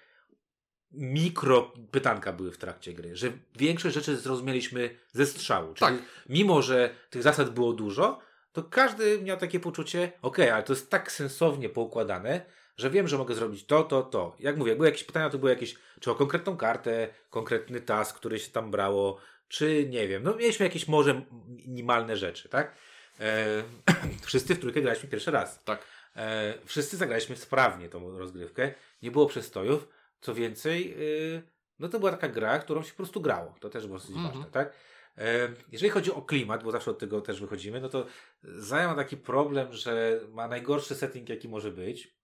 mikro 0.91 1.71
pytanka 1.91 2.33
były 2.33 2.51
w 2.51 2.57
trakcie 2.57 2.93
gry, 2.93 3.15
że 3.15 3.31
większość 3.55 3.95
rzeczy 3.95 4.17
zrozumieliśmy 4.17 4.89
ze 5.11 5.25
strzału. 5.25 5.73
Czyli 5.73 5.97
Tak. 5.97 6.05
mimo, 6.29 6.61
że 6.61 6.89
tych 7.09 7.23
zasad 7.23 7.49
było 7.49 7.73
dużo, 7.73 8.19
to 8.53 8.63
każdy 8.63 9.21
miał 9.21 9.37
takie 9.37 9.59
poczucie, 9.59 10.11
okej, 10.21 10.49
ale 10.49 10.63
to 10.63 10.73
jest 10.73 10.89
tak 10.89 11.11
sensownie 11.11 11.69
poukładane, 11.69 12.41
że 12.77 12.89
wiem, 12.89 13.07
że 13.07 13.17
mogę 13.17 13.35
zrobić 13.35 13.65
to, 13.65 13.83
to, 13.83 14.03
to. 14.03 14.35
Jak 14.39 14.57
mówię, 14.57 14.75
były 14.75 14.87
jakieś 14.87 15.03
pytania, 15.03 15.29
to 15.29 15.37
były 15.37 15.51
jakieś, 15.51 15.75
czy 15.99 16.11
o 16.11 16.15
konkretną 16.15 16.57
kartę, 16.57 17.07
konkretny 17.29 17.81
task, 17.81 18.15
który 18.15 18.39
się 18.39 18.51
tam 18.51 18.71
brało, 18.71 19.17
czy 19.47 19.85
nie 19.89 20.07
wiem. 20.07 20.23
No 20.23 20.35
mieliśmy 20.35 20.65
jakieś 20.65 20.87
może 20.87 21.21
minimalne 21.65 22.17
rzeczy, 22.17 22.49
tak? 22.49 22.75
E, 23.19 23.63
wszyscy 24.25 24.55
w 24.55 24.59
trójkę 24.59 24.81
graliśmy 24.81 25.09
pierwszy 25.09 25.31
raz. 25.31 25.63
Tak. 25.63 25.83
E, 26.15 26.53
wszyscy 26.65 26.97
zagraliśmy 26.97 27.35
sprawnie 27.35 27.89
tą 27.89 28.17
rozgrywkę. 28.17 28.73
Nie 29.01 29.11
było 29.11 29.25
przestojów. 29.25 29.87
Co 30.21 30.33
więcej, 30.35 30.93
y, 31.37 31.41
no 31.79 31.89
to 31.89 31.99
była 31.99 32.11
taka 32.11 32.27
gra, 32.29 32.59
którą 32.59 32.83
się 32.83 32.91
po 32.91 32.97
prostu 32.97 33.21
grało. 33.21 33.55
To 33.59 33.69
też 33.69 33.85
było 33.87 33.99
dosyć 33.99 34.15
Mhm. 34.15 34.33
ważne, 34.33 34.51
tak? 34.51 34.73
E, 35.17 35.49
jeżeli 35.71 35.89
chodzi 35.89 36.11
o 36.11 36.21
klimat, 36.21 36.63
bo 36.63 36.71
zawsze 36.71 36.91
od 36.91 36.99
tego 36.99 37.21
też 37.21 37.41
wychodzimy, 37.41 37.81
no 37.81 37.89
to 37.89 38.05
Zaja 38.43 38.87
ma 38.87 38.95
taki 38.95 39.17
problem, 39.17 39.73
że 39.73 40.19
ma 40.29 40.47
najgorszy 40.47 40.95
setting, 40.95 41.29
jaki 41.29 41.49
może 41.49 41.71
być, 41.71 42.17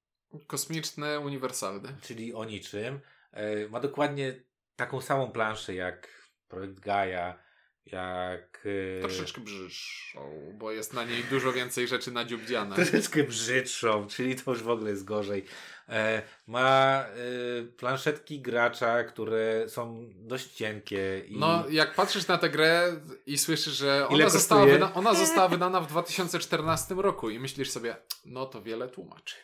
Kosmiczny, 0.47 1.19
uniwersalny. 1.19 1.89
czyli 2.01 2.33
o 2.33 2.45
niczym. 2.45 2.99
E, 3.31 3.67
ma 3.69 3.79
dokładnie 3.79 4.43
taką 4.75 5.01
samą 5.01 5.31
planszę 5.31 5.73
jak 5.75 6.07
projekt 6.47 6.79
Gaia, 6.79 7.39
jak... 7.85 8.63
e, 8.97 9.01
Troszeczkę 9.01 9.41
brzydszą, 9.41 10.53
bo 10.57 10.71
jest 10.71 10.93
na 10.93 11.03
niej 11.03 11.23
dużo 11.23 11.53
więcej 11.53 11.87
rzeczy 11.87 12.11
nadziubdziane. 12.11 12.75
Troszeczkę 12.75 13.23
brzydszą, 13.23 14.07
czyli 14.07 14.35
to 14.35 14.51
już 14.51 14.63
w 14.63 14.69
ogóle 14.69 14.89
jest 14.89 15.03
gorzej. 15.03 15.45
E, 15.89 16.21
ma 16.47 17.03
e, 17.05 17.63
planszetki 17.63 18.41
gracza, 18.41 19.03
które 19.03 19.69
są 19.69 20.09
dość 20.15 20.51
cienkie. 20.51 21.23
I... 21.27 21.39
No, 21.39 21.69
jak 21.69 21.95
patrzysz 21.95 22.27
na 22.27 22.37
tę 22.37 22.49
grę 22.49 23.01
i 23.25 23.37
słyszysz, 23.37 23.73
że 23.73 24.07
ona 24.07 24.29
została, 24.29 24.65
wyda- 24.65 24.91
ona 24.93 25.13
została 25.13 25.47
wydana 25.57 25.81
w 25.81 25.87
2014 25.87 26.95
roku 26.95 27.29
i 27.29 27.39
myślisz 27.39 27.71
sobie, 27.71 27.95
no 28.25 28.45
to 28.45 28.61
wiele 28.61 28.89
tłumaczy. 28.89 29.35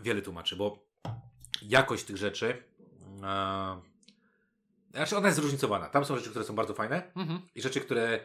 Wiele 0.00 0.22
tłumaczy, 0.22 0.56
bo 0.56 0.86
jakość 1.62 2.04
tych 2.04 2.16
rzeczy. 2.16 2.62
E, 3.22 3.95
znaczy, 4.96 5.16
ona 5.16 5.28
jest 5.28 5.38
zróżnicowana. 5.38 5.86
Tam 5.88 6.04
są 6.04 6.16
rzeczy, 6.16 6.30
które 6.30 6.44
są 6.44 6.54
bardzo 6.54 6.74
fajne 6.74 7.02
Mhm. 7.16 7.40
i 7.54 7.62
rzeczy, 7.62 7.80
które 7.80 8.20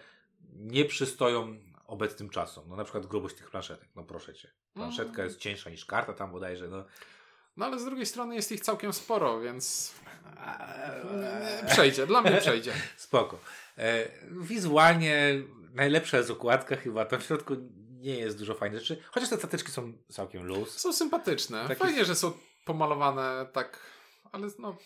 nie 0.56 0.86
przystoją 0.86 1.58
obecnym 1.88 2.30
czasom. 2.30 2.64
No 2.70 2.76
na 2.76 2.84
przykład 2.84 3.06
grubość 3.06 3.36
tych 3.36 3.50
planszetek. 3.52 3.90
No 3.96 4.04
proszę 4.04 4.34
cię. 4.34 4.52
Planszetka 4.74 5.14
Mm. 5.14 5.26
jest 5.26 5.40
cieńsza 5.40 5.70
niż 5.70 5.86
karta 5.86 6.14
tam 6.14 6.32
bodajże. 6.32 6.68
No. 6.68 6.86
No 7.58 7.66
ale 7.66 7.80
z 7.80 7.86
drugiej 7.86 8.06
strony 8.06 8.36
jest 8.36 8.52
ich 8.52 8.62
całkiem 8.62 8.94
sporo, 8.94 9.40
więc 9.40 9.94
e, 10.38 11.66
przejdzie, 11.72 12.08
dla 12.08 12.22
mnie 12.22 12.38
przejdzie. 12.38 12.74
Spoko. 12.98 13.40
E, 13.78 14.08
wizualnie 14.32 15.42
najlepsza 15.74 16.18
jest 16.18 16.32
okładka 16.32 16.76
chyba. 16.76 17.06
Tam 17.06 17.20
w 17.20 17.24
środku 17.24 17.56
nie 18.00 18.18
jest 18.18 18.38
dużo 18.38 18.56
fajnych 18.56 18.80
rzeczy. 18.80 19.02
Chociaż 19.12 19.30
te 19.30 19.38
statyczki 19.38 19.72
są 19.72 19.94
całkiem 20.12 20.44
luz. 20.46 20.78
Są 20.80 20.94
sympatyczne. 20.94 21.68
Taki- 21.68 21.80
Fajnie, 21.82 22.06
że 22.06 22.16
są 22.16 22.32
pomalowane 22.66 23.46
tak, 23.54 23.80
ale 24.32 24.48
no... 24.60 24.78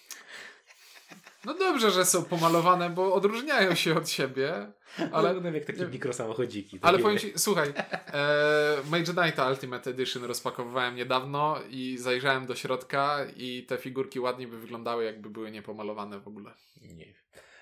No 1.45 1.53
dobrze, 1.53 1.91
że 1.91 2.05
są 2.05 2.23
pomalowane, 2.23 2.89
bo 2.89 3.13
odróżniają 3.13 3.75
się 3.75 3.97
od 3.97 4.09
siebie, 4.09 4.71
Ale 5.11 5.37
one 5.37 5.51
jak 5.51 5.65
takie 5.65 5.85
mikrosamochodziki. 5.85 6.79
Ale 6.81 6.99
powiem 6.99 7.17
ci, 7.17 7.33
słuchaj, 7.35 7.73
e, 8.13 8.77
Mage 8.91 9.49
Ultimate 9.49 9.89
Edition 9.89 10.23
rozpakowywałem 10.23 10.95
niedawno 10.95 11.59
i 11.69 11.97
zajrzałem 11.97 12.45
do 12.45 12.55
środka 12.55 13.17
i 13.35 13.65
te 13.67 13.77
figurki 13.77 14.19
ładnie 14.19 14.47
by 14.47 14.59
wyglądały, 14.59 15.03
jakby 15.03 15.29
były 15.29 15.51
niepomalowane 15.51 16.19
w 16.19 16.27
ogóle. 16.27 16.51
Nie. 16.81 17.13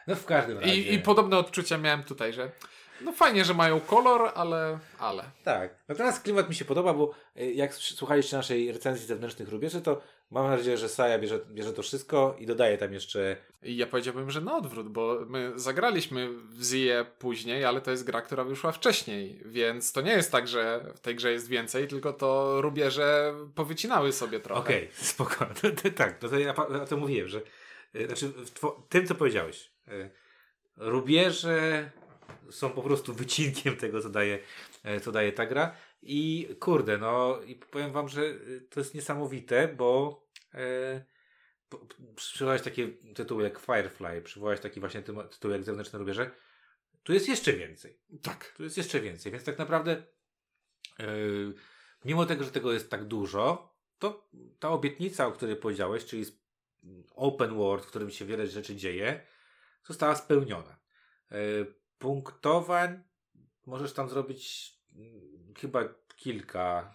No 0.07 0.15
w 0.15 0.25
każdym 0.25 0.57
razie. 0.57 0.75
I, 0.75 0.93
I 0.93 0.99
podobne 0.99 1.37
odczucia 1.37 1.77
miałem 1.77 2.03
tutaj, 2.03 2.33
że 2.33 2.51
no 3.01 3.11
fajnie, 3.11 3.45
że 3.45 3.53
mają 3.53 3.79
kolor, 3.79 4.31
ale... 4.35 4.79
ale. 4.99 5.23
Tak. 5.43 5.75
Natomiast 5.87 6.23
klimat 6.23 6.49
mi 6.49 6.55
się 6.55 6.65
podoba, 6.65 6.93
bo 6.93 7.13
y, 7.37 7.53
jak 7.53 7.73
słuchaliście 7.73 8.37
naszej 8.37 8.71
recenzji 8.71 9.07
zewnętrznych 9.07 9.49
rubieży, 9.49 9.81
to 9.81 10.01
mam 10.33 10.47
nadzieję, 10.47 10.77
że 10.77 10.89
Saja 10.89 11.19
bierze, 11.19 11.39
bierze 11.51 11.73
to 11.73 11.81
wszystko 11.81 12.35
i 12.39 12.45
dodaje 12.45 12.77
tam 12.77 12.93
jeszcze. 12.93 13.37
Ja 13.63 13.87
powiedziałbym, 13.87 14.31
że 14.31 14.41
na 14.41 14.57
odwrót, 14.57 14.89
bo 14.89 15.25
my 15.27 15.51
zagraliśmy 15.55 16.29
w 16.29 16.63
Zie 16.63 17.05
później, 17.19 17.65
ale 17.65 17.81
to 17.81 17.91
jest 17.91 18.03
gra, 18.03 18.21
która 18.21 18.43
wyszła 18.43 18.71
wcześniej, 18.71 19.41
więc 19.45 19.91
to 19.91 20.01
nie 20.01 20.11
jest 20.11 20.31
tak, 20.31 20.47
że 20.47 20.85
w 20.95 20.99
tej 20.99 21.15
grze 21.15 21.31
jest 21.31 21.47
więcej, 21.47 21.87
tylko 21.87 22.13
to 22.13 22.61
rubieże 22.61 23.33
powycinały 23.55 24.11
sobie 24.11 24.39
trochę. 24.39 24.61
Okej, 24.61 24.89
spoko. 25.13 25.45
To, 25.61 25.71
to, 25.71 25.89
tak, 25.95 26.21
no 26.21 26.29
to 26.29 26.39
ja 26.39 26.55
o 26.55 26.85
tym 26.85 26.99
mówiłem, 26.99 27.27
że 27.27 27.41
y, 27.95 28.05
znaczy 28.05 28.31
tym, 28.89 29.07
co 29.07 29.15
powiedziałeś. 29.15 29.71
y, 29.87 30.09
Rubieże 30.77 31.91
są 32.49 32.69
po 32.69 32.81
prostu 32.81 33.13
wycinkiem 33.13 33.77
tego, 33.77 34.01
co 34.01 34.09
daje, 34.09 34.39
e, 34.83 34.99
co 34.99 35.11
daje 35.11 35.31
ta 35.31 35.45
gra. 35.45 35.75
I 36.01 36.49
kurde, 36.59 36.97
no 36.97 37.39
i 37.45 37.55
powiem 37.55 37.91
wam, 37.91 38.09
że 38.09 38.21
to 38.69 38.79
jest 38.79 38.95
niesamowite, 38.95 39.67
bo 39.67 40.21
e, 40.21 40.22
przywołałeś 42.15 42.61
takie 42.61 42.87
tytuły 43.15 43.43
jak 43.43 43.59
Firefly, 43.59 44.21
przywołałeś 44.21 44.59
taki 44.59 44.79
właśnie 44.79 45.01
tytuł 45.31 45.51
jak 45.51 45.63
Zewnętrzne 45.63 45.99
Rubieże. 45.99 46.31
Tu 47.03 47.13
jest 47.13 47.27
jeszcze 47.27 47.53
więcej. 47.53 47.99
Tak. 48.21 48.53
Tu 48.57 48.63
jest 48.63 48.77
jeszcze 48.77 49.01
więcej, 49.01 49.31
więc 49.31 49.43
tak 49.43 49.57
naprawdę 49.57 50.03
yy, 50.99 51.53
mimo 52.05 52.25
tego, 52.25 52.43
że 52.43 52.51
tego 52.51 52.73
jest 52.73 52.89
tak 52.89 53.05
dużo, 53.05 53.75
to 53.99 54.29
ta 54.59 54.69
obietnica, 54.69 55.27
o 55.27 55.31
której 55.31 55.55
powiedziałeś, 55.55 56.05
czyli 56.05 56.25
open 57.15 57.55
world, 57.55 57.85
w 57.85 57.87
którym 57.87 58.09
się 58.09 58.25
wiele 58.25 58.47
rzeczy 58.47 58.75
dzieje, 58.75 59.25
została 59.83 60.15
spełniona. 60.15 60.77
Yy, 61.31 61.75
punktowań 61.97 63.03
możesz 63.65 63.93
tam 63.93 64.09
zrobić 64.09 64.73
mm, 64.95 65.53
chyba 65.57 65.83
kilka. 66.15 66.93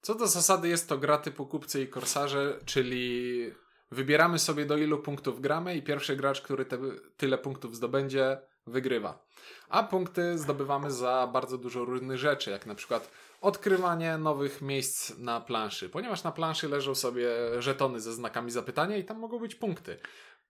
Co 0.00 0.14
do 0.14 0.26
zasady 0.26 0.68
jest 0.68 0.88
to 0.88 0.98
gra 0.98 1.18
typu 1.18 1.46
kupcy 1.46 1.82
i 1.82 1.88
korsarze, 1.88 2.58
czyli 2.64 3.50
wybieramy 3.90 4.38
sobie 4.38 4.66
do 4.66 4.76
ilu 4.76 4.98
punktów 4.98 5.40
gramy 5.40 5.76
i 5.76 5.82
pierwszy 5.82 6.16
gracz, 6.16 6.40
który 6.40 6.64
te, 6.64 6.78
tyle 7.16 7.38
punktów 7.38 7.76
zdobędzie, 7.76 8.38
wygrywa. 8.66 9.26
A 9.68 9.82
punkty 9.82 10.38
zdobywamy 10.38 10.90
za 10.90 11.28
bardzo 11.32 11.58
dużo 11.58 11.84
różnych 11.84 12.18
rzeczy, 12.18 12.50
jak 12.50 12.66
na 12.66 12.74
przykład 12.74 13.10
odkrywanie 13.40 14.18
nowych 14.18 14.62
miejsc 14.62 15.18
na 15.18 15.40
planszy. 15.40 15.88
Ponieważ 15.88 16.22
na 16.22 16.32
planszy 16.32 16.68
leżą 16.68 16.94
sobie 16.94 17.30
żetony 17.58 18.00
ze 18.00 18.12
znakami 18.12 18.50
zapytania 18.50 18.96
i 18.96 19.04
tam 19.04 19.18
mogą 19.18 19.38
być 19.38 19.54
punkty. 19.54 19.96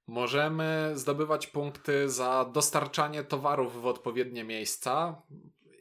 Możemy 0.07 0.92
zdobywać 0.94 1.46
punkty 1.46 2.11
za 2.11 2.51
dostarczanie 2.53 3.24
towarów 3.24 3.82
w 3.82 3.86
odpowiednie 3.86 4.44
miejsca 4.44 5.22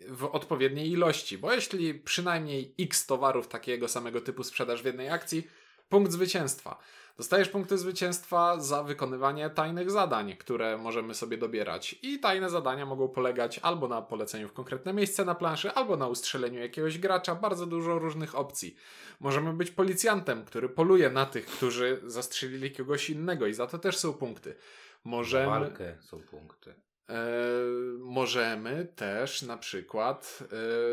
w 0.09 0.25
odpowiedniej 0.25 0.91
ilości, 0.91 1.37
bo 1.37 1.53
jeśli 1.53 1.93
przynajmniej 1.93 2.73
x 2.79 3.05
towarów 3.05 3.47
takiego 3.47 3.87
samego 3.87 4.21
typu 4.21 4.43
sprzedasz 4.43 4.81
w 4.81 4.85
jednej 4.85 5.09
akcji, 5.09 5.47
punkt 5.89 6.11
zwycięstwa. 6.11 6.79
Dostajesz 7.17 7.49
punkty 7.49 7.77
zwycięstwa 7.77 8.59
za 8.59 8.83
wykonywanie 8.83 9.49
tajnych 9.49 9.91
zadań, 9.91 10.35
które 10.35 10.77
możemy 10.77 11.13
sobie 11.13 11.37
dobierać. 11.37 11.95
I 12.01 12.19
tajne 12.19 12.49
zadania 12.49 12.85
mogą 12.85 13.07
polegać 13.07 13.59
albo 13.59 13.87
na 13.87 14.01
poleceniu 14.01 14.47
w 14.47 14.53
konkretne 14.53 14.93
miejsce 14.93 15.25
na 15.25 15.35
planszy, 15.35 15.71
albo 15.71 15.97
na 15.97 16.07
ustrzeleniu 16.07 16.59
jakiegoś 16.59 16.97
gracza. 16.97 17.35
Bardzo 17.35 17.65
dużo 17.65 17.99
różnych 17.99 18.35
opcji. 18.35 18.75
Możemy 19.19 19.53
być 19.53 19.71
policjantem, 19.71 20.45
który 20.45 20.69
poluje 20.69 21.09
na 21.09 21.25
tych, 21.25 21.45
którzy 21.45 22.01
zastrzelili 22.05 22.71
kogoś 22.71 23.09
innego 23.09 23.47
i 23.47 23.53
za 23.53 23.67
to 23.67 23.79
też 23.79 23.97
są 23.97 24.13
punkty. 24.13 24.55
Możemy... 25.03 25.45
walkę 25.45 25.97
są 26.01 26.19
punkty. 26.19 26.73
E, 27.09 27.13
możemy 27.99 28.85
też 28.95 29.41
na 29.41 29.57
przykład 29.57 30.39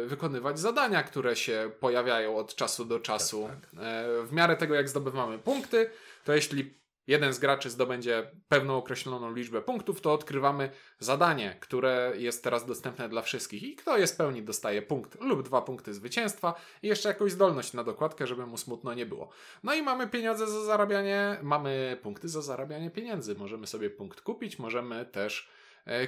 e, 0.05 0.07
wykonywać 0.07 0.59
zadania, 0.59 1.03
które 1.03 1.37
się 1.37 1.71
pojawiają 1.81 2.37
od 2.37 2.55
czasu 2.55 2.85
do 2.85 3.01
czasu. 3.01 3.49
Tak, 3.49 3.83
E, 3.83 4.23
w 4.23 4.33
miarę 4.33 4.57
tego, 4.57 4.75
jak 4.75 4.89
zdobywamy 4.89 5.39
punkty, 5.39 5.91
to 6.25 6.35
jeśli 6.35 6.75
jeden 7.07 7.33
z 7.33 7.39
graczy 7.39 7.71
zdobędzie 7.71 8.31
pewną 8.49 8.77
określoną 8.77 9.35
liczbę 9.35 9.63
punktów, 9.63 10.01
to 10.01 10.13
odkrywamy 10.13 10.71
zadanie, 10.99 11.57
które 11.61 12.13
jest 12.17 12.45
teraz 12.45 12.67
dostępne 12.67 13.09
dla 13.09 13.23
wszystkich. 13.23 13.63
I 13.63 13.77
kto 13.77 13.99
je 13.99 14.07
spełni, 14.07 14.43
dostaje 14.43 14.83
punkt 14.83 15.21
lub 15.21 15.43
dwa 15.43 15.63
punkty 15.63 15.95
zwycięstwa 15.95 16.55
i 16.83 16.89
jeszcze 16.89 17.09
jakąś 17.09 17.33
zdolność 17.33 17.73
na 17.73 17.85
dokładkę, 17.85 18.27
żeby 18.27 18.47
mu 18.47 18.57
smutno 18.57 18.95
nie 18.95 19.07
było. 19.07 19.29
No 19.63 19.75
i 19.75 19.83
mamy 19.83 20.09
pieniądze 20.09 20.47
za 20.47 20.65
zarabianie, 20.65 21.37
mamy 21.43 21.99
punkty 22.03 22.29
za 22.29 22.43
zarabianie 22.43 22.91
pieniędzy. 22.91 23.35
Możemy 23.35 23.67
sobie 23.67 23.91
punkt 23.91 24.21
kupić, 24.21 24.59
możemy 24.59 25.07
też 25.07 25.49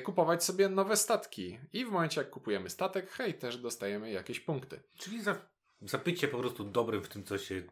kupować 0.03 0.45
sobie 0.45 0.69
nowe 0.69 0.97
statki. 0.97 1.59
I 1.73 1.85
w 1.85 1.91
momencie, 1.91 2.21
jak 2.21 2.31
kupujemy 2.31 2.71
statek, 2.71 3.11
hej, 3.11 3.35
też 3.35 3.57
dostajemy 3.57 4.11
jakieś 4.11 4.41
punkty. 4.41 4.81
Czyli 4.99 5.23
za, 5.23 5.49
za 5.81 5.99
bycie 5.99 6.29
po 6.29 6.39
prostu 6.39 6.65
dobrym 6.65 7.03
w 7.03 7.09
tym, 7.09 7.25
co 7.25 7.39
się 7.39 7.63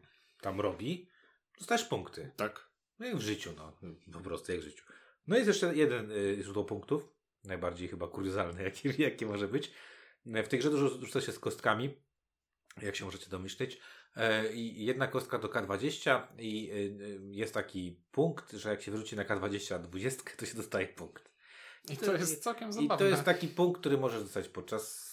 tam 0.41 0.61
robi, 0.61 1.09
dostajesz 1.57 1.85
punkty. 1.85 2.31
Tak. 2.35 2.67
No 2.99 3.05
jak 3.05 3.15
w 3.15 3.21
życiu, 3.21 3.53
no. 3.57 3.77
Po 4.13 4.19
prostu 4.19 4.51
jak 4.51 4.61
w 4.61 4.63
życiu. 4.63 4.83
No 5.27 5.35
jest 5.35 5.47
jeszcze 5.47 5.75
jeden 5.75 6.11
y, 6.11 6.37
źródło 6.43 6.63
punktów. 6.63 7.09
Najbardziej 7.43 7.87
chyba 7.87 8.07
kuriozalne, 8.07 8.63
jakie, 8.69 8.93
jakie 8.97 9.25
może 9.25 9.47
być. 9.47 9.71
E, 10.33 10.43
W 10.43 10.47
tej 10.47 10.59
grze 10.59 10.69
dużo 10.69 10.89
rzuca 10.89 11.21
się 11.21 11.31
z 11.31 11.39
kostkami, 11.39 12.01
jak 12.81 12.95
się 12.95 13.05
możecie 13.05 13.29
domyśleć. 13.29 13.81
E, 14.15 14.53
I 14.53 14.85
jedna 14.85 15.07
kostka 15.07 15.39
to 15.39 15.47
K20 15.47 16.21
i 16.39 16.71
jest 17.31 17.53
taki 17.53 18.01
punkt, 18.11 18.51
że 18.51 18.69
jak 18.69 18.81
się 18.81 18.91
wyrzuci 18.91 19.15
na 19.15 19.25
K20 19.25 19.81
20, 19.81 20.23
to 20.37 20.45
się 20.45 20.55
dostaje 20.55 20.87
punkt. 20.87 21.36
I 21.89 21.97
to 21.97 22.13
jest 22.13 22.43
całkiem 22.43 22.69
I 22.69 22.73
zabawne. 22.73 22.97
to 22.97 23.05
jest 23.05 23.23
taki 23.23 23.47
punkt, 23.47 23.79
który 23.79 23.97
możesz 23.97 24.23
dostać 24.23 24.47
podczas, 24.47 25.07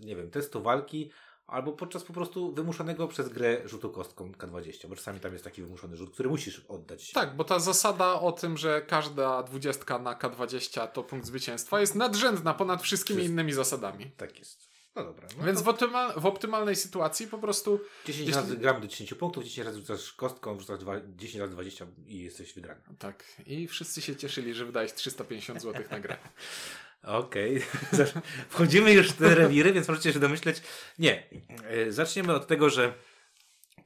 nie 0.00 0.16
wiem, 0.16 0.30
testu 0.30 0.62
walki, 0.62 1.10
albo 1.46 1.72
podczas 1.72 2.04
po 2.04 2.12
prostu 2.12 2.52
wymuszonego 2.52 3.08
przez 3.08 3.28
grę 3.28 3.60
rzutu 3.64 3.90
kostką 3.90 4.32
K20, 4.32 4.86
bo 4.86 4.96
czasami 4.96 5.20
tam 5.20 5.32
jest 5.32 5.44
taki 5.44 5.62
wymuszony 5.62 5.96
rzut, 5.96 6.10
który 6.14 6.28
musisz 6.28 6.64
oddać. 6.68 7.12
Tak, 7.12 7.36
bo 7.36 7.44
ta 7.44 7.58
zasada 7.58 8.20
o 8.20 8.32
tym, 8.32 8.56
że 8.56 8.82
każda 8.82 9.42
dwudziestka 9.42 9.98
na 9.98 10.14
K20 10.14 10.88
to 10.88 11.02
punkt 11.02 11.26
zwycięstwa 11.26 11.80
jest 11.80 11.94
nadrzędna 11.94 12.54
ponad 12.54 12.82
wszystkimi 12.82 13.18
Wszystko. 13.18 13.32
innymi 13.32 13.52
zasadami. 13.52 14.10
Tak 14.16 14.38
jest. 14.38 14.63
No 14.96 15.04
dobra. 15.04 15.28
No 15.38 15.44
Więc 15.44 15.58
to 15.58 15.64
w, 15.64 15.68
optymal, 15.68 16.20
w 16.20 16.26
optymalnej 16.26 16.76
sytuacji 16.76 17.26
po 17.26 17.38
prostu 17.38 17.80
10 18.06 18.26
jeśli- 18.28 18.42
razy 18.42 18.56
gram 18.56 18.80
do 18.80 18.86
10 18.86 19.14
punktów, 19.14 19.44
10 19.44 19.66
razy 19.66 19.78
rzucasz 19.80 20.12
kostką, 20.12 20.58
rzucasz 20.60 20.78
dwa- 20.80 21.00
10 21.16 21.40
razy 21.40 21.52
20 21.52 21.86
i 22.06 22.18
jesteś 22.18 22.54
wygrany. 22.54 22.80
tak. 22.98 23.24
I 23.46 23.68
wszyscy 23.68 24.02
się 24.02 24.16
cieszyli, 24.16 24.54
że 24.54 24.64
wydałeś 24.64 24.92
350 24.92 25.62
zł 25.62 25.84
na 25.90 26.00
grę. 26.00 26.16
Okej. 27.02 27.62
Wchodzimy 28.50 28.92
już 28.92 29.08
w 29.10 29.16
te 29.16 29.34
rewiry, 29.34 29.72
więc 29.72 29.88
możecie 29.88 30.12
się 30.12 30.18
domyśleć. 30.20 30.62
Nie. 30.98 31.28
E, 31.64 31.92
Zaczniemy 31.92 32.34
od 32.34 32.46
tego, 32.46 32.70
że 32.70 32.94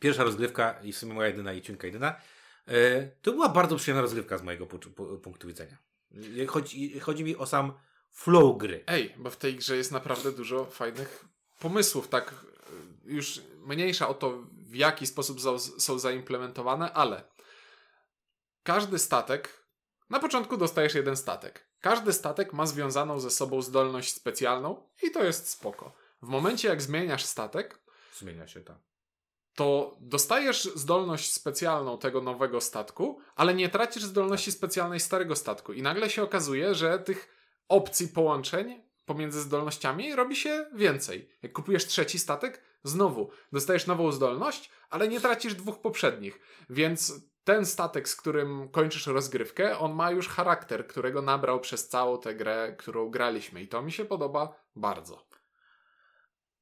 pierwsza 0.01 0.25
rozgrywka 0.25 0.81
i 0.83 0.93
w 0.93 0.99
sumie 0.99 1.15
moja 1.15 1.29
jedyna 1.29 1.53
i 1.53 1.63
ciunka 1.63 1.87
jedyna, 1.87 2.21
e, 2.69 3.07
to 3.23 3.33
była 3.33 3.49
bardzo 3.49 3.77
przyjemna 3.77 4.03
rozgrywka 4.03 4.39
z 4.39 4.43
mojego 4.43 4.67
pu- 4.67 4.79
pu- 4.79 5.19
punktu 5.19 5.49
widzenia. 5.49 5.77
E, 6.43 6.47
Chodzi, 6.47 7.01
chodzi 7.01 7.25
mi 7.25 7.37
o 7.37 7.47
sam 7.47 7.73
flow 8.11 8.59
gry. 8.59 8.85
Ej, 8.87 9.15
bo 9.19 9.31
w 9.31 9.37
tej 9.37 9.57
grze 9.57 9.77
jest 9.77 9.93
naprawdę 9.93 10.33
dużo 10.33 10.65
fajnych 10.65 11.25
pomysłów, 11.61 12.09
tak 12.09 12.33
y, 13.07 13.13
już 13.13 13.41
mniejsza 13.67 14.09
o 14.09 14.15
to, 14.15 14.39
w 14.53 14.75
jaki 14.75 15.07
sposób 15.07 15.39
są 15.79 15.99
zaimplementowane, 15.99 16.93
ale 16.93 17.25
każdy 18.63 18.99
statek, 18.99 19.67
na 20.11 20.21
początku 20.21 20.57
dostajesz 20.57 20.95
jeden 20.95 21.17
statek. 21.17 21.69
Każdy 21.81 22.13
statek 22.13 22.53
ma 22.53 22.67
związaną 22.67 23.21
ze 23.21 23.31
sobą 23.31 23.63
zdolność 23.63 24.15
specjalną 24.15 24.89
i 25.03 25.11
to 25.11 25.25
jest 25.25 25.51
spoko. 25.51 25.93
W 26.23 26.29
momencie 26.29 26.69
jak 26.69 26.83
zmieniasz 26.83 27.25
statek, 27.25 27.79
Zmienia 28.15 28.49
się 28.49 28.61
tak. 28.61 28.77
to 29.55 29.97
dostajesz 30.01 30.65
zdolność 30.75 31.33
specjalną 31.33 31.99
tego 31.99 32.21
nowego 32.21 32.61
statku, 32.61 33.21
ale 33.37 33.55
nie 33.55 33.69
tracisz 33.69 34.03
zdolności 34.03 34.53
specjalnej 34.53 35.01
starego 35.01 35.37
statku. 35.37 35.73
I 35.73 35.83
nagle 35.83 36.11
się 36.11 36.23
okazuje, 36.23 36.75
że 36.75 36.99
tych 36.99 37.38
opcji 37.69 38.09
połączeń 38.09 38.83
pomiędzy 39.07 39.41
zdolnościami 39.41 40.15
robi 40.15 40.37
się 40.37 40.67
więcej. 40.75 41.31
Jak 41.43 41.53
kupujesz 41.53 41.87
trzeci 41.87 42.19
statek, 42.19 42.63
znowu 42.85 43.31
dostajesz 43.53 43.87
nową 43.87 44.13
zdolność, 44.13 44.71
ale 44.91 45.09
nie 45.09 45.21
tracisz 45.21 45.55
dwóch 45.55 45.81
poprzednich. 45.81 46.41
Więc 46.71 47.29
ten 47.45 47.67
statek, 47.67 48.09
z 48.09 48.17
którym 48.17 48.69
kończysz 48.69 49.07
rozgrywkę, 49.07 49.79
on 49.79 49.95
ma 49.95 50.11
już 50.11 50.29
charakter, 50.29 50.87
którego 50.87 51.23
nabrał 51.23 51.61
przez 51.61 51.89
całą 51.89 52.19
tę 52.19 52.35
grę, 52.35 52.75
którą 52.79 53.11
graliśmy. 53.11 53.63
I 53.63 53.69
to 53.69 53.83
mi 53.83 53.93
się 53.93 54.05
podoba 54.05 54.65
bardzo. 54.77 55.29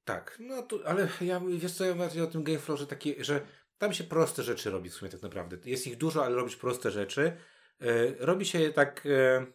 Tak, 0.05 0.37
no 0.41 0.63
to, 0.63 0.79
ale 0.85 1.09
ja 1.21 1.41
wiesz 1.59 1.73
co, 1.73 1.85
ja 1.85 1.95
mówię 1.95 2.25
o 2.25 2.27
tym 2.27 2.43
Gameflowze 2.43 2.87
takie, 2.87 3.25
że 3.25 3.41
tam 3.79 3.93
się 3.93 4.05
proste 4.05 4.43
rzeczy 4.43 4.71
robi 4.71 4.91
w 4.91 4.95
sumie 4.95 5.11
tak 5.11 5.23
naprawdę. 5.23 5.57
Jest 5.65 5.87
ich 5.87 5.97
dużo, 5.97 6.25
ale 6.25 6.37
robisz 6.37 6.57
proste 6.57 6.91
rzeczy. 6.91 7.37
E, 7.81 7.87
robi 8.19 8.47
się 8.47 8.73
tak, 8.73 9.07
e, 9.07 9.47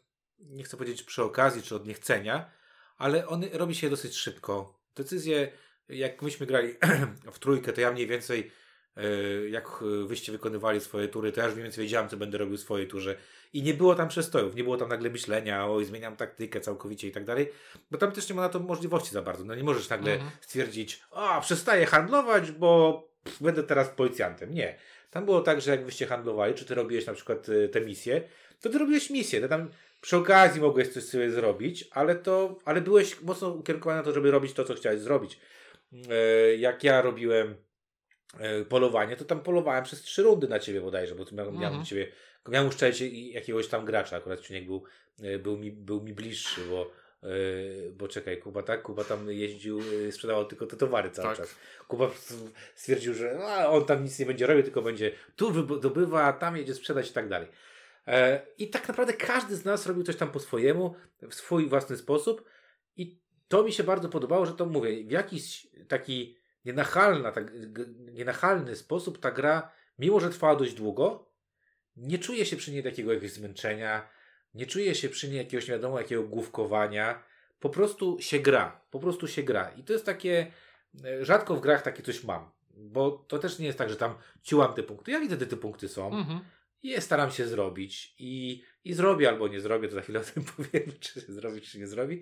nie 0.50 0.64
chcę 0.64 0.78
powiedzieć 0.78 1.04
przy 1.04 1.24
okazji 1.24 1.62
czy 1.62 1.76
od 1.76 1.88
niechcenia, 1.88 2.52
ale 2.98 3.28
on 3.28 3.44
robi 3.54 3.76
się 3.76 3.90
dosyć 3.90 4.16
szybko. 4.18 4.80
Decyzje, 4.96 5.52
jak 5.90 6.22
myśmy 6.22 6.46
grali 6.46 6.76
w 7.34 7.40
trójkę, 7.40 7.74
to 7.74 7.82
ja 7.82 7.92
mniej 7.92 8.08
więcej 8.08 8.52
e, 8.98 9.04
jak 9.50 9.68
e, 10.04 10.08
wyście 10.08 10.32
wykonywali 10.32 10.82
swoje 10.82 11.08
tury, 11.08 11.32
to 11.32 11.40
ja 11.40 11.46
już 11.46 11.56
mniej 11.56 11.64
więcej 11.64 11.84
wiedziałem, 11.84 12.10
co 12.10 12.18
będę 12.18 12.38
robił 12.38 12.58
w 12.58 12.62
swojej 12.62 12.88
turze. 12.88 13.16
I 13.54 13.64
nie 13.64 13.74
było 13.74 13.96
tam 13.96 14.08
przestojów, 14.08 14.56
nie 14.56 14.64
było 14.64 14.78
tam 14.78 14.90
nagle 14.90 15.10
myślenia, 15.10 15.68
oj, 15.68 15.86
zmieniam 15.86 16.16
taktykę 16.16 16.62
całkowicie 16.62 17.08
i 17.08 17.12
tak 17.12 17.26
dalej, 17.26 17.50
bo 17.92 17.98
tam 17.98 18.12
też 18.12 18.30
nie 18.30 18.36
ma 18.36 18.42
na 18.42 18.50
to 18.50 18.60
możliwości 18.60 19.12
za 19.12 19.22
bardzo. 19.22 19.44
No 19.46 19.56
nie 19.56 19.64
możesz 19.64 19.90
nagle 19.90 20.14
Mhm. 20.14 20.32
stwierdzić, 20.42 21.04
a 21.12 21.42
przestaję 21.42 21.86
handlować, 21.86 22.52
bo 22.52 23.02
pff, 23.24 23.42
będę 23.44 23.64
teraz 23.64 23.90
policjantem. 23.90 24.54
Nie. 24.54 24.78
Tam 25.10 25.26
było 25.26 25.42
tak, 25.42 25.62
że 25.62 25.72
jak 25.72 25.86
wyście 25.86 26.06
handlowali, 26.08 26.54
czy 26.54 26.66
ty 26.66 26.76
robiłeś 26.76 27.06
na 27.06 27.14
przykład 27.14 27.50
y, 27.50 27.70
te 27.70 27.82
misje, 27.82 28.22
to 28.62 28.70
ty 28.70 28.78
robiłeś 28.78 29.10
misję, 29.10 29.42
to 29.42 29.48
tam 29.48 29.70
przy 30.02 30.18
okazji 30.18 30.62
mogłeś 30.62 30.88
coś 30.88 31.04
sobie 31.04 31.32
zrobić, 31.32 31.88
ale 31.92 32.16
to, 32.16 32.60
ale 32.66 32.82
byłeś 32.82 33.22
mocno 33.22 33.50
ukierunkowany 33.50 33.98
na 34.00 34.04
to, 34.06 34.14
żeby 34.14 34.32
robić 34.32 34.54
to, 34.54 34.64
co 34.64 34.74
chciałeś 34.74 35.00
zrobić. 35.00 35.40
E, 36.10 36.56
jak 36.56 36.84
ja 36.84 37.02
robiłem 37.02 37.56
e, 38.40 38.66
polowanie, 38.66 39.16
to 39.16 39.26
tam 39.26 39.44
polowałem 39.44 39.84
przez 39.84 40.02
trzy 40.02 40.24
rundy 40.24 40.48
na 40.48 40.60
ciebie 40.60 40.82
bodajże, 40.82 41.16
bo 41.16 41.26
tu 41.26 41.36
miałem, 41.36 41.54
miałem 41.54 41.68
Mhm. 41.68 41.84
do 41.84 41.90
ciebie, 41.90 42.08
miałem 42.48 42.68
uszczęście 42.70 43.08
i 43.08 43.32
jakiegoś 43.34 43.68
tam 43.68 43.86
gracza, 43.86 44.18
akurat 44.18 44.40
Ciuniek 44.42 44.66
był, 44.66 44.84
e, 45.24 45.40
był, 45.40 45.58
mi, 45.58 45.72
był 45.72 46.02
mi 46.04 46.14
bliższy, 46.14 46.62
bo, 46.70 46.92
bo 47.94 48.08
czekaj, 48.08 48.38
Kuba 48.38 48.64
tak, 48.64 48.82
Kuba 48.82 49.04
tam 49.04 49.32
jeździł, 49.32 49.80
sprzedawał 50.12 50.46
tylko 50.46 50.66
te 50.66 50.78
towary 50.78 51.10
cały 51.12 51.28
Tak. 51.28 51.38
czas. 51.38 51.56
Kuba 51.88 52.12
stwierdził, 52.76 53.14
że 53.14 53.40
a, 53.44 53.70
on 53.70 53.86
tam 53.86 54.04
nic 54.04 54.20
nie 54.20 54.26
będzie 54.26 54.48
robił, 54.48 54.64
tylko 54.64 54.82
będzie 54.82 55.12
tu 55.36 55.52
wydobywa, 55.52 56.34
tam 56.34 56.58
jedzie 56.58 56.74
sprzedać 56.74 57.10
i 57.10 57.14
tak 57.14 57.30
dalej. 57.30 57.48
E, 58.08 58.48
I 58.58 58.70
tak 58.70 58.88
naprawdę 58.88 59.14
każdy 59.14 59.56
z 59.56 59.66
nas 59.66 59.88
robił 59.88 60.04
coś 60.04 60.16
tam 60.16 60.32
po 60.32 60.40
swojemu, 60.40 60.96
w 61.22 61.36
swój 61.36 61.70
własny 61.70 61.98
sposób. 61.98 62.50
I 62.98 63.20
to 63.48 63.64
mi 63.64 63.74
się 63.74 63.84
bardzo 63.84 64.10
podobało, 64.10 64.46
że 64.46 64.54
to 64.54 64.66
mówię, 64.66 65.04
w 65.04 65.12
jakiś 65.12 65.68
taki 65.88 66.38
nienachalna, 66.66 67.32
tak, 67.32 67.52
nienachalny 68.12 68.76
sposób 68.76 69.20
ta 69.20 69.32
gra, 69.32 69.72
mimo 70.00 70.20
że 70.20 70.30
trwała 70.30 70.56
dość 70.56 70.74
długo, 70.74 71.32
nie 71.96 72.20
czuje 72.20 72.46
się 72.46 72.56
przy 72.56 72.72
niej 72.72 72.84
takiego 72.84 73.14
jakiegoś 73.14 73.32
zmęczenia, 73.32 74.10
nie 74.54 74.66
czuje 74.66 74.96
się 74.96 75.10
przy 75.10 75.30
niej 75.30 75.38
jakiegoś 75.38 75.68
nie 75.68 75.74
wiadomo 75.74 76.00
jakiego 76.00 76.24
główkowania, 76.24 77.24
po 77.60 77.70
prostu 77.70 78.18
się 78.20 78.40
gra, 78.40 78.82
po 78.92 79.00
prostu 79.00 79.28
się 79.28 79.44
gra. 79.44 79.70
I 79.78 79.84
to 79.84 79.94
jest 79.94 80.06
takie, 80.06 80.52
e, 81.06 81.26
rzadko 81.26 81.56
w 81.56 81.62
grach 81.62 81.82
takie 81.82 82.04
coś 82.04 82.24
mam, 82.24 82.52
bo 82.70 83.12
to 83.12 83.40
też 83.40 83.60
nie 83.60 83.66
jest 83.66 83.78
tak, 83.78 83.90
że 83.90 83.96
tam 83.96 84.16
ciułam 84.42 84.74
te 84.74 84.84
punkty, 84.84 85.12
ja 85.12 85.20
widzę, 85.20 85.40
że 85.40 85.48
te 85.48 85.58
punkty 85.58 85.90
są, 85.90 86.14
Mhm. 86.14 86.40
Je 86.84 87.02
staram 87.02 87.32
się 87.32 87.48
zrobić 87.48 88.16
i, 88.20 88.64
i 88.84 88.94
zrobię 88.94 89.30
albo 89.30 89.48
nie 89.48 89.62
zrobię, 89.62 89.88
to 89.88 89.96
za 89.96 90.02
chwilę 90.02 90.20
o 90.22 90.24
tym 90.24 90.44
powiem, 90.44 90.84
czy 91.00 91.22
się 91.22 91.34
zrobi, 91.34 91.62
czy 91.62 91.80
nie 91.80 91.88
zrobi. 91.88 92.22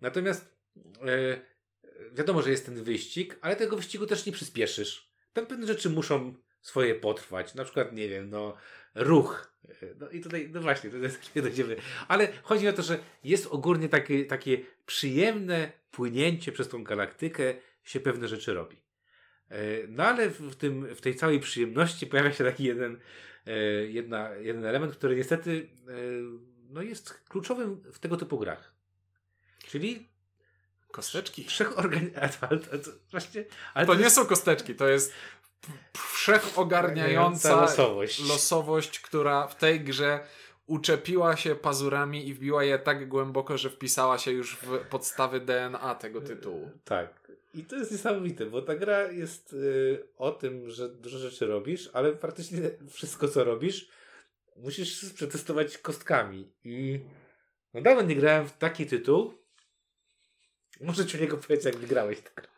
Natomiast 0.00 0.54
e, 1.06 1.40
wiadomo, 2.12 2.42
że 2.42 2.50
jest 2.50 2.66
ten 2.66 2.82
wyścig, 2.82 3.38
ale 3.40 3.56
tego 3.56 3.76
wyścigu 3.76 4.06
też 4.06 4.26
nie 4.26 4.32
przyspieszysz. 4.32 5.12
Tam 5.32 5.46
pewne 5.46 5.66
rzeczy 5.66 5.90
muszą 5.90 6.34
swoje 6.60 6.94
potrwać. 6.94 7.54
Na 7.54 7.64
przykład, 7.64 7.92
nie 7.92 8.08
wiem, 8.08 8.30
no, 8.30 8.56
ruch. 8.94 9.52
No 10.00 10.10
i 10.10 10.20
tutaj, 10.20 10.50
no 10.52 10.60
właśnie, 10.60 10.90
jest 10.90 11.34
nie 11.36 11.42
dojdziemy. 11.42 11.76
Ale 12.08 12.28
chodzi 12.42 12.68
o 12.68 12.72
to, 12.72 12.82
że 12.82 12.98
jest 13.24 13.46
ogólnie 13.46 13.88
takie, 13.88 14.24
takie 14.24 14.58
przyjemne 14.86 15.72
płynięcie 15.90 16.52
przez 16.52 16.68
tą 16.68 16.84
galaktykę, 16.84 17.54
się 17.84 18.00
pewne 18.00 18.28
rzeczy 18.28 18.54
robi. 18.54 18.76
E, 19.48 19.58
No 19.88 20.04
ale 20.04 20.28
w, 20.28 20.56
tym, 20.56 20.94
w 20.94 21.00
tej 21.00 21.14
całej 21.14 21.40
przyjemności 21.40 22.06
pojawia 22.06 22.32
się 22.32 22.44
taki 22.44 22.64
jeden, 22.64 23.00
jedna, 23.88 24.30
jeden 24.30 24.64
element, 24.64 24.96
który 24.96 25.16
niestety 25.16 25.68
e, 25.88 25.92
no 26.70 26.82
jest 26.82 27.14
kluczowym 27.28 27.82
w 27.92 27.98
tego 27.98 28.16
typu 28.16 28.38
grach. 28.38 28.72
Czyli 29.66 30.08
Kosteczki. 30.90 31.44
Właśnie, 33.10 33.44
ale 33.74 33.86
To 33.86 33.94
nie 33.94 34.00
jest 34.00 34.16
są 34.16 34.26
kosteczki, 34.26 34.74
to 34.74 34.88
jest 34.88 35.12
wszechogarniająca 35.96 37.60
losowość. 37.60 38.28
losowość, 38.28 39.00
która 39.00 39.46
w 39.46 39.56
tej 39.56 39.80
grze 39.80 40.20
uczepiła 40.66 41.36
się 41.36 41.54
pazurami 41.54 42.28
i 42.28 42.34
wbiła 42.34 42.64
je 42.64 42.78
tak 42.78 43.08
głęboko, 43.08 43.58
że 43.58 43.70
wpisała 43.70 44.18
się 44.18 44.30
już 44.30 44.56
w 44.56 44.78
podstawy 44.78 45.40
DNA 45.40 45.94
tego 45.94 46.20
tytułu. 46.20 46.70
Tak. 46.84 47.17
I 47.54 47.64
to 47.64 47.76
jest 47.76 47.92
niesamowite, 47.92 48.46
bo 48.46 48.62
ta 48.62 48.74
gra 48.74 49.12
jest 49.12 49.52
y, 49.52 50.08
o 50.16 50.30
tym, 50.30 50.70
że 50.70 50.88
dużo 50.88 51.18
rzeczy 51.18 51.46
robisz, 51.46 51.90
ale 51.92 52.12
praktycznie 52.12 52.60
wszystko, 52.90 53.28
co 53.28 53.44
robisz, 53.44 53.88
musisz 54.56 55.12
przetestować 55.12 55.78
kostkami. 55.78 56.52
I 56.64 57.00
no 57.74 57.82
dawno 57.82 58.02
nie 58.02 58.16
grałem 58.16 58.48
w 58.48 58.52
taki 58.52 58.86
tytuł. 58.86 59.34
Może 60.80 61.06
ci 61.06 61.18
o 61.18 61.20
niego 61.20 61.36
powiedzieć, 61.36 61.64
jak 61.64 61.76
wygrałeś 61.76 62.20
tę 62.20 62.30
grę. 62.36 62.48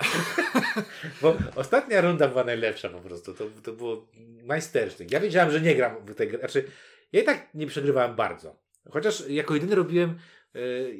Bo 1.22 1.36
ostatnia 1.56 2.00
runda 2.00 2.28
była 2.28 2.44
najlepsza 2.44 2.88
po 2.88 3.00
prostu. 3.00 3.34
To, 3.34 3.44
to 3.62 3.72
było 3.72 4.08
majstersztyk. 4.42 5.10
Ja 5.10 5.20
wiedziałem, 5.20 5.50
że 5.50 5.60
nie 5.60 5.74
gram 5.74 6.06
w 6.06 6.14
tę 6.14 6.26
grę. 6.26 6.38
Znaczy, 6.38 6.64
ja 7.12 7.20
i 7.20 7.24
tak 7.24 7.54
nie 7.54 7.66
przegrywałem 7.66 8.16
bardzo. 8.16 8.56
Chociaż 8.90 9.28
jako 9.28 9.54
jedyny 9.54 9.74
robiłem 9.74 10.18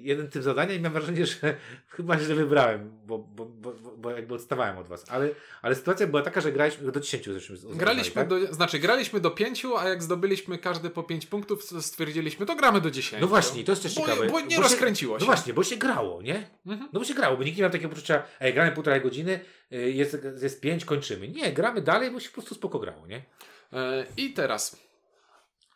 jeden 0.03 0.31
typ 0.31 0.43
zadania 0.43 0.75
i 0.75 0.81
mam 0.81 0.93
wrażenie, 0.93 1.27
że 1.27 1.57
chyba 1.97 2.19
źle 2.19 2.35
wybrałem, 2.35 2.91
bo, 3.07 3.19
bo, 3.19 3.45
bo, 3.47 3.73
bo- 3.97 4.11
jakby 4.11 4.35
odstawałem 4.35 4.79
od 4.79 4.87
was. 4.89 5.05
Ale, 5.11 5.29
ale 5.63 5.75
sytuacja 5.75 6.07
była 6.07 6.23
taka, 6.23 6.41
że 6.41 6.53
graliśmy 6.53 6.93
do 6.93 7.01
10 7.01 7.25
zresztą. 7.25 7.69
Graliśmy 7.75 8.15
tak? 8.15 8.29
do, 8.29 8.55
znaczy 8.55 8.79
graliśmy 8.79 9.21
do 9.21 9.31
pięciu, 9.31 9.77
a 9.77 9.89
jak 9.89 10.03
zdobyliśmy 10.03 10.59
każdy 10.59 10.91
po 10.91 11.03
pięć 11.03 11.27
punktów, 11.27 11.65
stwierdziliśmy, 11.81 12.47
to 12.47 12.57
gramy 12.57 12.81
do 12.81 12.91
dziesięciu. 12.91 13.21
No 13.21 13.29
właśnie, 13.29 13.65
to 13.65 13.73
jest 13.73 13.83
też 13.83 13.95
bo, 13.95 14.01
ciekawe. 14.01 14.27
Bo 14.27 14.41
nie 14.41 14.47
Bo 14.47 14.53
się- 14.53 14.61
rozkręciło 14.63 15.19
się. 15.19 15.21
No 15.21 15.27
właśnie, 15.27 15.55
bo 15.55 15.65
się 15.65 15.77
grało, 15.77 16.23
nie? 16.23 16.51
Mhm. 16.67 16.89
No 16.93 17.01
bo 17.01 17.05
się 17.07 17.15
grało, 17.15 17.37
bo 17.37 17.43
nikt 17.45 17.57
nie 17.57 17.63
miał 17.63 17.71
takiego 17.71 17.89
poczucia, 17.91 18.23
ej, 18.41 18.55
gramy 18.55 18.73
półtorej 18.73 19.01
godziny, 19.01 19.41
y, 19.73 19.91
jest, 19.93 20.19
jest 20.43 20.61
pięć, 20.61 20.85
kończymy. 20.85 21.29
Nie, 21.29 21.53
gramy 21.53 21.81
dalej, 21.81 22.11
bo 22.11 22.21
się 22.21 22.29
po 22.29 22.35
prostu 22.35 22.55
spoko 22.55 22.79
grało, 22.79 23.07
nie? 23.07 23.23
E, 23.73 24.07
I 24.17 24.33
teraz 24.33 24.90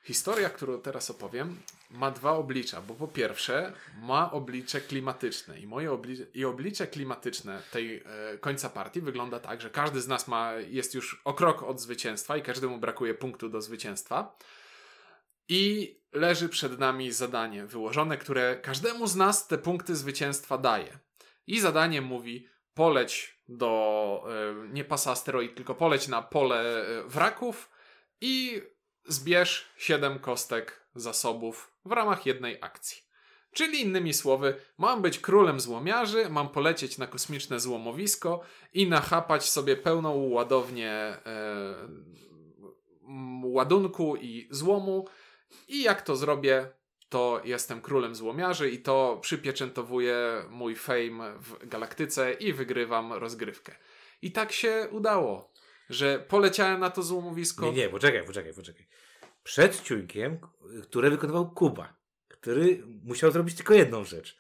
historia, 0.05 0.51
którą 0.51 0.81
teraz 0.81 1.11
opowiem, 1.11 1.57
ma 1.91 2.11
dwa 2.11 2.33
oblicza, 2.33 2.81
bo 2.81 2.95
po 2.95 3.09
pierwsze 3.09 3.73
ma 4.03 4.33
oblicze 4.33 4.81
klimatyczne 4.81 5.61
i 5.61 5.67
moje 5.67 5.93
oblicze, 5.93 6.27
i 6.35 6.45
oblicze 6.45 6.87
klimatyczne 6.87 7.63
tej 7.73 7.97
e, 7.97 8.39
końca 8.39 8.69
partii 8.71 9.01
wygląda 9.01 9.41
tak, 9.41 9.61
że 9.61 9.71
każdy 9.71 10.01
z 10.01 10.09
nas 10.09 10.29
ma, 10.29 10.53
jest 10.53 10.95
już 10.95 11.23
o 11.25 11.35
krok 11.35 11.63
od 11.63 11.81
zwycięstwa 11.81 12.37
i 12.37 12.43
każdemu 12.43 12.79
brakuje 12.79 13.15
punktu 13.15 13.49
do 13.49 13.61
zwycięstwa. 13.61 14.37
I 15.49 15.95
leży 16.13 16.49
przed 16.49 16.79
nami 16.79 17.13
zadanie 17.13 17.67
wyłożone, 17.67 18.19
które 18.19 18.57
każdemu 18.57 19.07
z 19.07 19.17
nas 19.17 19.47
te 19.47 19.59
punkty 19.59 19.97
zwycięstwa 19.97 20.59
daje. 20.59 20.99
i 21.47 21.61
zadanie 21.61 22.01
mówi 22.01 22.49
poleć 22.75 23.41
do, 23.49 24.25
e, 24.29 24.69
nie 24.69 24.85
pasa 24.85 25.11
asteroid, 25.11 25.55
tylko 25.55 25.75
poleć 25.75 26.09
na 26.09 26.23
pole 26.23 26.87
e, 26.87 27.03
wraków 27.09 27.71
i 28.21 28.63
zbierz 29.07 29.69
7 29.77 30.19
kostek 30.19 30.81
zasobów 30.95 31.73
w 31.85 31.93
ramach 31.93 32.27
jednej 32.27 32.59
akcji. 32.61 33.05
Czyli 33.53 33.81
innymi 33.81 34.15
słowy, 34.15 34.55
mam 34.79 35.03
być 35.03 35.19
królem 35.19 35.61
złomiarzy, 35.61 36.31
mam 36.31 36.49
polecieć 36.49 36.99
na 36.99 37.07
kosmiczne 37.07 37.61
złomowisko 37.61 38.41
i 38.73 38.89
nachapać 38.89 39.51
sobie 39.51 39.77
pełną 39.77 40.29
ładownię 40.29 40.91
e, 40.93 41.19
ładunku 43.43 44.17
i 44.17 44.49
złomu. 44.51 45.09
I 45.69 45.83
jak 45.83 46.03
to 46.03 46.17
zrobię, 46.17 46.69
to 47.09 47.41
jestem 47.45 47.81
królem 47.81 48.15
złomiarzy 48.15 48.71
i 48.71 48.79
to 48.79 49.19
przypieczętowuje 49.23 50.45
mój 50.51 50.77
fame 50.77 51.39
w 51.39 51.69
galaktyce 51.69 52.33
i 52.33 52.53
wygrywam 52.53 53.13
rozgrywkę. 53.13 53.75
I 54.23 54.33
tak 54.33 54.53
się 54.53 54.89
udało, 54.91 55.53
że 55.91 56.19
poleciałem 56.29 56.81
na 56.81 56.91
to 56.91 57.03
złomowisko. 57.03 57.67
Nie, 57.67 57.73
nie, 57.73 57.89
poczekaj, 57.89 58.27
poczekaj, 58.27 58.55
poczekaj. 58.55 58.87
Przed 59.43 59.83
ciuńkiem, 59.83 60.39
które 60.83 61.11
wykonywał 61.11 61.51
Kuba, 61.51 61.97
który 62.29 62.83
musiał 63.05 63.31
zrobić 63.31 63.57
tylko 63.57 63.75
jedną 63.75 64.05
rzecz. 64.05 64.37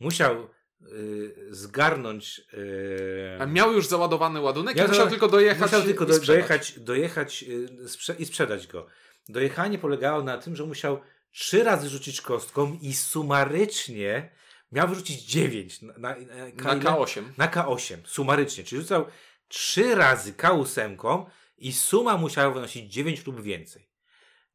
Musiał 0.00 0.48
y, 0.92 1.34
zgarnąć. 1.50 2.40
Y, 2.54 3.38
A 3.40 3.46
miał 3.46 3.72
już 3.72 3.86
załadowany 3.86 4.40
ładunek 4.40 4.76
Miał 4.76 4.86
i 4.86 4.88
musiał 4.88 5.08
tylko 5.08 5.28
dojechać 5.28 5.62
musiał 5.72 5.82
tylko 5.82 6.06
do, 6.06 6.18
dojechać, 6.20 6.80
dojechać 6.80 7.42
y, 7.48 7.68
sprze- 7.88 8.14
i 8.18 8.26
sprzedać 8.26 8.66
go. 8.66 8.86
Dojechanie 9.28 9.78
polegało 9.78 10.22
na 10.22 10.38
tym, 10.38 10.56
że 10.56 10.64
musiał 10.66 11.00
trzy 11.30 11.64
razy 11.64 11.88
rzucić 11.88 12.20
kostką 12.20 12.78
i 12.82 12.94
sumarycznie 12.94 14.30
miał 14.72 14.88
wyrzucić 14.88 15.24
dziewięć 15.24 15.82
na, 15.82 15.92
na, 15.98 16.14
Na 16.54 16.76
K8. 16.76 17.22
na 17.38 17.48
K8, 17.48 17.96
sumarycznie. 18.06 18.64
Czyli 18.64 18.80
rzucał 18.82 19.06
trzy 19.48 19.94
razy 19.94 20.32
K8 20.32 21.24
i 21.58 21.72
suma 21.72 22.16
musiała 22.16 22.54
wynosić 22.54 22.92
9 22.92 23.26
lub 23.26 23.42
więcej. 23.42 23.88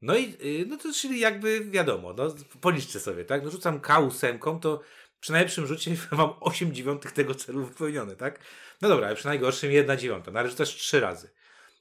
No 0.01 0.15
i 0.15 0.35
y, 0.45 0.65
no 0.67 0.77
to 0.77 0.93
czyli 0.93 1.19
jakby 1.19 1.65
wiadomo, 1.65 2.13
no, 2.13 2.35
policzcie 2.61 2.99
sobie, 2.99 3.25
tak? 3.25 3.43
No 3.43 3.51
rzucam 3.51 3.79
K8, 3.79 4.59
to 4.59 4.81
przy 5.19 5.31
najlepszym 5.31 5.67
rzucie 5.67 5.91
mam 6.11 6.33
8 6.39 6.73
dziewiątych 6.73 7.11
tego 7.11 7.35
celu 7.35 7.65
wypełnione, 7.65 8.15
tak? 8.15 8.39
No 8.81 8.89
dobra, 8.89 9.07
ale 9.07 9.15
przy 9.15 9.25
najgorszym 9.25 9.71
1 9.71 9.99
dziewiąta, 9.99 10.31
no 10.31 10.39
ale 10.39 10.49
rzucasz 10.49 10.75
3 10.75 10.99
razy. 10.99 11.29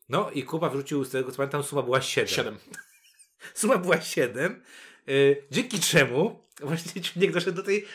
No 0.08 0.30
i 0.30 0.42
Kuba 0.42 0.70
wrzucił 0.70 1.04
z 1.04 1.10
tego, 1.10 1.30
co 1.30 1.36
pamiętam, 1.36 1.62
suma 1.62 1.82
była 1.82 2.00
7. 2.00 2.28
7. 2.28 2.58
Suma 3.54 3.78
była 3.78 4.00
7, 4.00 4.62
y, 5.08 5.46
dzięki 5.50 5.80
czemu 5.80 6.44
właśnie 6.60 7.02
Ciuniek 7.02 7.32
doszedł 7.32 7.56
do, 7.56 7.62
tej, 7.62 7.86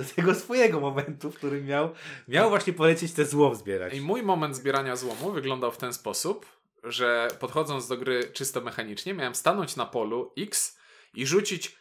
do 0.00 0.14
tego 0.14 0.34
swojego 0.34 0.80
momentu, 0.80 1.30
w 1.30 1.36
którym 1.36 1.66
miał, 1.66 1.90
miał 2.28 2.48
właśnie 2.48 2.72
polecieć 2.72 3.12
te 3.12 3.24
złom 3.24 3.54
zbierać. 3.54 3.94
I 3.94 4.00
mój 4.00 4.22
moment 4.22 4.56
zbierania 4.56 4.96
złomu 4.96 5.32
wyglądał 5.32 5.72
w 5.72 5.76
ten 5.76 5.92
sposób, 5.92 6.46
że 6.84 7.28
podchodząc 7.40 7.88
do 7.88 7.96
gry 7.96 8.30
czysto 8.32 8.60
mechanicznie, 8.60 9.14
miałem 9.14 9.34
stanąć 9.34 9.76
na 9.76 9.86
polu 9.86 10.32
X 10.38 10.78
i 11.14 11.26
rzucić 11.26 11.76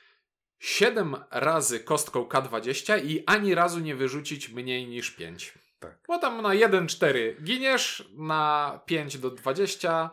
7 0.60 1.16
razy 1.32 1.80
kostką 1.80 2.24
K20 2.24 3.06
i 3.06 3.24
ani 3.26 3.56
razu 3.56 3.80
nie 3.80 3.96
wyrzucić 3.96 4.50
mniej 4.50 4.88
niż 4.88 5.12
5. 5.12 5.54
Tak. 5.80 5.98
Bo 6.08 6.20
tam 6.20 6.42
na 6.42 6.50
1-4 6.50 7.44
giniesz, 7.44 8.10
na 8.18 8.80
5 8.86 9.18
do 9.18 9.32
20 9.32 10.10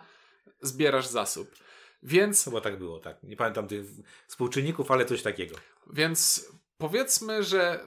zbierasz 0.61 1.07
zasób. 1.07 1.51
Więc 2.03 2.45
Chyba 2.45 2.61
tak 2.61 2.79
było, 2.79 2.99
tak. 2.99 3.23
Nie 3.23 3.37
pamiętam 3.37 3.69
tych 3.69 3.87
współczynników, 4.27 4.91
ale 4.91 5.05
coś 5.05 5.23
takiego. 5.23 5.57
Więc 5.93 6.49
powiedzmy, 6.79 7.43
że 7.43 7.81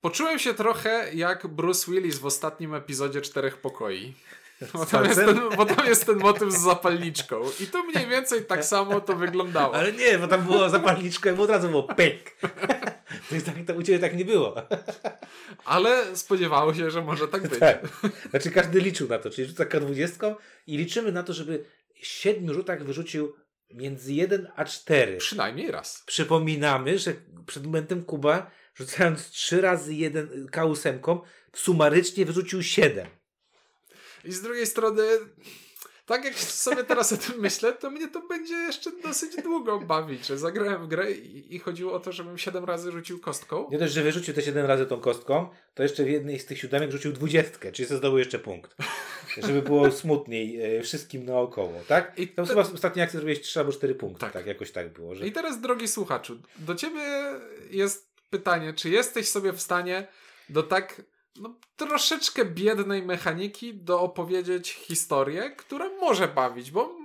poczułem 0.00 0.38
się 0.38 0.54
trochę 0.54 1.14
jak 1.14 1.46
Bruce 1.46 1.92
Willis 1.92 2.18
w 2.18 2.26
ostatnim 2.26 2.74
epizodzie 2.74 3.20
Czterech 3.20 3.56
Pokoi. 3.56 4.14
Bo 4.74 4.86
tam, 4.86 5.04
jest 5.04 5.20
ten, 5.20 5.40
bo 5.56 5.66
tam 5.66 5.86
jest 5.86 6.06
ten 6.06 6.18
motyw 6.18 6.52
z 6.52 6.60
zapalniczką. 6.60 7.40
I 7.60 7.66
to 7.66 7.82
mniej 7.82 8.06
więcej 8.06 8.44
tak 8.44 8.64
samo 8.64 9.00
to 9.00 9.16
wyglądało. 9.16 9.74
Ale 9.74 9.92
nie, 9.92 10.18
bo 10.18 10.28
tam 10.28 10.42
było 10.44 10.68
zapalniczka 10.68 11.30
i 11.30 11.38
od 11.38 11.50
razu 11.50 11.68
było 11.68 11.82
pyk. 11.82 12.30
To, 13.28 13.34
jest 13.34 13.46
tak, 13.46 13.54
to 13.66 13.74
u 13.74 13.82
Ciebie 13.82 13.98
tak 13.98 14.16
nie 14.16 14.24
było. 14.24 14.54
Ale 15.64 16.16
spodziewało 16.16 16.74
się, 16.74 16.90
że 16.90 17.02
może 17.02 17.28
tak 17.28 17.48
być. 17.48 17.60
Tak. 17.60 17.88
Znaczy 18.30 18.50
każdy 18.50 18.80
liczył 18.80 19.08
na 19.08 19.18
to, 19.18 19.30
czyli 19.30 19.48
rzuca 19.48 19.64
K20 19.64 20.34
i 20.66 20.76
liczymy 20.76 21.12
na 21.12 21.22
to, 21.22 21.32
żeby 21.32 21.64
w 22.02 22.06
siedmiu 22.06 22.54
rzutach 22.54 22.84
wyrzucił 22.84 23.32
między 23.70 24.12
1 24.12 24.48
a 24.56 24.64
4. 24.64 25.16
Przynajmniej 25.16 25.70
raz. 25.70 26.02
Przypominamy, 26.06 26.98
że 26.98 27.14
przed 27.46 27.64
momentem 27.66 28.04
Kuba 28.04 28.50
rzucając 28.74 29.30
3 29.30 29.60
razy 29.60 29.94
1 29.94 30.46
K8 30.46 31.20
sumarycznie 31.52 32.26
wyrzucił 32.26 32.62
7. 32.62 33.06
I 34.24 34.32
z 34.32 34.42
drugiej 34.42 34.66
strony, 34.66 35.02
tak 36.10 36.24
jak 36.24 36.34
sobie 36.34 36.84
teraz 36.84 37.12
o 37.12 37.16
tym 37.16 37.40
myślę, 37.40 37.72
to 37.72 37.90
mnie 37.90 38.08
to 38.08 38.20
będzie 38.28 38.54
jeszcze 38.54 38.90
dosyć 39.02 39.36
długo 39.42 39.80
bawić, 39.80 40.26
że 40.26 40.38
zagrałem 40.38 40.84
w 40.84 40.88
grę 40.88 41.12
i, 41.12 41.54
i 41.54 41.58
chodziło 41.58 41.92
o 41.92 42.00
to, 42.00 42.12
żebym 42.12 42.38
7 42.38 42.64
razy 42.64 42.92
rzucił 42.92 43.20
kostką. 43.20 43.68
Nie 43.70 43.78
dość, 43.78 43.92
że 43.92 44.02
wyrzucił 44.02 44.34
te 44.34 44.42
7 44.42 44.66
razy 44.66 44.86
tą 44.86 45.00
kostką, 45.00 45.48
to 45.74 45.82
jeszcze 45.82 46.04
w 46.04 46.08
jednej 46.10 46.38
z 46.38 46.46
tych 46.46 46.58
siódemek 46.58 46.90
rzucił 46.90 47.12
dwudziestkę, 47.12 47.72
czyli 47.72 47.88
zdobył 47.88 48.18
jeszcze 48.18 48.38
punkt. 48.38 48.76
Żeby 49.46 49.62
było 49.62 49.90
smutniej 49.90 50.76
e, 50.78 50.82
wszystkim 50.82 51.24
naokoło, 51.24 51.80
tak? 51.88 52.18
I 52.18 52.28
tam 52.28 52.44
te- 52.46 52.50
chyba 52.50 52.64
w 52.64 52.74
ostatniej 52.74 53.02
akcji 53.04 53.16
zrobiłeś 53.16 53.40
3 53.40 53.60
albo 53.60 53.72
4 53.72 53.94
punkty, 53.94 54.20
Tak. 54.20 54.32
tak. 54.32 54.46
jakoś 54.46 54.70
tak 54.72 54.92
było. 54.92 55.14
Że... 55.14 55.26
I 55.26 55.32
teraz, 55.32 55.60
drogi 55.60 55.88
słuchaczu, 55.88 56.38
do 56.58 56.74
ciebie 56.74 57.00
jest 57.70 58.10
pytanie, 58.30 58.72
czy 58.72 58.88
jesteś 58.90 59.28
sobie 59.28 59.52
w 59.52 59.60
stanie 59.60 60.06
do 60.48 60.62
tak 60.62 61.02
no, 61.36 61.54
troszeczkę 61.76 62.44
biednej 62.44 63.02
mechaniki 63.02 63.74
doopowiedzieć 63.74 64.72
historię, 64.72 65.50
która 65.50 65.88
może 66.00 66.28
bawić, 66.28 66.70
bo 66.70 66.99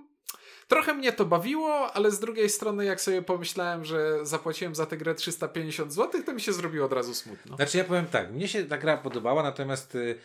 trochę 0.67 0.93
mnie 0.93 1.11
to 1.11 1.25
bawiło, 1.25 1.93
ale 1.93 2.11
z 2.11 2.19
drugiej 2.19 2.49
strony, 2.49 2.85
jak 2.85 3.01
sobie 3.01 3.21
pomyślałem, 3.21 3.85
że 3.85 4.25
zapłaciłem 4.25 4.75
za 4.75 4.85
tę 4.85 4.97
grę 4.97 5.15
350 5.15 5.93
zł, 5.93 6.23
to 6.25 6.33
mi 6.33 6.41
się 6.41 6.53
zrobiło 6.53 6.85
od 6.85 6.93
razu 6.93 7.13
smutno. 7.13 7.55
Znaczy 7.55 7.77
ja 7.77 7.83
powiem 7.83 8.05
tak, 8.05 8.31
mnie 8.31 8.47
się 8.47 8.65
ta 8.65 8.77
gra 8.77 8.97
podobała, 8.97 9.43
natomiast 9.43 9.95
y, 9.95 10.17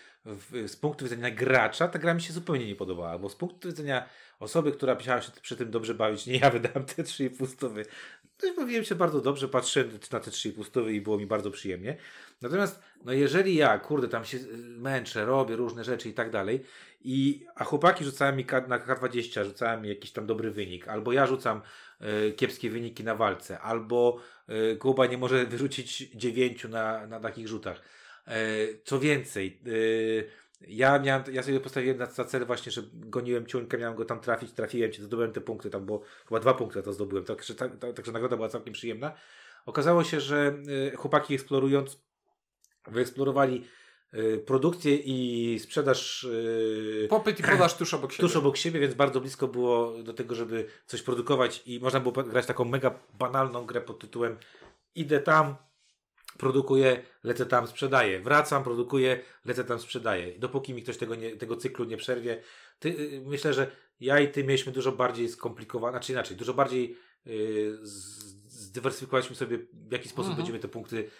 z 0.68 0.76
punktu 0.76 1.05
widzenia 1.05 1.30
gracza 1.30 1.88
ta 1.88 1.99
gra 1.99 2.14
mi 2.14 2.22
się 2.22 2.32
zupełnie 2.32 2.66
nie 2.66 2.76
podobała, 2.76 3.18
bo 3.18 3.28
z 3.28 3.36
punktu 3.36 3.68
widzenia 3.68 4.09
osoby, 4.41 4.72
która 4.72 4.95
musiała 4.95 5.20
się 5.20 5.32
przy 5.43 5.57
tym 5.57 5.70
dobrze 5.70 5.95
bawić, 5.95 6.26
nie 6.26 6.38
ja 6.38 6.51
wydałem 6.51 6.84
te 6.84 7.03
3,5 7.03 7.47
stówy, 7.47 7.84
no 8.43 8.49
i 8.49 8.57
bawiłem 8.57 8.84
się 8.84 8.95
bardzo 8.95 9.20
dobrze, 9.20 9.49
patrzyłem 9.49 9.99
na 10.12 10.20
te 10.20 10.30
3,5 10.30 10.64
stówy 10.64 10.93
i 10.93 11.01
było 11.01 11.18
mi 11.18 11.26
bardzo 11.26 11.51
przyjemnie. 11.51 11.97
Natomiast, 12.41 12.80
no 13.05 13.12
jeżeli 13.12 13.55
ja, 13.55 13.78
kurde, 13.78 14.09
tam 14.09 14.24
się 14.24 14.38
y, 14.38 14.57
męczę, 14.59 15.24
robię 15.24 15.57
różne 15.57 15.84
rzeczy 15.84 16.09
i 16.09 16.12
tak 16.12 16.30
dalej, 16.30 16.64
i, 17.01 17.46
a 17.55 17.64
chłopaki 17.64 18.05
rzucają 18.05 18.36
mi 18.36 18.46
na 18.68 18.78
K20, 18.78 19.44
rzucają 19.44 19.80
mi 19.80 19.88
jakiś 19.88 20.12
tam 20.12 20.26
dobry 20.26 20.51
wynik, 20.51 20.88
albo 20.88 21.12
ja 21.12 21.26
rzucam 21.26 21.62
y, 22.01 22.32
kiepskie 22.32 22.70
wyniki 22.70 23.05
na 23.05 23.14
walce, 23.14 23.61
albo 23.61 24.20
y, 24.48 24.76
Kuba 24.76 25.07
nie 25.07 25.18
może 25.18 25.46
wyrzucić 25.46 26.11
dziewięciu 26.14 26.68
na, 26.68 27.07
na 27.07 27.20
takich 27.20 27.48
rzutach. 27.48 27.82
E, 28.26 28.34
co 28.84 28.98
więcej, 28.98 29.61
y, 29.66 30.30
ja, 30.61 30.98
miałem, 30.98 31.24
ja 31.32 31.42
sobie 31.42 31.61
postawiłem 31.61 31.98
na, 31.98 32.07
za 32.07 32.24
cel 32.24 32.46
właśnie, 32.46 32.72
że 32.72 32.82
goniłem 32.92 33.46
ciuńkę, 33.46 33.78
miałem 33.78 33.96
go 33.96 34.05
tam 34.05 34.20
trafić, 34.20 34.53
trafiłem 34.53 34.92
cię, 34.92 35.03
zdobyłem 35.03 35.32
te 35.32 35.40
punkty, 35.40 35.70
tam 35.70 35.86
było 35.86 36.03
chyba 36.28 36.40
dwa 36.40 36.55
punkty 36.55 36.82
to 36.82 36.92
zdobyłem, 36.92 37.24
także, 37.24 37.55
tak, 37.55 37.78
tak, 37.78 37.94
także 37.94 38.12
nagroda 38.12 38.36
była 38.36 38.48
całkiem 38.48 38.72
przyjemna. 38.72 39.12
Okazało 39.66 40.05
się, 40.05 40.20
że 40.20 40.59
y, 40.92 40.96
chłopaki 40.96 41.34
eksplorując, 41.34 42.03
wyeksplorowali 42.86 43.64
y, 43.64 43.80
produkcję 44.46 44.96
i 44.96 45.58
sprzedaż 45.58 46.24
y, 46.24 47.06
Popyt 47.11 47.40
i 47.40 47.42
podaż 47.42 47.76
tuż 47.76 47.94
obok 47.94 48.12
siebie. 48.12 48.28
tuż 48.28 48.36
obok 48.36 48.56
siebie, 48.56 48.80
więc 48.80 48.94
bardzo 48.94 49.20
blisko 49.20 49.48
było 49.48 50.02
do 50.02 50.12
tego, 50.14 50.34
żeby 50.34 50.66
coś 50.86 51.02
produkować 51.02 51.62
i 51.66 51.80
można 51.80 52.00
było 52.00 52.12
grać 52.24 52.46
taką 52.46 52.64
mega 52.64 52.98
banalną 53.18 53.66
grę 53.66 53.80
pod 53.80 53.98
tytułem 53.98 54.36
idę 54.94 55.20
tam, 55.20 55.56
produkuję, 56.38 57.02
lecę 57.24 57.46
tam, 57.46 57.66
sprzedaję, 57.66 58.20
wracam, 58.20 58.64
produkuję, 58.64 59.20
lecę 59.44 59.64
tam, 59.64 59.78
sprzedaję. 59.80 60.38
Dopóki 60.38 60.74
mi 60.74 60.82
ktoś 60.82 60.96
tego, 60.96 61.14
nie, 61.14 61.36
tego 61.36 61.56
cyklu 61.56 61.84
nie 61.84 61.96
przerwie, 61.96 62.42
ty, 62.78 62.88
y, 62.88 63.22
myślę, 63.26 63.54
że 63.54 63.70
ja 64.00 64.20
i 64.20 64.28
ty 64.28 64.44
mieliśmy 64.44 64.72
dużo 64.72 64.92
bardziej 64.92 65.28
skomplikowane, 65.28 65.92
znaczy 65.92 66.12
inaczej, 66.12 66.36
dużo 66.36 66.54
bardziej 66.54 66.96
y, 67.26 67.78
z- 67.82 68.30
zdywersyfikowaliśmy 68.50 69.36
sobie, 69.36 69.58
w 69.72 69.92
jaki 69.92 70.08
sposób 70.08 70.30
Mhm. 70.30 70.36
będziemy 70.36 70.58
te 70.58 70.68
punkty 70.68 71.11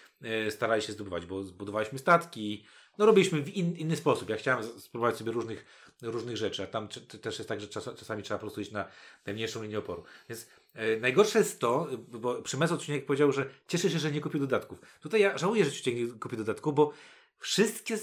y, 0.47 0.51
starali 0.51 0.83
się 0.83 0.93
zdobywać, 0.93 1.27
bo 1.27 1.43
zbudowaliśmy 1.43 1.99
statki, 1.99 2.65
no 3.01 3.07
robiliśmy 3.07 3.43
w 3.43 3.57
in, 3.57 3.77
inny 3.77 3.97
sposób. 3.97 4.29
Ja 4.29 4.37
chciałem 4.37 4.65
spróbować 4.65 5.17
sobie 5.17 5.33
różnych, 5.33 5.65
różnych 6.03 6.37
rzeczy, 6.37 6.63
a 6.63 6.67
tam 6.67 6.89
też 7.23 7.39
jest 7.39 7.49
tak, 7.49 7.61
że 7.61 7.69
czas, 7.69 7.91
czasami 7.97 8.23
trzeba 8.23 8.39
po 8.39 8.41
prostu 8.41 8.61
iść 8.61 8.73
na 8.73 8.89
najmniejszą 9.27 9.63
linię 9.63 9.79
oporu. 9.79 10.05
Więc 10.29 10.49
e, 10.75 10.97
najgorsze 10.97 11.39
jest 11.39 11.61
to, 11.61 11.93
y, 11.93 12.19
bo 12.19 12.43
Przemysł 12.43 12.75
Odcinek 12.75 13.07
powiedział, 13.07 13.33
że 13.33 13.47
cieszy 13.69 13.91
się, 13.91 13.99
że 13.99 14.13
nie 14.13 14.21
kupił 14.21 14.41
dodatków. 14.41 14.79
Tutaj 15.01 15.21
ja 15.21 15.39
żałuję, 15.39 15.65
że 15.65 15.71
Odcinek 15.71 15.99
nie 15.99 16.19
kupił 16.19 16.39
dodatku, 16.39 16.73
bo 16.73 16.93
wszystkie 17.39 17.99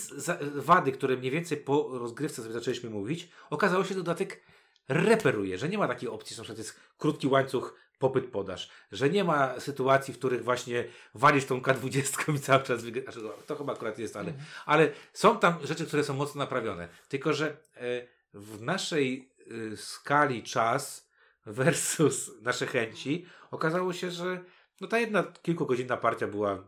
wady, 0.55 0.91
które 0.91 1.17
mniej 1.17 1.31
więcej 1.31 1.57
po 1.57 1.89
rozgrywce 1.99 2.41
sobie 2.41 2.53
zaczęliśmy 2.53 2.89
mówić, 2.89 3.29
okazało 3.49 3.83
się, 3.83 3.95
dodatek 3.95 4.41
reperuje, 4.87 5.57
że 5.57 5.69
nie 5.69 5.77
ma 5.77 5.87
takiej 5.87 6.09
opcji, 6.09 6.35
że 6.35 6.41
na 6.41 6.43
przykład 6.43 6.57
jest 6.57 6.79
krótki 6.97 7.27
łańcuch 7.27 7.75
popyt 7.99 8.25
podaż, 8.31 8.69
że 8.91 9.09
nie 9.09 9.23
ma 9.23 9.59
sytuacji, 9.59 10.13
w 10.13 10.17
których 10.17 10.43
właśnie 10.43 10.83
walisz 11.13 11.45
tą 11.45 11.59
K20 11.59 12.35
i 12.35 12.39
cały 12.39 12.63
czas 12.63 12.83
wygrasz. 12.83 13.15
Znaczy, 13.15 13.29
to 13.47 13.55
chyba 13.55 13.73
akurat 13.73 13.99
jest, 13.99 14.15
ale, 14.15 14.33
ale 14.65 14.91
są 15.13 15.39
tam 15.39 15.53
rzeczy, 15.63 15.85
które 15.85 16.03
są 16.03 16.13
mocno 16.13 16.39
naprawione. 16.39 16.87
Tylko, 17.09 17.33
że 17.33 17.47
e, 17.75 18.07
w 18.33 18.61
naszej 18.61 19.31
e, 19.73 19.77
skali 19.77 20.43
czas 20.43 21.09
versus 21.45 22.31
nasze 22.41 22.67
chęci 22.67 23.25
okazało 23.51 23.93
się, 23.93 24.11
że 24.11 24.43
no 24.81 24.87
ta 24.87 24.99
jedna 24.99 25.23
kilkugodzinna 25.41 25.97
partia 25.97 26.27
była 26.27 26.63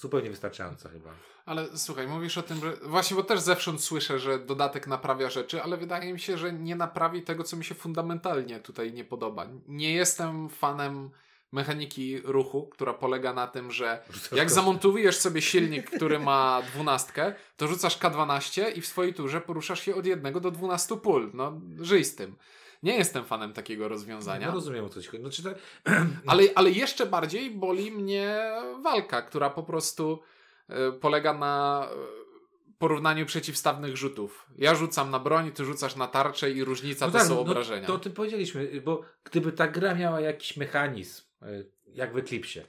zupełnie 0.00 0.30
wystarczająca 0.30 0.88
chyba. 0.88 1.10
Ale 1.46 1.78
słuchaj, 1.78 2.06
mówisz 2.06 2.38
o 2.38 2.42
tym, 2.42 2.60
że 2.60 2.76
właśnie, 2.82 3.16
bo 3.16 3.22
też 3.22 3.40
zewsząd 3.40 3.82
słyszę, 3.82 4.18
że 4.18 4.38
dodatek 4.38 4.86
naprawia 4.86 5.30
rzeczy, 5.30 5.62
ale 5.62 5.76
wydaje 5.76 6.12
mi 6.12 6.20
się, 6.20 6.38
że 6.38 6.52
nie 6.52 6.76
naprawi 6.76 7.22
tego, 7.22 7.44
co 7.44 7.56
mi 7.56 7.64
się 7.64 7.74
fundamentalnie 7.74 8.60
tutaj 8.60 8.92
nie 8.92 9.04
podoba. 9.04 9.46
Nie 9.68 9.94
jestem 9.94 10.48
fanem 10.48 11.10
mechaniki 11.52 12.20
ruchu, 12.24 12.66
która 12.72 12.94
polega 12.94 13.32
na 13.32 13.46
tym, 13.46 13.70
że 13.72 14.02
jak 14.32 14.50
zamontujesz 14.50 15.16
sobie 15.16 15.42
silnik, 15.42 15.90
który 15.90 16.18
ma 16.18 16.62
dwunastkę, 16.62 17.34
to 17.56 17.68
rzucasz 17.68 17.98
K12 17.98 18.76
i 18.76 18.80
w 18.80 18.86
swojej 18.86 19.14
turze 19.14 19.40
poruszasz 19.40 19.80
się 19.80 19.94
od 19.94 20.06
jednego 20.06 20.40
do 20.40 20.50
12 20.50 20.96
pól. 20.96 21.30
No, 21.34 21.60
żyj 21.80 22.04
z 22.04 22.16
tym. 22.16 22.36
Nie 22.82 22.96
jestem 22.96 23.24
fanem 23.24 23.52
takiego 23.52 23.88
rozwiązania. 23.88 24.46
No 24.46 24.52
rozumiem 24.52 24.84
o 24.84 24.88
co 24.88 25.02
ci 25.02 25.08
chodzi. 25.08 25.22
Znaczy, 25.22 25.42
to... 25.42 25.50
ale, 26.26 26.42
ale 26.54 26.70
jeszcze 26.70 27.06
bardziej 27.06 27.50
boli 27.50 27.92
mnie 27.92 28.52
walka, 28.82 29.22
która 29.22 29.50
po 29.50 29.62
prostu 29.62 30.22
y, 30.70 30.92
polega 30.92 31.34
na 31.34 31.88
y, 31.92 32.74
porównaniu 32.78 33.26
przeciwstawnych 33.26 33.96
rzutów. 33.96 34.46
Ja 34.58 34.74
rzucam 34.74 35.10
na 35.10 35.18
broń, 35.18 35.52
ty 35.52 35.64
rzucasz 35.64 35.96
na 35.96 36.06
tarczę 36.06 36.50
i 36.50 36.64
różnica 36.64 37.06
no 37.06 37.12
to 37.12 37.18
tak, 37.18 37.26
są 37.26 37.34
no, 37.34 37.40
obrażenia. 37.40 37.86
To 37.86 37.94
o 37.94 37.98
tym 37.98 38.12
powiedzieliśmy, 38.12 38.80
bo 38.84 39.02
gdyby 39.24 39.52
ta 39.52 39.68
gra 39.68 39.94
miała 39.94 40.20
jakiś 40.20 40.56
mechanizm, 40.56 41.22
y, 41.42 41.70
jak 41.86 42.12
w 42.12 42.18
Eclipsie, 42.18 42.60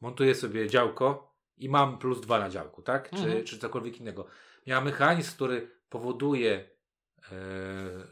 montuję 0.00 0.34
sobie 0.34 0.68
działko 0.68 1.34
i 1.56 1.68
mam 1.68 1.98
plus 1.98 2.20
dwa 2.20 2.38
na 2.38 2.50
działku, 2.50 2.82
tak? 2.82 3.10
Czy, 3.10 3.16
Mhm. 3.16 3.44
czy 3.44 3.58
cokolwiek 3.58 4.00
innego. 4.00 4.26
Miała 4.66 4.80
mechanizm, 4.84 5.32
który 5.34 5.70
powoduje, 5.88 6.52
e, 6.54 6.70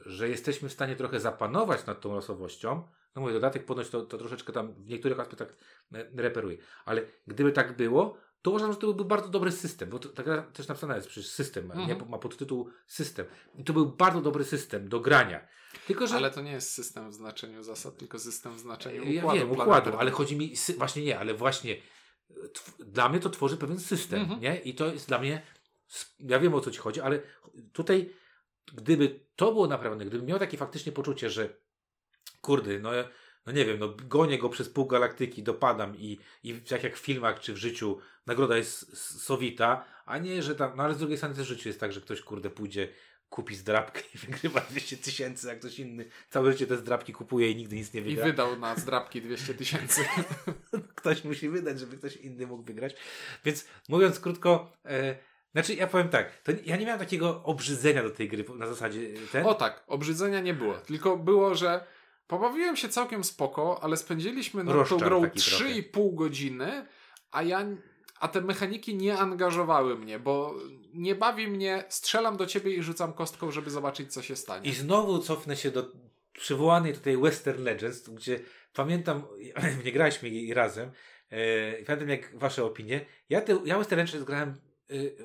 że 0.07 0.29
jesteśmy 0.29 0.69
w 0.69 0.73
stanie 0.73 0.97
trochę 0.97 1.21
zapanować 1.21 1.87
nad 1.87 2.01
tą 2.01 2.14
losowością. 2.14 2.83
No 3.14 3.23
mówię, 3.23 3.33
dodatek 3.35 3.64
ponoć 3.64 3.89
to, 3.89 4.03
to 4.07 4.19
troszeczkę 4.19 4.53
tam 4.53 4.73
w 4.75 4.89
niektórych 4.89 5.21
aspektach 5.21 5.57
e, 5.95 6.05
reperuje. 6.23 6.57
Ale 6.85 7.03
gdyby 7.27 7.53
tak 7.53 7.77
było, 7.77 8.16
to 8.43 8.51
uważam, 8.51 8.73
że 8.73 8.79
to 8.79 8.87
byłby 8.87 9.05
bardzo 9.05 9.29
dobry 9.29 9.53
system, 9.53 9.91
bo 9.91 9.99
to, 9.99 10.09
ta 10.09 10.23
gra 10.23 10.43
też 10.43 10.69
napisana 10.69 10.97
jest 10.97 11.09
przecież 11.09 11.31
system, 11.31 11.64
Mhm. 11.64 11.89
nie? 11.89 12.05
ma 12.07 12.19
podtytuł 12.19 12.71
system. 12.87 13.27
I 13.55 13.64
to 13.64 13.73
był 13.73 13.87
bardzo 13.87 14.21
dobry 14.21 14.45
system 14.45 14.89
do 14.89 15.01
grania. 15.01 15.49
Tylko, 15.87 16.07
że 16.07 16.16
Ale 16.16 16.31
to 16.31 16.41
nie 16.43 16.53
jest 16.53 16.71
system 16.73 17.11
w 17.11 17.14
znaczeniu 17.14 17.62
zasad, 17.62 17.97
tylko 17.97 18.19
system 18.19 18.55
w 18.55 18.59
znaczeniu 18.59 19.05
ja 19.12 19.21
układu. 19.21 19.39
wiem, 19.41 19.51
układu, 19.51 19.97
ale 19.99 20.11
chodzi 20.11 20.37
mi, 20.37 20.55
właśnie 20.79 21.05
nie, 21.05 21.19
ale 21.19 21.35
właśnie 21.35 21.77
e, 22.31 22.35
dla 22.79 23.09
mnie 23.09 23.21
to 23.21 23.31
tworzy 23.31 23.57
pewien 23.57 23.81
system, 23.81 24.21
Mhm. 24.21 24.41
nie? 24.41 24.57
I 24.61 24.75
to 24.75 24.87
jest 24.87 25.09
dla 25.09 25.19
mnie, 25.19 25.43
ja 26.21 26.39
wiem 26.39 26.55
o 26.55 26.61
co 26.61 26.71
ci 26.71 26.79
chodzi, 26.79 27.01
ale 27.01 27.21
tutaj, 27.73 28.11
gdyby 28.75 29.21
to 29.37 29.53
było 29.53 29.66
naprawdę, 29.66 30.05
gdybym 30.05 30.27
miał 30.27 30.39
takie 30.39 30.57
faktycznie 30.57 30.93
poczucie, 30.93 31.31
że 31.31 31.49
kurde, 32.41 32.79
no, 32.79 32.91
no 33.47 33.53
nie 33.53 33.64
wiem, 33.64 33.79
no 33.79 33.89
gonię 33.89 34.39
go 34.39 34.49
przez 34.49 34.69
pół 34.69 34.87
galaktyki, 34.87 35.43
dopadam 35.43 35.97
i, 35.97 36.19
i 36.43 36.55
tak 36.55 36.83
jak 36.83 36.97
w 36.97 37.01
filmach 37.01 37.41
czy 37.41 37.55
w 37.55 37.57
życiu 37.57 37.99
nagroda 38.27 38.57
jest 38.57 38.97
sowita, 39.23 39.85
a 40.07 40.19
nie, 40.19 40.43
że 40.43 40.55
tam, 40.55 40.77
no 40.77 40.83
ale 40.83 40.95
z 40.95 40.99
drugiej 40.99 41.16
strony 41.16 41.35
też 41.35 41.47
w 41.47 41.49
życiu 41.49 41.69
jest 41.69 41.81
tak, 41.81 41.93
że 41.93 42.01
ktoś 42.01 42.21
kurde 42.21 42.51
pójdzie, 42.51 42.89
kupi 43.31 43.55
zdrabkę 43.55 44.01
i 44.14 44.19
wygrywa 44.27 44.61
200 44.61 44.97
tysięcy, 44.97 45.51
a 45.51 45.55
ktoś 45.55 45.79
inny 45.79 46.05
całe 46.31 46.53
życie 46.53 46.66
te 46.66 46.77
zdrabki 46.77 47.12
kupuje 47.12 47.51
i 47.51 47.57
nigdy 47.57 47.77
nic 47.77 47.93
nie 47.93 48.01
I 48.01 48.05
wygra 48.05 48.25
wydał 48.25 48.59
na 48.59 48.77
zdrabki 48.83 49.23
200 49.23 49.55
tysięcy. 49.55 50.05
ktoś 50.95 51.25
musi 51.25 51.49
wydać, 51.49 51.81
żeby 51.81 51.97
ktoś 51.97 52.16
inny 52.16 52.47
mógł 52.47 52.62
wygrać. 52.62 52.95
Więc 53.45 53.66
mówiąc 53.89 54.21
krótko, 54.21 54.73
e, 54.85 55.19
znaczy 55.53 55.75
ja 55.75 55.87
powiem 55.87 56.09
tak, 56.09 56.43
to 56.43 56.53
ja 56.65 56.77
nie 56.77 56.87
miałem 56.87 57.01
takiego 57.01 57.43
obrzydzenia 57.45 58.03
do 58.03 58.11
tej 58.11 58.29
gry 58.29 58.45
na 58.57 58.67
zasadzie 58.67 59.01
e, 59.01 59.27
ten. 59.33 59.47
O 59.47 59.55
tak, 59.55 59.85
obrzydzenia 59.87 60.41
nie 60.41 60.55
było. 60.55 60.75
Tylko 60.75 61.17
było, 61.17 61.55
że 61.55 61.85
pobawiłem 62.27 62.77
się 62.77 62.89
całkiem 62.89 63.25
spoko, 63.25 63.83
ale 63.83 63.97
spędziliśmy 63.97 64.65
nad 64.65 64.89
tą 64.89 64.97
grą 64.97 65.23
taki 65.23 65.39
3,5 65.39 66.15
godziny, 66.15 66.87
a 67.31 67.43
ja. 67.43 67.67
A 68.21 68.29
te 68.29 68.41
mechaniki 68.41 68.95
nie 68.95 69.19
angażowały 69.19 69.99
mnie, 69.99 70.19
bo 70.19 70.55
nie 70.95 71.15
bawi 71.15 71.49
mnie, 71.49 71.85
strzelam 71.89 72.37
do 72.37 72.47
ciebie 72.47 72.75
i 72.75 72.83
rzucam 72.83 73.13
kostką, 73.13 73.51
żeby 73.51 73.71
zobaczyć, 73.71 74.13
co 74.13 74.23
się 74.23 74.37
stanie. 74.37 74.71
I 74.71 74.75
znowu 74.75 75.19
cofnę 75.19 75.57
się 75.57 75.71
do 75.71 75.93
przywołanej 76.33 76.95
tutaj 76.95 77.17
Western 77.17 77.63
Legends, 77.63 78.09
gdzie 78.09 78.41
pamiętam, 78.75 79.23
nie 79.85 79.93
graliśmy 79.93 80.29
jej 80.29 80.55
razem, 80.55 80.91
e, 81.31 81.85
pamiętam 81.85 82.09
jak 82.09 82.39
wasze 82.39 82.65
opinie. 82.65 83.07
Ja, 83.29 83.41
te, 83.41 83.59
ja 83.65 83.79
Western 83.79 84.01
Legends 84.01 84.27
grałem 84.27 84.55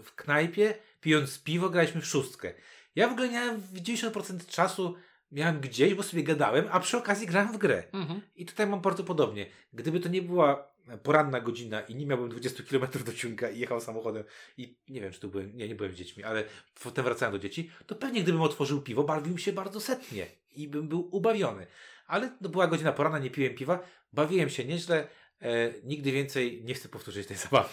w 0.04 0.16
knajpie, 0.16 0.76
pijąc 1.02 1.44
piwo, 1.44 1.70
graliśmy 1.70 2.02
w 2.02 2.06
szóstkę. 2.06 2.54
Ja 2.96 3.08
w 3.08 3.12
ogóle 3.12 3.30
miałem 3.30 3.62
w 3.62 3.74
90% 3.74 4.46
czasu 4.48 4.96
miałem 5.32 5.60
gdzieś, 5.60 5.94
bo 5.94 6.04
sobie 6.04 6.24
gadałem, 6.24 6.66
a 6.72 6.80
przy 6.80 6.98
okazji 6.98 7.28
grałem 7.28 7.54
w 7.54 7.58
grę. 7.58 7.84
Mhm. 7.94 8.22
I 8.36 8.46
tutaj 8.46 8.68
mam 8.68 8.82
bardzo 8.82 9.04
podobnie. 9.04 9.46
Gdyby 9.74 10.00
to 10.00 10.10
nie 10.10 10.22
była 10.22 10.74
poranna 11.04 11.42
godzina 11.42 11.82
i 11.82 11.96
nie 11.96 12.06
miałbym 12.06 12.30
20 12.30 12.64
km 12.64 13.04
do 13.06 13.14
ciunka 13.14 13.50
i 13.50 13.60
jechał 13.60 13.82
samochodem 13.82 14.24
i 14.58 14.78
nie 14.90 15.02
wiem, 15.02 15.12
czy 15.12 15.20
tu 15.20 15.30
byłem, 15.30 15.58
nie, 15.58 15.68
nie 15.68 15.76
byłem 15.76 15.94
z 15.94 15.96
dziećmi, 15.96 16.24
ale 16.24 16.44
potem 16.84 17.06
wracałem 17.06 17.32
do 17.32 17.40
dzieci, 17.40 17.72
to 17.86 17.96
pewnie 17.96 18.24
gdybym 18.24 18.42
otworzył 18.42 18.82
piwo, 18.82 19.04
bawił 19.04 19.38
się 19.38 19.54
bardzo 19.54 19.82
setnie 19.82 20.28
i 20.56 20.68
bym 20.68 20.88
był 20.88 21.16
ubawiony. 21.16 21.68
Ale 22.08 22.32
no, 22.42 22.50
była 22.50 22.68
godzina 22.68 22.92
poranna, 22.92 23.20
nie 23.20 23.30
piłem 23.30 23.56
piwa, 23.56 23.80
bawiłem 24.14 24.50
się 24.50 24.66
nieźle, 24.66 25.08
e, 25.42 25.74
nigdy 25.84 26.12
więcej 26.12 26.64
nie 26.64 26.74
chcę 26.74 26.90
powtórzyć 26.90 27.28
tej 27.28 27.38
zabawy. 27.48 27.70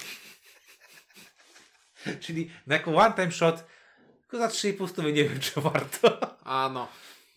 Czyli 2.21 2.51
na 2.67 2.75
jako 2.75 2.97
one 2.97 3.15
time 3.15 3.33
shot, 3.33 3.65
tylko 4.21 4.39
za 4.39 4.47
3,5 4.47 4.89
stówy 4.89 5.13
nie 5.13 5.25
wiem, 5.25 5.41
czy 5.55 5.61
warto. 5.61 6.37
A 6.45 6.71
no. 6.75 6.89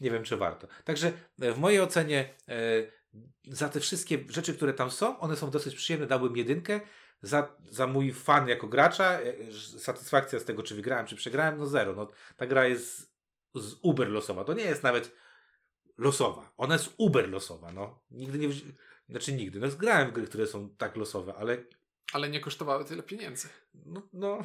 Nie 0.01 0.11
wiem, 0.11 0.23
czy 0.23 0.37
warto. 0.37 0.67
Także 0.83 1.11
e, 1.41 1.51
w 1.51 1.57
mojej 1.57 1.81
ocenie 1.81 2.33
e, 2.49 2.53
za 3.47 3.69
te 3.69 3.79
wszystkie 3.79 4.19
rzeczy, 4.29 4.53
które 4.53 4.73
tam 4.73 4.91
są, 4.91 5.19
one 5.19 5.35
są 5.35 5.49
dosyć 5.49 5.75
przyjemne. 5.75 6.07
Dałbym 6.07 6.37
jedynkę. 6.37 6.79
Za, 7.21 7.55
za 7.69 7.87
mój 7.87 8.13
fan 8.13 8.47
jako 8.47 8.67
gracza, 8.67 9.19
e, 9.21 9.33
satysfakcja 9.79 10.39
z 10.39 10.45
tego, 10.45 10.63
czy 10.63 10.75
wygrałem, 10.75 11.05
czy 11.05 11.15
przegrałem, 11.15 11.57
no 11.57 11.67
zero. 11.67 11.93
No, 11.95 12.11
ta 12.37 12.47
gra 12.47 12.67
jest 12.67 13.13
z 13.55 13.75
uber 13.81 14.09
losowa. 14.09 14.43
To 14.43 14.53
nie 14.53 14.63
jest 14.63 14.83
nawet 14.83 15.15
losowa. 15.97 16.53
Ona 16.57 16.75
jest 16.75 16.93
uber 16.97 17.29
losowa. 17.29 17.71
No. 17.71 18.01
Nigdy 18.11 18.39
nie... 18.39 18.49
Znaczy 19.09 19.33
nigdy. 19.33 19.59
No, 19.59 19.67
grałem 19.67 20.09
w 20.09 20.13
gry, 20.13 20.27
które 20.27 20.47
są 20.47 20.69
tak 20.69 20.95
losowe, 20.95 21.35
ale 21.35 21.57
Ale 22.13 22.29
nie 22.29 22.39
kosztowały 22.39 22.85
tyle 22.85 23.03
pieniędzy. 23.03 23.47
no, 23.85 24.01
no 24.13 24.39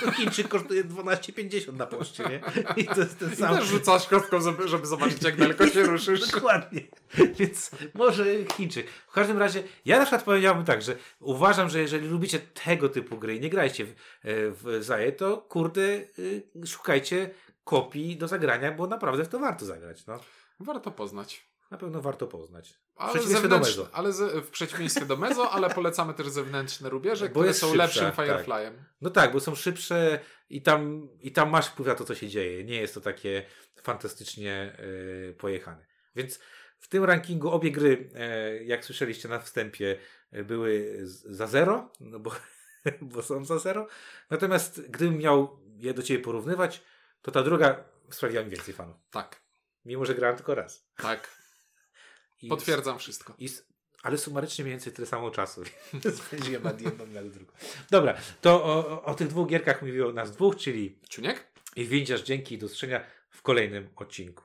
to 0.00 0.10
Chińczyk 0.12 0.48
kosztuje 0.48 0.84
12,50 0.84 1.74
na 1.74 1.86
poczcie, 1.86 2.24
nie? 2.24 2.40
I 2.82 2.84
to 2.84 3.00
jest 3.00 3.18
ten 3.18 3.32
I 3.32 3.36
sam... 3.36 3.56
też 3.56 3.66
rzucasz 3.66 4.06
kostką, 4.06 4.40
żeby, 4.40 4.68
żeby 4.68 4.86
zobaczyć, 4.86 5.22
jak 5.22 5.36
daleko 5.36 5.66
się 5.66 5.82
ruszysz. 5.92 6.30
Dokładnie. 6.30 6.80
Więc 7.38 7.70
może 7.94 8.24
Chińczyk. 8.56 8.90
W 8.90 9.12
każdym 9.12 9.38
razie, 9.38 9.62
ja 9.84 9.98
na 9.98 10.04
przykład 10.04 10.22
powiedziałbym 10.22 10.64
tak, 10.64 10.82
że 10.82 10.96
uważam, 11.20 11.68
że 11.70 11.80
jeżeli 11.80 12.08
lubicie 12.08 12.38
tego 12.38 12.88
typu 12.88 13.18
gry 13.18 13.36
i 13.36 13.40
nie 13.40 13.50
grajcie 13.50 13.86
w, 13.86 13.90
e, 13.90 13.94
w 14.50 14.84
Zaje, 14.84 15.12
to 15.12 15.36
kurde, 15.36 15.80
y, 16.18 16.42
szukajcie 16.66 17.30
kopii 17.64 18.16
do 18.16 18.28
zagrania, 18.28 18.72
bo 18.72 18.86
naprawdę 18.86 19.24
w 19.24 19.28
to 19.28 19.38
warto 19.38 19.66
zagrać. 19.66 20.06
No. 20.06 20.20
Warto 20.60 20.90
poznać. 20.90 21.53
Na 21.74 21.78
pewno 21.78 22.00
warto 22.00 22.26
poznać. 22.26 22.80
Ale, 22.96 23.14
do 23.14 23.22
zewnętrzne, 23.22 23.58
Mezo. 23.58 23.88
ale 23.92 24.12
ze, 24.12 24.42
w 24.42 24.50
przeciwieństwie 24.50 25.06
do 25.06 25.16
Mezo, 25.16 25.50
ale 25.50 25.70
polecamy 25.70 26.14
też 26.14 26.28
zewnętrzne 26.28 26.88
rubieże, 26.88 27.28
Bo 27.28 27.40
które 27.40 27.54
są 27.54 27.74
lepszym 27.74 28.04
tak. 28.04 28.14
Fireflyem. 28.14 28.84
No 29.00 29.10
tak, 29.10 29.32
bo 29.32 29.40
są 29.40 29.54
szybsze 29.54 30.20
i 30.48 30.62
tam, 30.62 31.08
i 31.20 31.32
tam 31.32 31.50
masz 31.50 31.66
wpływ 31.66 31.88
na 31.88 31.94
to, 31.94 32.04
co 32.04 32.14
się 32.14 32.28
dzieje. 32.28 32.64
Nie 32.64 32.80
jest 32.80 32.94
to 32.94 33.00
takie 33.00 33.46
fantastycznie 33.82 34.76
y, 34.80 35.34
pojechane. 35.38 35.86
Więc 36.16 36.40
w 36.78 36.88
tym 36.88 37.04
rankingu 37.04 37.50
obie 37.50 37.70
gry, 37.70 38.10
e, 38.14 38.64
jak 38.64 38.84
słyszeliście 38.84 39.28
na 39.28 39.38
wstępie, 39.38 39.98
e, 40.32 40.44
były 40.44 40.98
za 41.24 41.46
zero, 41.46 41.92
no 42.00 42.18
bo, 42.18 42.30
bo 43.12 43.22
są 43.22 43.44
za 43.44 43.58
zero. 43.58 43.88
Natomiast 44.30 44.80
gdybym 44.90 45.18
miał 45.18 45.60
je 45.76 45.94
do 45.94 46.02
ciebie 46.02 46.24
porównywać, 46.24 46.82
to 47.22 47.30
ta 47.30 47.42
druga 47.42 47.84
sprawiła 48.10 48.42
mi 48.42 48.50
więcej 48.50 48.74
fanów. 48.74 48.96
Tak, 49.10 49.40
Mimo, 49.84 50.04
że 50.04 50.14
grałem 50.14 50.36
tylko 50.36 50.54
raz. 50.54 50.86
tak. 50.96 51.43
I 52.44 52.48
Potwierdzam 52.48 52.98
wszystko. 52.98 53.34
i, 53.38 53.48
ale 54.02 54.18
sumarycznie 54.18 54.64
mniej 54.64 54.72
więcej 54.72 54.92
tyle 54.92 55.06
samo 55.06 55.30
czasu. 55.30 55.62
Spędziłem 56.26 56.62
nad 56.62 56.80
jedną 56.80 57.06
nad 57.06 57.28
drugą. 57.30 57.52
Dobra, 57.90 58.14
to 58.40 58.64
o, 58.64 59.02
o, 59.02 59.14
tych 59.14 59.28
dwóch 59.28 59.48
gierkach 59.48 59.82
mówiło 59.82 60.12
nas 60.12 60.32
dwóch, 60.32 60.56
czyli 60.56 60.98
Czuniek? 61.08 61.46
i 61.76 61.84
Windziarz 61.84 62.22
dzięki 62.22 62.54
i 62.54 62.58
do 62.58 62.68
w 63.30 63.42
kolejnym 63.42 63.88
odcinku. 63.96 64.42